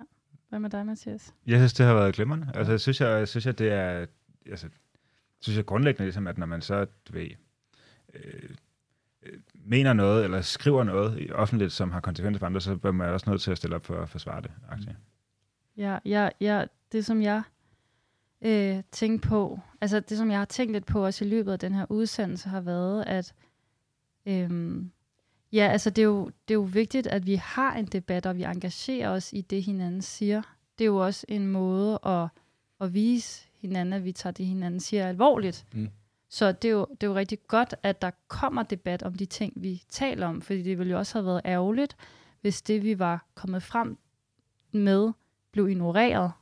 Ja. 0.00 0.04
Hvad 0.48 0.58
med 0.58 0.70
dig, 0.70 0.86
Mathias? 0.86 1.34
Jeg 1.46 1.58
synes, 1.58 1.72
det 1.72 1.86
har 1.86 1.94
været 1.94 2.14
glimrende. 2.14 2.50
Altså, 2.54 2.72
jeg 2.72 2.80
synes, 2.80 3.00
jeg, 3.00 3.18
jeg 3.18 3.28
synes, 3.28 3.46
at 3.46 3.58
det 3.58 3.72
er... 3.72 4.06
Altså, 4.46 4.68
synes 5.40 5.56
jeg 5.56 5.66
grundlæggende, 5.66 6.04
ligesom, 6.04 6.26
at 6.26 6.38
når 6.38 6.46
man 6.46 6.62
så, 6.62 6.86
du 7.08 7.12
ved, 7.12 7.30
øh, 8.14 8.50
øh, 9.22 9.38
mener 9.54 9.92
noget, 9.92 10.24
eller 10.24 10.40
skriver 10.40 10.84
noget 10.84 11.20
i 11.20 11.32
offentligt, 11.32 11.72
som 11.72 11.90
har 11.90 12.00
konsekvenser 12.00 12.38
for 12.38 12.46
andre, 12.46 12.60
så 12.60 12.76
bør 12.76 12.92
man 12.92 13.08
også 13.08 13.30
nødt 13.30 13.42
til 13.42 13.50
at 13.50 13.56
stille 13.56 13.76
op 13.76 13.86
for 13.86 14.02
at 14.02 14.08
forsvare 14.08 14.42
det. 14.42 14.50
Aktivt. 14.68 14.96
Ja, 15.76 15.98
ja, 16.04 16.28
ja, 16.40 16.64
det 16.92 17.06
som 17.06 17.22
jeg 17.22 17.42
øh, 18.42 18.82
tænke 18.92 19.28
på, 19.28 19.60
altså 19.80 20.00
det 20.00 20.18
som 20.18 20.30
jeg 20.30 20.38
har 20.38 20.44
tænkt 20.44 20.72
lidt 20.72 20.86
på 20.86 21.04
også 21.04 21.24
i 21.24 21.28
løbet 21.28 21.52
af 21.52 21.58
den 21.58 21.74
her 21.74 21.86
udsendelse, 21.88 22.48
har 22.48 22.60
været, 22.60 23.04
at 23.06 23.34
øh, 24.26 24.82
ja, 25.52 25.68
altså 25.68 25.90
det 25.90 26.02
er, 26.02 26.06
jo, 26.06 26.26
det 26.26 26.54
er 26.54 26.58
jo 26.58 26.68
vigtigt, 26.72 27.06
at 27.06 27.26
vi 27.26 27.34
har 27.34 27.74
en 27.74 27.86
debat, 27.86 28.26
og 28.26 28.36
vi 28.36 28.42
engagerer 28.42 29.10
os 29.10 29.32
i 29.32 29.40
det, 29.40 29.62
hinanden 29.62 30.02
siger. 30.02 30.42
Det 30.78 30.84
er 30.84 30.88
jo 30.88 30.96
også 30.96 31.26
en 31.28 31.46
måde 31.46 31.98
at, 32.06 32.28
at 32.80 32.94
vise 32.94 33.48
hinanden, 33.60 33.92
at 33.92 34.04
vi 34.04 34.12
tager 34.12 34.32
det, 34.32 34.46
hinanden 34.46 34.80
siger 34.80 35.08
alvorligt. 35.08 35.66
Mm. 35.72 35.88
Så 36.28 36.52
det 36.52 36.68
er, 36.68 36.72
jo, 36.72 36.86
det 36.90 37.02
er 37.02 37.10
jo 37.10 37.14
rigtig 37.14 37.38
godt, 37.48 37.74
at 37.82 38.02
der 38.02 38.10
kommer 38.28 38.62
debat 38.62 39.02
om 39.02 39.14
de 39.14 39.26
ting, 39.26 39.52
vi 39.56 39.82
taler 39.88 40.26
om, 40.26 40.42
fordi 40.42 40.62
det 40.62 40.78
ville 40.78 40.90
jo 40.90 40.98
også 40.98 41.18
have 41.18 41.26
været 41.26 41.40
ærgerligt, 41.44 41.96
hvis 42.40 42.62
det, 42.62 42.82
vi 42.82 42.98
var 42.98 43.26
kommet 43.34 43.62
frem 43.62 43.98
med, 44.72 45.12
blev 45.52 45.68
ignoreret, 45.68 46.32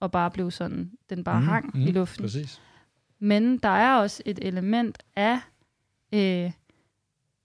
og 0.00 0.12
bare 0.12 0.30
blev 0.30 0.50
sådan, 0.50 0.90
den 1.10 1.24
bare 1.24 1.40
mm, 1.40 1.46
hang 1.46 1.70
mm, 1.74 1.80
i 1.80 1.90
luften. 1.90 2.24
Præcis. 2.24 2.60
Men 3.18 3.58
der 3.58 3.68
er 3.68 3.96
også 3.96 4.22
et 4.26 4.38
element 4.42 4.98
af 5.16 5.38
øh, 6.14 6.50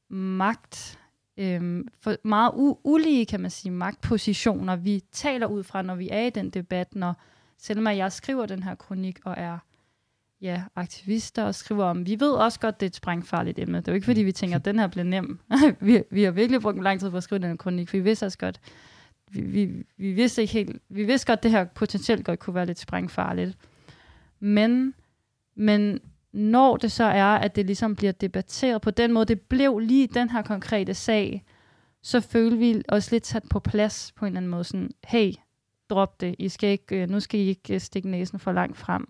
magt, 0.10 0.99
øh, 1.38 1.84
for 1.99 2.16
meget 2.24 2.51
u- 2.51 2.82
ulige, 2.84 3.26
kan 3.26 3.39
man 3.41 3.51
sige, 3.51 3.72
magtpositioner, 3.72 4.76
vi 4.76 5.03
taler 5.12 5.47
ud 5.47 5.64
fra, 5.64 5.82
når 5.82 5.95
vi 5.95 6.10
er 6.12 6.22
i 6.22 6.30
den 6.30 6.49
debat, 6.49 6.95
når 6.95 7.22
selvom 7.58 7.88
jeg 7.88 8.12
skriver 8.12 8.45
den 8.45 8.64
her 8.64 8.76
kronik 8.76 9.20
og 9.26 9.36
er 9.38 9.58
ja, 10.41 10.64
aktivister 10.76 11.43
og 11.43 11.56
skriver 11.56 11.86
om, 11.86 12.06
vi 12.06 12.20
ved 12.20 12.32
også 12.32 12.60
godt, 12.60 12.80
det 12.80 12.86
er 12.86 12.89
et 12.89 12.95
sprængfarligt 12.95 13.60
emne. 13.60 13.78
Det 13.78 13.88
er 13.88 13.91
jo 13.91 13.95
ikke, 13.95 14.06
fordi 14.06 14.22
vi 14.22 14.32
tænker, 14.32 14.56
at 14.56 14.66
den 14.66 14.80
her 14.80 14.88
bliver 14.88 15.03
nem. 15.03 15.39
vi, 15.82 16.03
vi 16.12 16.24
har 16.24 16.32
virkelig 16.32 16.62
brugt 16.62 16.84
lang 16.84 16.99
tid 16.99 17.10
på 17.12 17.18
at 17.18 17.24
skrive 17.24 17.39
den 17.39 17.49
her 17.49 17.56
kronik, 17.56 17.89
for 17.89 17.97
vi 17.97 18.03
vidste 18.03 18.26
også 18.26 18.38
godt, 18.38 18.60
vi, 19.32 19.41
vi, 19.41 19.84
vi 19.97 20.11
vidste 20.11 20.41
ikke 20.41 20.53
helt, 20.53 20.82
vi 20.89 21.03
vidste 21.03 21.28
godt, 21.28 21.39
at 21.39 21.43
det 21.43 21.51
her 21.51 21.63
potentielt 21.63 22.26
godt 22.26 22.39
kunne 22.39 22.55
være 22.55 22.65
lidt 22.65 22.80
sprængfarligt. 22.80 23.57
Men, 24.39 24.93
men 25.55 25.99
når 26.34 26.78
det 26.78 26.91
så 26.91 27.03
er, 27.03 27.26
at 27.26 27.55
det 27.55 27.65
ligesom 27.65 27.95
bliver 27.95 28.11
debatteret 28.11 28.82
på 28.82 28.91
den 28.91 29.13
måde, 29.13 29.26
det 29.26 29.41
blev 29.41 29.80
lige 29.80 30.07
den 30.07 30.30
her 30.30 30.41
konkrete 30.41 30.93
sag, 30.93 31.43
så 32.01 32.19
føler 32.19 32.57
vi 32.57 32.82
os 32.88 33.11
lidt 33.11 33.28
sat 33.28 33.43
på 33.49 33.59
plads 33.59 34.11
på 34.15 34.26
en 34.26 34.28
eller 34.28 34.38
anden 34.38 34.51
måde. 34.51 34.63
Sådan, 34.63 34.91
hey, 35.05 35.34
drop 35.89 36.21
det. 36.21 36.36
I 36.39 36.49
skal 36.49 36.69
ikke, 36.69 37.01
øh, 37.01 37.09
nu 37.09 37.19
skal 37.19 37.39
I 37.39 37.43
ikke 37.43 37.73
øh, 37.73 37.82
stikke 37.82 38.09
næsen 38.09 38.39
for 38.39 38.51
langt 38.51 38.78
frem. 38.78 39.07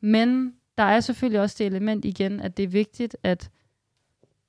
Men 0.00 0.54
der 0.78 0.84
er 0.84 1.00
selvfølgelig 1.00 1.40
også 1.40 1.56
det 1.58 1.66
element 1.66 2.04
igen, 2.04 2.40
at 2.40 2.56
det 2.56 2.62
er 2.62 2.68
vigtigt, 2.68 3.16
at 3.22 3.50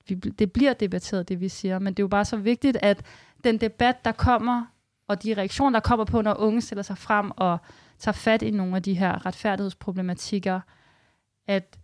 vi, 0.08 0.16
det 0.16 0.52
bliver 0.52 0.74
debatteret, 0.74 1.30
det 1.30 1.42
vi 1.42 1.50
siger. 1.50 1.80
Men 1.80 1.94
det 1.94 2.00
er 2.00 2.04
jo 2.04 2.08
bare 2.08 2.26
så 2.26 2.38
vigtigt, 2.38 2.78
at 2.82 3.04
den 3.44 3.58
debat, 3.58 4.06
der 4.06 4.12
kommer 4.12 4.66
og 5.08 5.24
de 5.24 5.34
reaktioner, 5.34 5.80
der 5.80 5.88
kommer 5.88 6.06
på, 6.06 6.22
når 6.22 6.34
unge 6.34 6.62
stiller 6.62 6.82
sig 6.82 6.98
frem 6.98 7.32
og 7.36 7.58
tager 8.00 8.14
fat 8.14 8.42
i 8.42 8.52
nogle 8.52 8.76
af 8.76 8.84
de 8.84 8.94
her 8.94 9.26
retfærdighedsproblematikker, 9.26 10.60
at, 11.48 11.78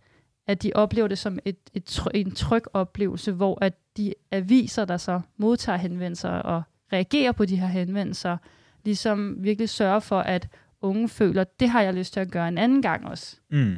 at 0.46 0.62
de 0.62 0.72
oplever 0.74 1.08
det 1.08 1.18
som 1.18 1.38
et, 1.44 1.56
et, 1.74 2.02
en 2.14 2.30
tryg 2.30 2.62
oplevelse, 2.72 3.32
hvor 3.32 3.58
at 3.64 3.74
de 3.96 4.14
aviser, 4.30 4.84
der 4.84 4.96
så 4.96 5.20
modtager 5.36 5.78
henvendelser 5.78 6.30
og 6.30 6.62
reagerer 6.92 7.32
på 7.32 7.44
de 7.44 7.56
her 7.56 7.66
henvendelser, 7.66 8.36
ligesom 8.84 9.36
virkelig 9.44 9.68
sørger 9.68 10.00
for, 10.00 10.20
at 10.20 10.48
unge 10.80 11.08
føler, 11.08 11.44
det 11.44 11.68
har 11.68 11.82
jeg 11.82 11.94
lyst 11.94 12.12
til 12.12 12.20
at 12.20 12.30
gøre 12.30 12.48
en 12.48 12.58
anden 12.58 12.82
gang 12.82 13.06
også. 13.06 13.36
Mm. 13.50 13.76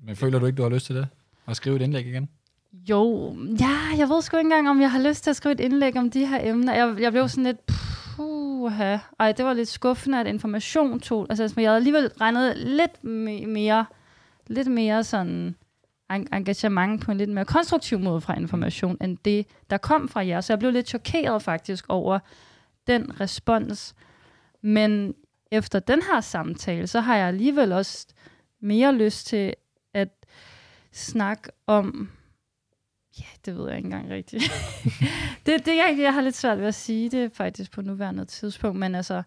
Men 0.00 0.16
føler 0.16 0.38
du 0.38 0.46
ikke, 0.46 0.56
du 0.56 0.62
har 0.62 0.70
lyst 0.70 0.86
til 0.86 0.96
det? 0.96 1.08
At 1.46 1.56
skrive 1.56 1.76
et 1.76 1.82
indlæg 1.82 2.06
igen? 2.06 2.28
Jo, 2.88 3.36
ja, 3.60 3.98
jeg 3.98 4.08
ved 4.08 4.22
sgu 4.22 4.36
ikke 4.36 4.46
engang, 4.46 4.70
om 4.70 4.80
jeg 4.80 4.90
har 4.90 5.08
lyst 5.08 5.24
til 5.24 5.30
at 5.30 5.36
skrive 5.36 5.52
et 5.52 5.60
indlæg 5.60 5.96
om 5.96 6.10
de 6.10 6.26
her 6.26 6.48
emner. 6.48 6.74
Jeg, 6.74 6.96
jeg 7.00 7.12
blev 7.12 7.28
sådan 7.28 7.44
lidt, 7.44 7.58
uha, 8.56 8.98
ej, 9.18 9.32
det 9.32 9.44
var 9.44 9.52
lidt 9.52 9.68
skuffende, 9.68 10.20
at 10.20 10.26
information 10.26 11.00
tog, 11.00 11.26
altså 11.30 11.52
jeg 11.56 11.68
havde 11.68 11.76
alligevel 11.76 12.08
regnet 12.20 12.56
lidt 12.56 13.04
mere, 13.04 13.86
lidt 14.46 14.68
mere 14.68 15.04
sådan 15.04 15.56
engagement 16.08 17.04
på 17.04 17.10
en 17.10 17.18
lidt 17.18 17.30
mere 17.30 17.44
konstruktiv 17.44 17.98
måde 17.98 18.20
fra 18.20 18.36
information, 18.36 18.96
end 19.00 19.18
det, 19.24 19.46
der 19.70 19.76
kom 19.76 20.08
fra 20.08 20.26
jer. 20.26 20.40
Så 20.40 20.52
jeg 20.52 20.58
blev 20.58 20.70
lidt 20.72 20.88
chokeret 20.88 21.42
faktisk 21.42 21.84
over 21.88 22.18
den 22.86 23.20
respons. 23.20 23.94
Men 24.62 25.14
efter 25.50 25.78
den 25.78 26.02
her 26.02 26.20
samtale, 26.20 26.86
så 26.86 27.00
har 27.00 27.16
jeg 27.16 27.28
alligevel 27.28 27.72
også 27.72 28.06
mere 28.60 28.94
lyst 28.94 29.26
til 29.26 29.54
at 29.94 30.08
snakke 30.92 31.50
om 31.66 32.10
Ja, 33.20 33.24
det 33.44 33.56
ved 33.56 33.68
jeg 33.68 33.76
ikke 33.76 33.86
engang 33.86 34.10
rigtigt. 34.10 34.42
det, 35.46 35.66
det 35.66 35.76
jeg, 35.76 35.96
jeg 35.98 36.14
har 36.14 36.20
lidt 36.20 36.36
svært 36.36 36.58
ved 36.58 36.66
at 36.66 36.74
sige 36.74 37.10
det 37.10 37.32
faktisk 37.32 37.72
på 37.72 37.82
nuværende 37.82 38.24
tidspunkt, 38.24 38.78
men 38.78 38.94
altså, 38.94 39.22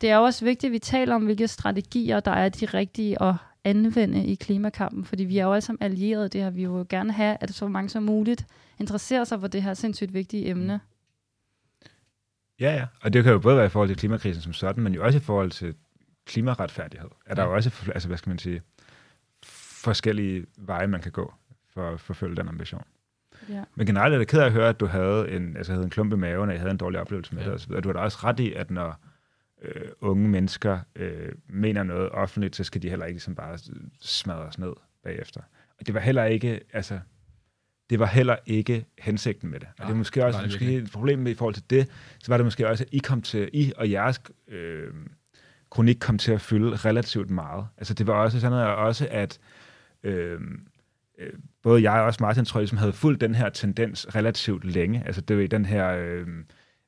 det 0.00 0.10
er 0.10 0.16
også 0.16 0.44
vigtigt, 0.44 0.68
at 0.68 0.72
vi 0.72 0.78
taler 0.78 1.14
om, 1.14 1.24
hvilke 1.24 1.48
strategier, 1.48 2.20
der 2.20 2.30
er 2.30 2.48
de 2.48 2.66
rigtige 2.66 3.22
at 3.22 3.34
anvende 3.64 4.24
i 4.24 4.34
klimakampen, 4.34 5.04
fordi 5.04 5.24
vi 5.24 5.38
er 5.38 5.44
jo 5.44 5.52
alle 5.52 5.60
sammen 5.60 5.82
allierede 5.82 6.28
det 6.28 6.40
her. 6.40 6.50
Vi 6.50 6.66
vil 6.66 6.76
jo 6.76 6.86
gerne 6.88 7.12
have, 7.12 7.36
at 7.40 7.54
så 7.54 7.68
mange 7.68 7.88
som 7.88 8.02
muligt 8.02 8.46
interesserer 8.78 9.24
sig 9.24 9.40
for 9.40 9.46
det 9.46 9.62
her 9.62 9.74
sindssygt 9.74 10.14
vigtige 10.14 10.48
emne. 10.48 10.80
Ja, 12.60 12.74
ja. 12.74 12.86
Og 13.02 13.12
det 13.12 13.24
kan 13.24 13.32
jo 13.32 13.38
både 13.38 13.56
være 13.56 13.66
i 13.66 13.68
forhold 13.68 13.88
til 13.88 13.96
klimakrisen 13.96 14.42
som 14.42 14.52
sådan, 14.52 14.82
men 14.82 14.94
jo 14.94 15.04
også 15.04 15.18
i 15.18 15.22
forhold 15.22 15.50
til 15.50 15.74
klimaretfærdighed. 16.26 17.08
Er 17.26 17.34
der 17.34 17.44
jo 17.44 17.54
også, 17.54 17.90
altså 17.94 18.08
hvad 18.08 18.18
skal 18.18 18.30
man 18.30 18.38
sige, 18.38 18.62
forskellige 19.82 20.46
veje, 20.56 20.86
man 20.86 21.00
kan 21.00 21.12
gå 21.12 21.34
for 21.74 21.90
at 21.90 22.00
forfølge 22.00 22.36
den 22.36 22.48
ambition. 22.48 22.84
Ja. 23.50 23.64
Men 23.74 23.86
generelt 23.86 24.14
er 24.14 24.18
det 24.18 24.28
ked 24.28 24.40
af 24.40 24.46
at 24.46 24.52
høre, 24.52 24.68
at 24.68 24.80
du 24.80 24.86
havde 24.86 25.30
en, 25.30 25.56
altså 25.56 25.72
havde 25.72 25.84
en 25.84 25.90
klump 25.90 26.12
i 26.12 26.16
maven, 26.16 26.48
og 26.48 26.52
jeg 26.52 26.60
havde 26.60 26.70
en 26.70 26.76
dårlig 26.76 27.00
oplevelse 27.00 27.34
med 27.34 27.42
ja. 27.44 27.52
det. 27.52 27.70
Og 27.70 27.84
du 27.84 27.88
har 27.88 27.92
da 27.92 27.98
også 27.98 28.18
ret 28.24 28.40
i, 28.40 28.52
at 28.52 28.70
når 28.70 29.00
øh, 29.62 29.88
unge 30.00 30.28
mennesker 30.28 30.78
øh, 30.96 31.32
mener 31.48 31.82
noget 31.82 32.10
offentligt, 32.10 32.56
så 32.56 32.64
skal 32.64 32.82
de 32.82 32.88
heller 32.88 33.06
ikke 33.06 33.14
ligesom 33.14 33.34
bare 33.34 33.58
smadres 34.00 34.58
ned 34.58 34.72
bagefter. 35.04 35.40
Og 35.78 35.86
det 35.86 35.94
var 35.94 36.00
heller 36.00 36.24
ikke, 36.24 36.60
altså, 36.72 36.98
det 37.90 37.98
var 37.98 38.06
heller 38.06 38.36
ikke 38.46 38.84
hensigten 38.98 39.50
med 39.50 39.60
det. 39.60 39.68
Og 39.68 39.74
ja, 39.78 39.84
det 39.84 39.92
er 39.92 39.96
måske 39.96 40.26
også 40.26 40.38
det 40.38 40.46
måske 40.46 40.76
et 40.76 40.90
problem 40.92 41.18
med 41.18 41.32
i 41.32 41.34
forhold 41.34 41.54
til 41.54 41.64
det, 41.70 41.88
så 42.18 42.32
var 42.32 42.36
det 42.36 42.46
måske 42.46 42.68
også, 42.68 42.84
at 42.84 42.88
I 42.92 42.98
kom 42.98 43.22
til, 43.22 43.50
I 43.52 43.72
og 43.76 43.90
jeres 43.90 44.22
øh, 44.48 44.92
kronik 45.70 45.96
kom 46.00 46.18
til 46.18 46.32
at 46.32 46.40
fylde 46.40 46.76
relativt 46.76 47.30
meget. 47.30 47.66
Altså 47.76 47.94
det 47.94 48.06
var 48.06 48.14
også 48.14 48.40
sådan 48.40 48.58
noget, 48.58 48.66
også 48.66 49.08
at 49.10 49.38
øh, 50.02 50.40
øh, 51.20 51.32
både 51.62 51.82
jeg 51.82 52.00
og 52.00 52.06
også 52.06 52.18
Martin, 52.22 52.44
tror 52.44 52.60
jeg, 52.60 52.68
som 52.68 52.78
havde 52.78 52.92
fulgt 52.92 53.20
den 53.20 53.34
her 53.34 53.48
tendens 53.48 54.06
relativt 54.14 54.64
længe. 54.64 55.02
Altså 55.06 55.20
det 55.20 55.36
var 55.36 55.42
i 55.42 55.46
den 55.46 55.64
her... 55.64 55.88
Øh, 55.88 56.26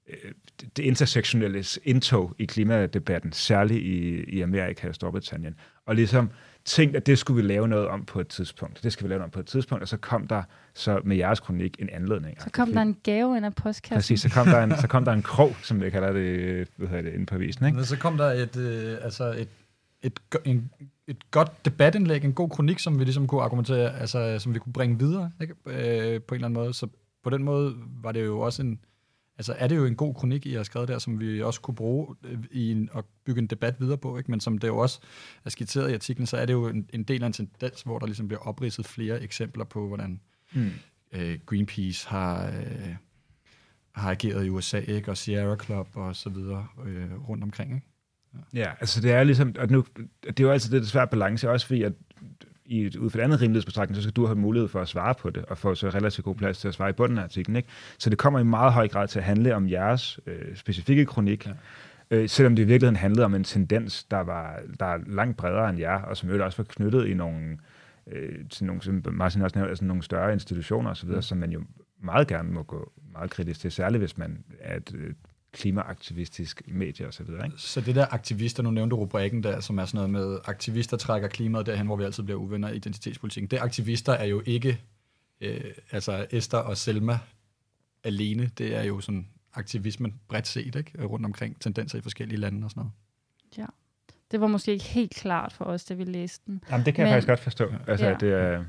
øh, 0.09 0.33
det 0.77 0.83
intersektionelle 0.83 1.65
indtog 1.85 2.35
i 2.39 2.45
klimadebatten, 2.45 3.33
særligt 3.33 3.83
i, 3.83 4.25
i 4.25 4.41
Amerika 4.41 4.89
og 4.89 4.95
Storbritannien. 4.95 5.55
Og 5.87 5.95
ligesom 5.95 6.31
tænkt, 6.65 6.97
at 6.97 7.07
det 7.07 7.19
skulle 7.19 7.43
vi 7.43 7.49
lave 7.49 7.69
noget 7.69 7.89
om 7.89 8.05
på 8.05 8.21
et 8.21 8.29
tidspunkt. 8.29 8.83
Det 8.83 8.93
skal 8.93 9.05
vi 9.05 9.09
lave 9.09 9.19
noget 9.19 9.25
om 9.25 9.31
på 9.31 9.41
et 9.41 9.47
tidspunkt, 9.47 9.83
og 9.83 9.89
så 9.89 9.97
kom 9.97 10.27
der 10.27 10.43
så 10.75 11.01
med 11.05 11.17
jeres 11.17 11.41
kronik 11.41 11.77
en 11.79 11.89
anledning. 11.93 12.43
Så 12.43 12.51
kom 12.51 12.73
der 12.73 12.83
en 12.83 12.97
gave 13.03 13.37
ind 13.37 13.47
af 13.47 13.55
postkassen. 13.55 13.97
Præcis, 13.97 14.21
så 14.21 14.31
kom 14.31 14.47
der 14.47 14.63
en, 14.63 14.77
så 14.77 14.89
kom 14.89 15.05
der 15.05 15.13
en 15.13 15.23
krog, 15.33 15.57
som 15.63 15.83
vi 15.83 15.91
kalder 15.91 16.13
det, 16.13 16.69
hvad 16.77 16.89
hedder 16.89 17.03
det 17.03 17.13
inde 17.13 17.27
på 17.27 17.35
avisen. 17.35 17.67
Ikke? 17.67 17.77
Men 17.77 17.85
så 17.85 17.99
kom 17.99 18.17
der 18.17 18.31
et, 18.31 18.57
øh, 18.57 18.97
altså 19.03 19.25
et, 19.25 19.49
et, 20.03 20.21
en, 20.45 20.71
et 21.07 21.31
godt 21.31 21.65
debatindlæg, 21.65 22.25
en 22.25 22.33
god 22.33 22.51
kronik, 22.51 22.79
som 22.79 22.99
vi 22.99 23.05
ligesom 23.05 23.27
kunne 23.27 23.43
argumentere, 23.43 23.99
altså 23.99 24.39
som 24.39 24.55
vi 24.55 24.59
kunne 24.59 24.73
bringe 24.73 24.99
videre 24.99 25.31
ikke? 25.41 25.55
Øh, 25.67 26.23
på 26.23 26.35
en 26.35 26.37
eller 26.37 26.49
anden 26.49 26.53
måde. 26.53 26.75
Så 26.75 26.89
på 27.23 27.31
den 27.31 27.45
måde 27.45 27.77
var 28.03 28.13
det 28.13 28.25
jo 28.25 28.41
også 28.41 28.63
en, 28.63 28.79
altså 29.39 29.55
er 29.59 29.69
det 29.69 29.77
jo 29.77 29.85
en 29.85 29.97
god 29.97 30.15
kronik, 30.15 30.47
I 30.47 30.55
har 30.55 30.63
skrevet 30.63 30.89
der, 30.89 30.99
som 30.99 31.21
vi 31.21 31.43
også 31.43 31.61
kunne 31.61 31.75
bruge 31.75 32.17
øh, 32.25 32.39
i 32.51 32.73
en, 32.73 32.89
at 32.95 33.05
bygge 33.25 33.39
en 33.39 33.47
debat 33.47 33.81
videre 33.81 33.99
på, 33.99 34.19
ikke? 34.19 34.31
men 34.31 34.41
som 34.41 34.59
det 34.59 34.69
jo 34.69 34.79
også 34.79 35.01
er 35.45 35.51
skitseret 35.51 35.91
i 35.91 35.95
artiklen, 35.95 36.27
så 36.27 36.37
er 36.37 36.47
det 36.47 36.53
jo 36.53 36.69
en, 36.69 36.89
en 36.93 37.03
del 37.05 37.23
af 37.23 37.27
en 37.27 37.33
tendens, 37.33 37.83
hvor 37.83 37.99
der 37.99 38.07
ligesom 38.07 38.29
bliver 38.29 38.41
opridset 38.41 38.87
flere 38.87 39.23
eksempler 39.23 39.65
på, 39.65 39.87
hvordan 39.89 40.21
mm. 40.53 40.71
øh, 41.13 41.39
Greenpeace 41.47 42.09
har, 42.09 42.47
øh, 42.47 42.95
har 43.93 44.11
ageret 44.11 44.47
i 44.47 44.49
USA, 44.49 44.79
ikke? 44.79 45.11
og 45.11 45.17
Sierra 45.17 45.57
Club 45.65 45.89
og 45.95 46.17
så 46.17 46.31
videre 46.31 46.67
øh, 46.87 47.29
rundt 47.29 47.45
omkring. 47.45 47.75
Ikke? 47.75 47.87
Ja. 48.55 48.71
altså 48.81 49.01
det 49.01 49.13
er 49.13 49.25
ligesom, 49.25 49.55
og 49.59 49.71
nu, 49.71 49.85
det 50.27 50.41
er 50.41 50.45
jo 50.45 50.51
altid 50.51 50.71
det, 50.71 50.83
der 50.83 50.89
svært 50.89 51.11
balance, 51.11 51.51
også 51.51 51.67
fordi, 51.67 51.83
at 51.83 51.93
i 52.65 52.99
ud 52.99 53.11
fra 53.11 53.19
et 53.19 53.23
andet 53.23 53.41
rimelighedsbetragtning, 53.41 53.97
så 53.97 54.03
skal 54.03 54.13
du 54.13 54.27
have 54.27 54.37
mulighed 54.37 54.69
for 54.69 54.81
at 54.81 54.89
svare 54.89 55.15
på 55.15 55.31
det, 55.31 55.45
og 55.45 55.59
få 55.59 55.75
så 55.75 55.89
relativt 55.89 56.25
god 56.25 56.35
plads 56.35 56.59
til 56.59 56.69
at 56.69 56.75
svare 56.75 56.91
i 56.91 56.93
bunden 56.93 57.19
af 57.19 57.23
artiklen. 57.23 57.57
Ikke? 57.57 57.69
Så 57.99 58.11
det 58.11 58.19
kommer 58.19 58.41
i 58.41 58.45
meget 58.45 58.73
høj 58.73 58.89
grad 58.89 59.09
til 59.09 59.19
at 59.19 59.25
handle 59.25 59.55
om 59.55 59.69
jeres 59.69 60.21
øh, 60.27 60.57
specifikke 60.57 61.07
kronik, 61.07 61.47
ja. 61.47 61.53
øh, 62.11 62.29
selvom 62.29 62.57
det 62.57 62.63
i 62.63 62.67
virkeligheden 62.67 62.97
handlede 62.97 63.25
om 63.25 63.35
en 63.35 63.45
tendens, 63.45 64.05
der 64.05 64.21
var 64.21 64.61
der 64.81 64.87
er 64.87 64.99
langt 65.07 65.37
bredere 65.37 65.71
end 65.71 65.79
jer, 65.79 66.03
og 66.03 66.17
som 66.17 66.31
jo 66.31 66.45
også 66.45 66.57
var 66.57 66.65
knyttet 66.65 67.07
i 67.07 67.15
nogle, 67.15 67.59
øh, 68.07 68.49
til 68.51 68.67
nogle, 68.67 68.83
som 68.83 69.05
Martin 69.13 69.43
også 69.43 69.59
nævnte, 69.59 69.71
altså 69.71 69.85
nogle 69.85 70.03
større 70.03 70.33
institutioner 70.33 70.91
osv., 70.91 71.09
mm. 71.09 71.23
som 71.23 71.39
man 71.39 71.51
jo 71.51 71.63
meget 72.03 72.29
gerne 72.29 72.53
må 72.53 72.63
gå 72.63 72.93
meget 73.13 73.31
kritisk 73.31 73.61
til, 73.61 73.73
særligt 73.73 74.01
hvis 74.01 74.19
man 74.19 74.45
er 74.61 74.77
et 74.77 74.93
øh, 74.95 75.15
klimaaktivistisk 75.53 76.63
medie 76.67 77.09
osv. 77.09 77.27
Så, 77.27 77.45
ikke? 77.45 77.57
så 77.57 77.81
det 77.81 77.95
der 77.95 78.07
aktivister, 78.11 78.63
nu 78.63 78.71
nævnte 78.71 78.97
rubrikken 78.97 79.43
der, 79.43 79.61
som 79.61 79.79
er 79.79 79.85
sådan 79.85 80.11
noget 80.11 80.11
med, 80.11 80.39
aktivister 80.45 80.97
trækker 80.97 81.29
klimaet 81.29 81.67
derhen, 81.67 81.87
hvor 81.87 81.97
vi 81.97 82.05
altid 82.05 82.23
bliver 82.23 82.39
uvenner 82.39 82.69
i 82.69 82.77
identitetspolitikken. 82.77 83.51
Det 83.51 83.59
aktivister 83.59 84.13
er 84.13 84.25
jo 84.25 84.43
ikke, 84.47 84.81
øh, 85.41 85.61
altså 85.91 86.27
Esther 86.31 86.59
og 86.59 86.77
Selma 86.77 87.19
alene, 88.05 88.51
det 88.59 88.77
er 88.77 88.83
jo 88.83 89.01
sådan 89.01 89.29
aktivismen 89.55 90.21
bredt 90.29 90.47
set, 90.47 90.77
ikke? 90.77 91.07
rundt 91.07 91.27
omkring 91.27 91.61
tendenser 91.61 91.99
i 91.99 92.01
forskellige 92.01 92.41
lande 92.41 92.65
og 92.65 92.71
sådan 92.71 92.81
noget. 92.81 92.93
Ja. 93.59 93.67
Det 94.31 94.41
var 94.41 94.47
måske 94.47 94.73
ikke 94.73 94.85
helt 94.85 95.15
klart 95.15 95.53
for 95.53 95.65
os, 95.65 95.85
da 95.85 95.95
vi 95.95 96.05
læste 96.05 96.45
den. 96.47 96.65
Jamen, 96.71 96.87
det 96.87 96.95
kan 96.95 97.03
Men, 97.03 97.09
jeg 97.09 97.17
faktisk 97.17 97.29
godt 97.29 97.41
forstå. 97.41 97.73
Altså, 97.87 98.07
ja. 98.07 98.15
det 98.15 98.33
er 98.33 98.65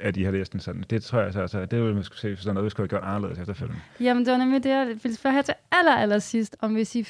at 0.00 0.16
I 0.16 0.22
har 0.22 0.32
læst 0.32 0.52
den 0.52 0.60
sådan. 0.60 0.84
Det 0.90 1.02
tror 1.02 1.18
jeg 1.18 1.26
altså, 1.26 1.40
altså 1.40 1.64
det 1.64 1.80
ville 1.80 1.94
man 1.94 2.04
skulle 2.04 2.20
se, 2.20 2.36
sådan 2.36 2.54
noget, 2.54 2.64
vi 2.64 2.70
skulle 2.70 2.84
have 2.84 3.00
gjort 3.00 3.14
anderledes 3.14 3.38
efterfølgende. 3.38 3.80
Jamen, 4.00 4.24
det 4.24 4.32
var 4.32 4.38
nemlig 4.38 4.64
det, 4.64 4.70
jeg 4.70 4.86
ville 5.02 5.16
spørge 5.16 5.34
her 5.34 5.42
til 5.42 5.54
aller, 5.72 5.92
aller 5.92 6.18
sidst, 6.18 6.56
om 6.60 6.72
hvis 6.72 6.96
I 6.96 7.06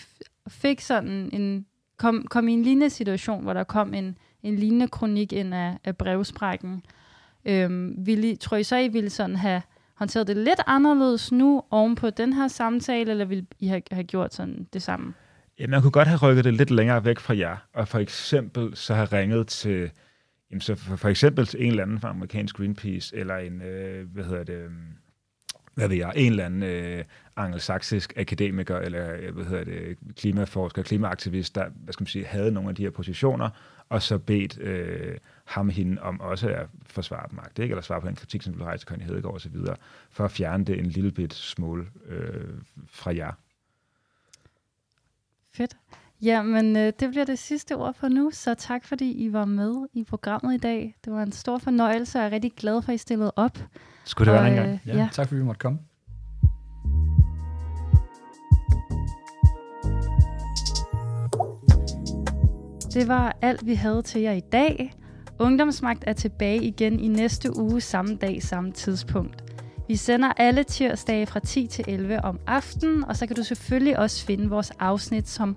fik 0.48 0.80
sådan 0.80 1.30
en, 1.32 1.66
kom, 1.98 2.26
kom 2.30 2.48
i 2.48 2.52
en 2.52 2.62
lignende 2.62 2.90
situation, 2.90 3.42
hvor 3.42 3.52
der 3.52 3.64
kom 3.64 3.94
en, 3.94 4.18
en 4.42 4.56
lignende 4.56 4.88
kronik 4.88 5.32
ind 5.32 5.54
af, 5.54 5.78
af 5.84 5.96
brevsprækken, 5.96 6.82
øhm, 7.44 7.94
ville 7.98 8.30
I, 8.30 8.36
tror 8.36 8.56
I 8.56 8.62
så, 8.62 8.76
I 8.76 8.88
ville 8.88 9.10
sådan 9.10 9.36
have 9.36 9.62
håndteret 9.94 10.26
det 10.26 10.36
lidt 10.36 10.60
anderledes 10.66 11.32
nu 11.32 11.62
oven 11.70 11.94
på 11.94 12.10
den 12.10 12.32
her 12.32 12.48
samtale, 12.48 13.10
eller 13.10 13.24
ville 13.24 13.46
I 13.58 13.66
have, 13.66 13.82
have 13.92 14.04
gjort 14.04 14.34
sådan 14.34 14.66
det 14.72 14.82
samme? 14.82 15.14
Ja, 15.58 15.66
man 15.66 15.82
kunne 15.82 15.90
godt 15.90 16.08
have 16.08 16.18
rykket 16.18 16.44
det 16.44 16.54
lidt 16.54 16.70
længere 16.70 17.04
væk 17.04 17.18
fra 17.18 17.36
jer, 17.36 17.56
og 17.74 17.88
for 17.88 17.98
eksempel 17.98 18.76
så 18.76 18.94
have 18.94 19.06
ringet 19.06 19.46
til 19.46 19.90
Jamen, 20.50 20.60
så 20.60 20.74
for, 20.74 20.96
for 20.96 21.08
eksempel 21.08 21.48
en 21.58 21.70
eller 21.70 21.82
anden 21.82 22.00
fra 22.00 22.08
amerikansk 22.08 22.56
Greenpeace, 22.56 23.16
eller 23.16 23.36
en, 23.36 23.62
øh, 23.62 24.12
hvad 24.12 24.24
hedder 24.24 24.44
det, 24.44 24.54
øh, 24.54 24.70
hvad 25.74 25.88
ved 25.88 25.96
jeg, 25.96 26.12
en 26.16 26.30
eller 26.30 26.46
anden 26.46 26.62
øh, 26.62 27.04
angelsaksisk 27.36 28.12
akademiker, 28.16 28.78
eller 28.78 29.14
øh, 29.14 29.34
hvad 29.34 29.44
hedder 29.44 29.64
det, 29.64 29.98
klimaforsker, 30.16 30.82
klimaaktivist, 30.82 31.54
der, 31.54 31.68
hvad 31.68 31.92
skal 31.92 32.02
man 32.02 32.08
sige, 32.08 32.24
havde 32.24 32.52
nogle 32.52 32.68
af 32.68 32.74
de 32.74 32.82
her 32.82 32.90
positioner, 32.90 33.50
og 33.88 34.02
så 34.02 34.18
bedt 34.18 34.58
øh, 34.58 35.18
ham 35.44 35.68
hende 35.68 36.02
om 36.02 36.20
også 36.20 36.48
at 36.48 36.66
forsvare 36.86 37.26
dem, 37.30 37.38
ikke? 37.58 37.72
eller 37.72 37.82
svare 37.82 38.00
på 38.00 38.06
den 38.06 38.16
kritik, 38.16 38.42
som 38.42 38.54
blev 38.54 38.64
rejst 38.64 38.80
til 38.80 38.88
Connie 38.88 39.06
Hedegaard 39.06 39.34
osv., 39.34 39.56
for 40.10 40.24
at 40.24 40.30
fjerne 40.30 40.64
det 40.64 40.78
en 40.78 40.86
lille 40.86 41.10
bit 41.10 41.34
smule 41.34 41.86
øh, 42.06 42.48
fra 42.88 43.14
jer. 43.14 43.32
Fedt. 45.52 45.76
Jamen, 46.22 46.76
øh, 46.76 46.92
det 47.00 47.10
bliver 47.10 47.24
det 47.24 47.38
sidste 47.38 47.76
ord 47.76 47.94
for 47.94 48.08
nu, 48.08 48.30
så 48.32 48.54
tak 48.54 48.84
fordi 48.84 49.12
I 49.12 49.32
var 49.32 49.44
med 49.44 49.74
i 49.92 50.04
programmet 50.04 50.54
i 50.54 50.58
dag. 50.58 50.96
Det 51.04 51.12
var 51.12 51.22
en 51.22 51.32
stor 51.32 51.58
fornøjelse, 51.58 52.18
og 52.18 52.22
jeg 52.22 52.28
er 52.28 52.32
rigtig 52.32 52.52
glad 52.52 52.82
for, 52.82 52.92
at 52.92 52.94
I 52.94 52.98
stillede 52.98 53.32
op. 53.36 53.58
Skulle 54.04 54.32
det 54.32 54.38
og, 54.38 54.44
være 54.44 54.52
en 54.52 54.62
gang? 54.64 54.80
Ja, 54.86 54.96
ja, 54.96 55.08
tak 55.12 55.28
fordi 55.28 55.38
vi 55.38 55.44
måtte 55.44 55.58
komme. 55.58 55.78
Det 62.94 63.08
var 63.08 63.36
alt, 63.42 63.66
vi 63.66 63.74
havde 63.74 64.02
til 64.02 64.20
jer 64.20 64.32
i 64.32 64.40
dag. 64.40 64.92
Ungdomsmagt 65.38 66.04
er 66.06 66.12
tilbage 66.12 66.62
igen 66.62 67.00
i 67.00 67.08
næste 67.08 67.56
uge, 67.56 67.80
samme 67.80 68.16
dag, 68.16 68.42
samme 68.42 68.72
tidspunkt. 68.72 69.44
Vi 69.88 69.96
sender 69.96 70.32
alle 70.36 70.64
tirsdage 70.64 71.26
fra 71.26 71.40
10 71.40 71.66
til 71.66 71.84
11 71.88 72.24
om 72.24 72.40
aftenen, 72.46 73.04
og 73.04 73.16
så 73.16 73.26
kan 73.26 73.36
du 73.36 73.42
selvfølgelig 73.42 73.98
også 73.98 74.26
finde 74.26 74.48
vores 74.48 74.70
afsnit 74.70 75.28
som 75.28 75.56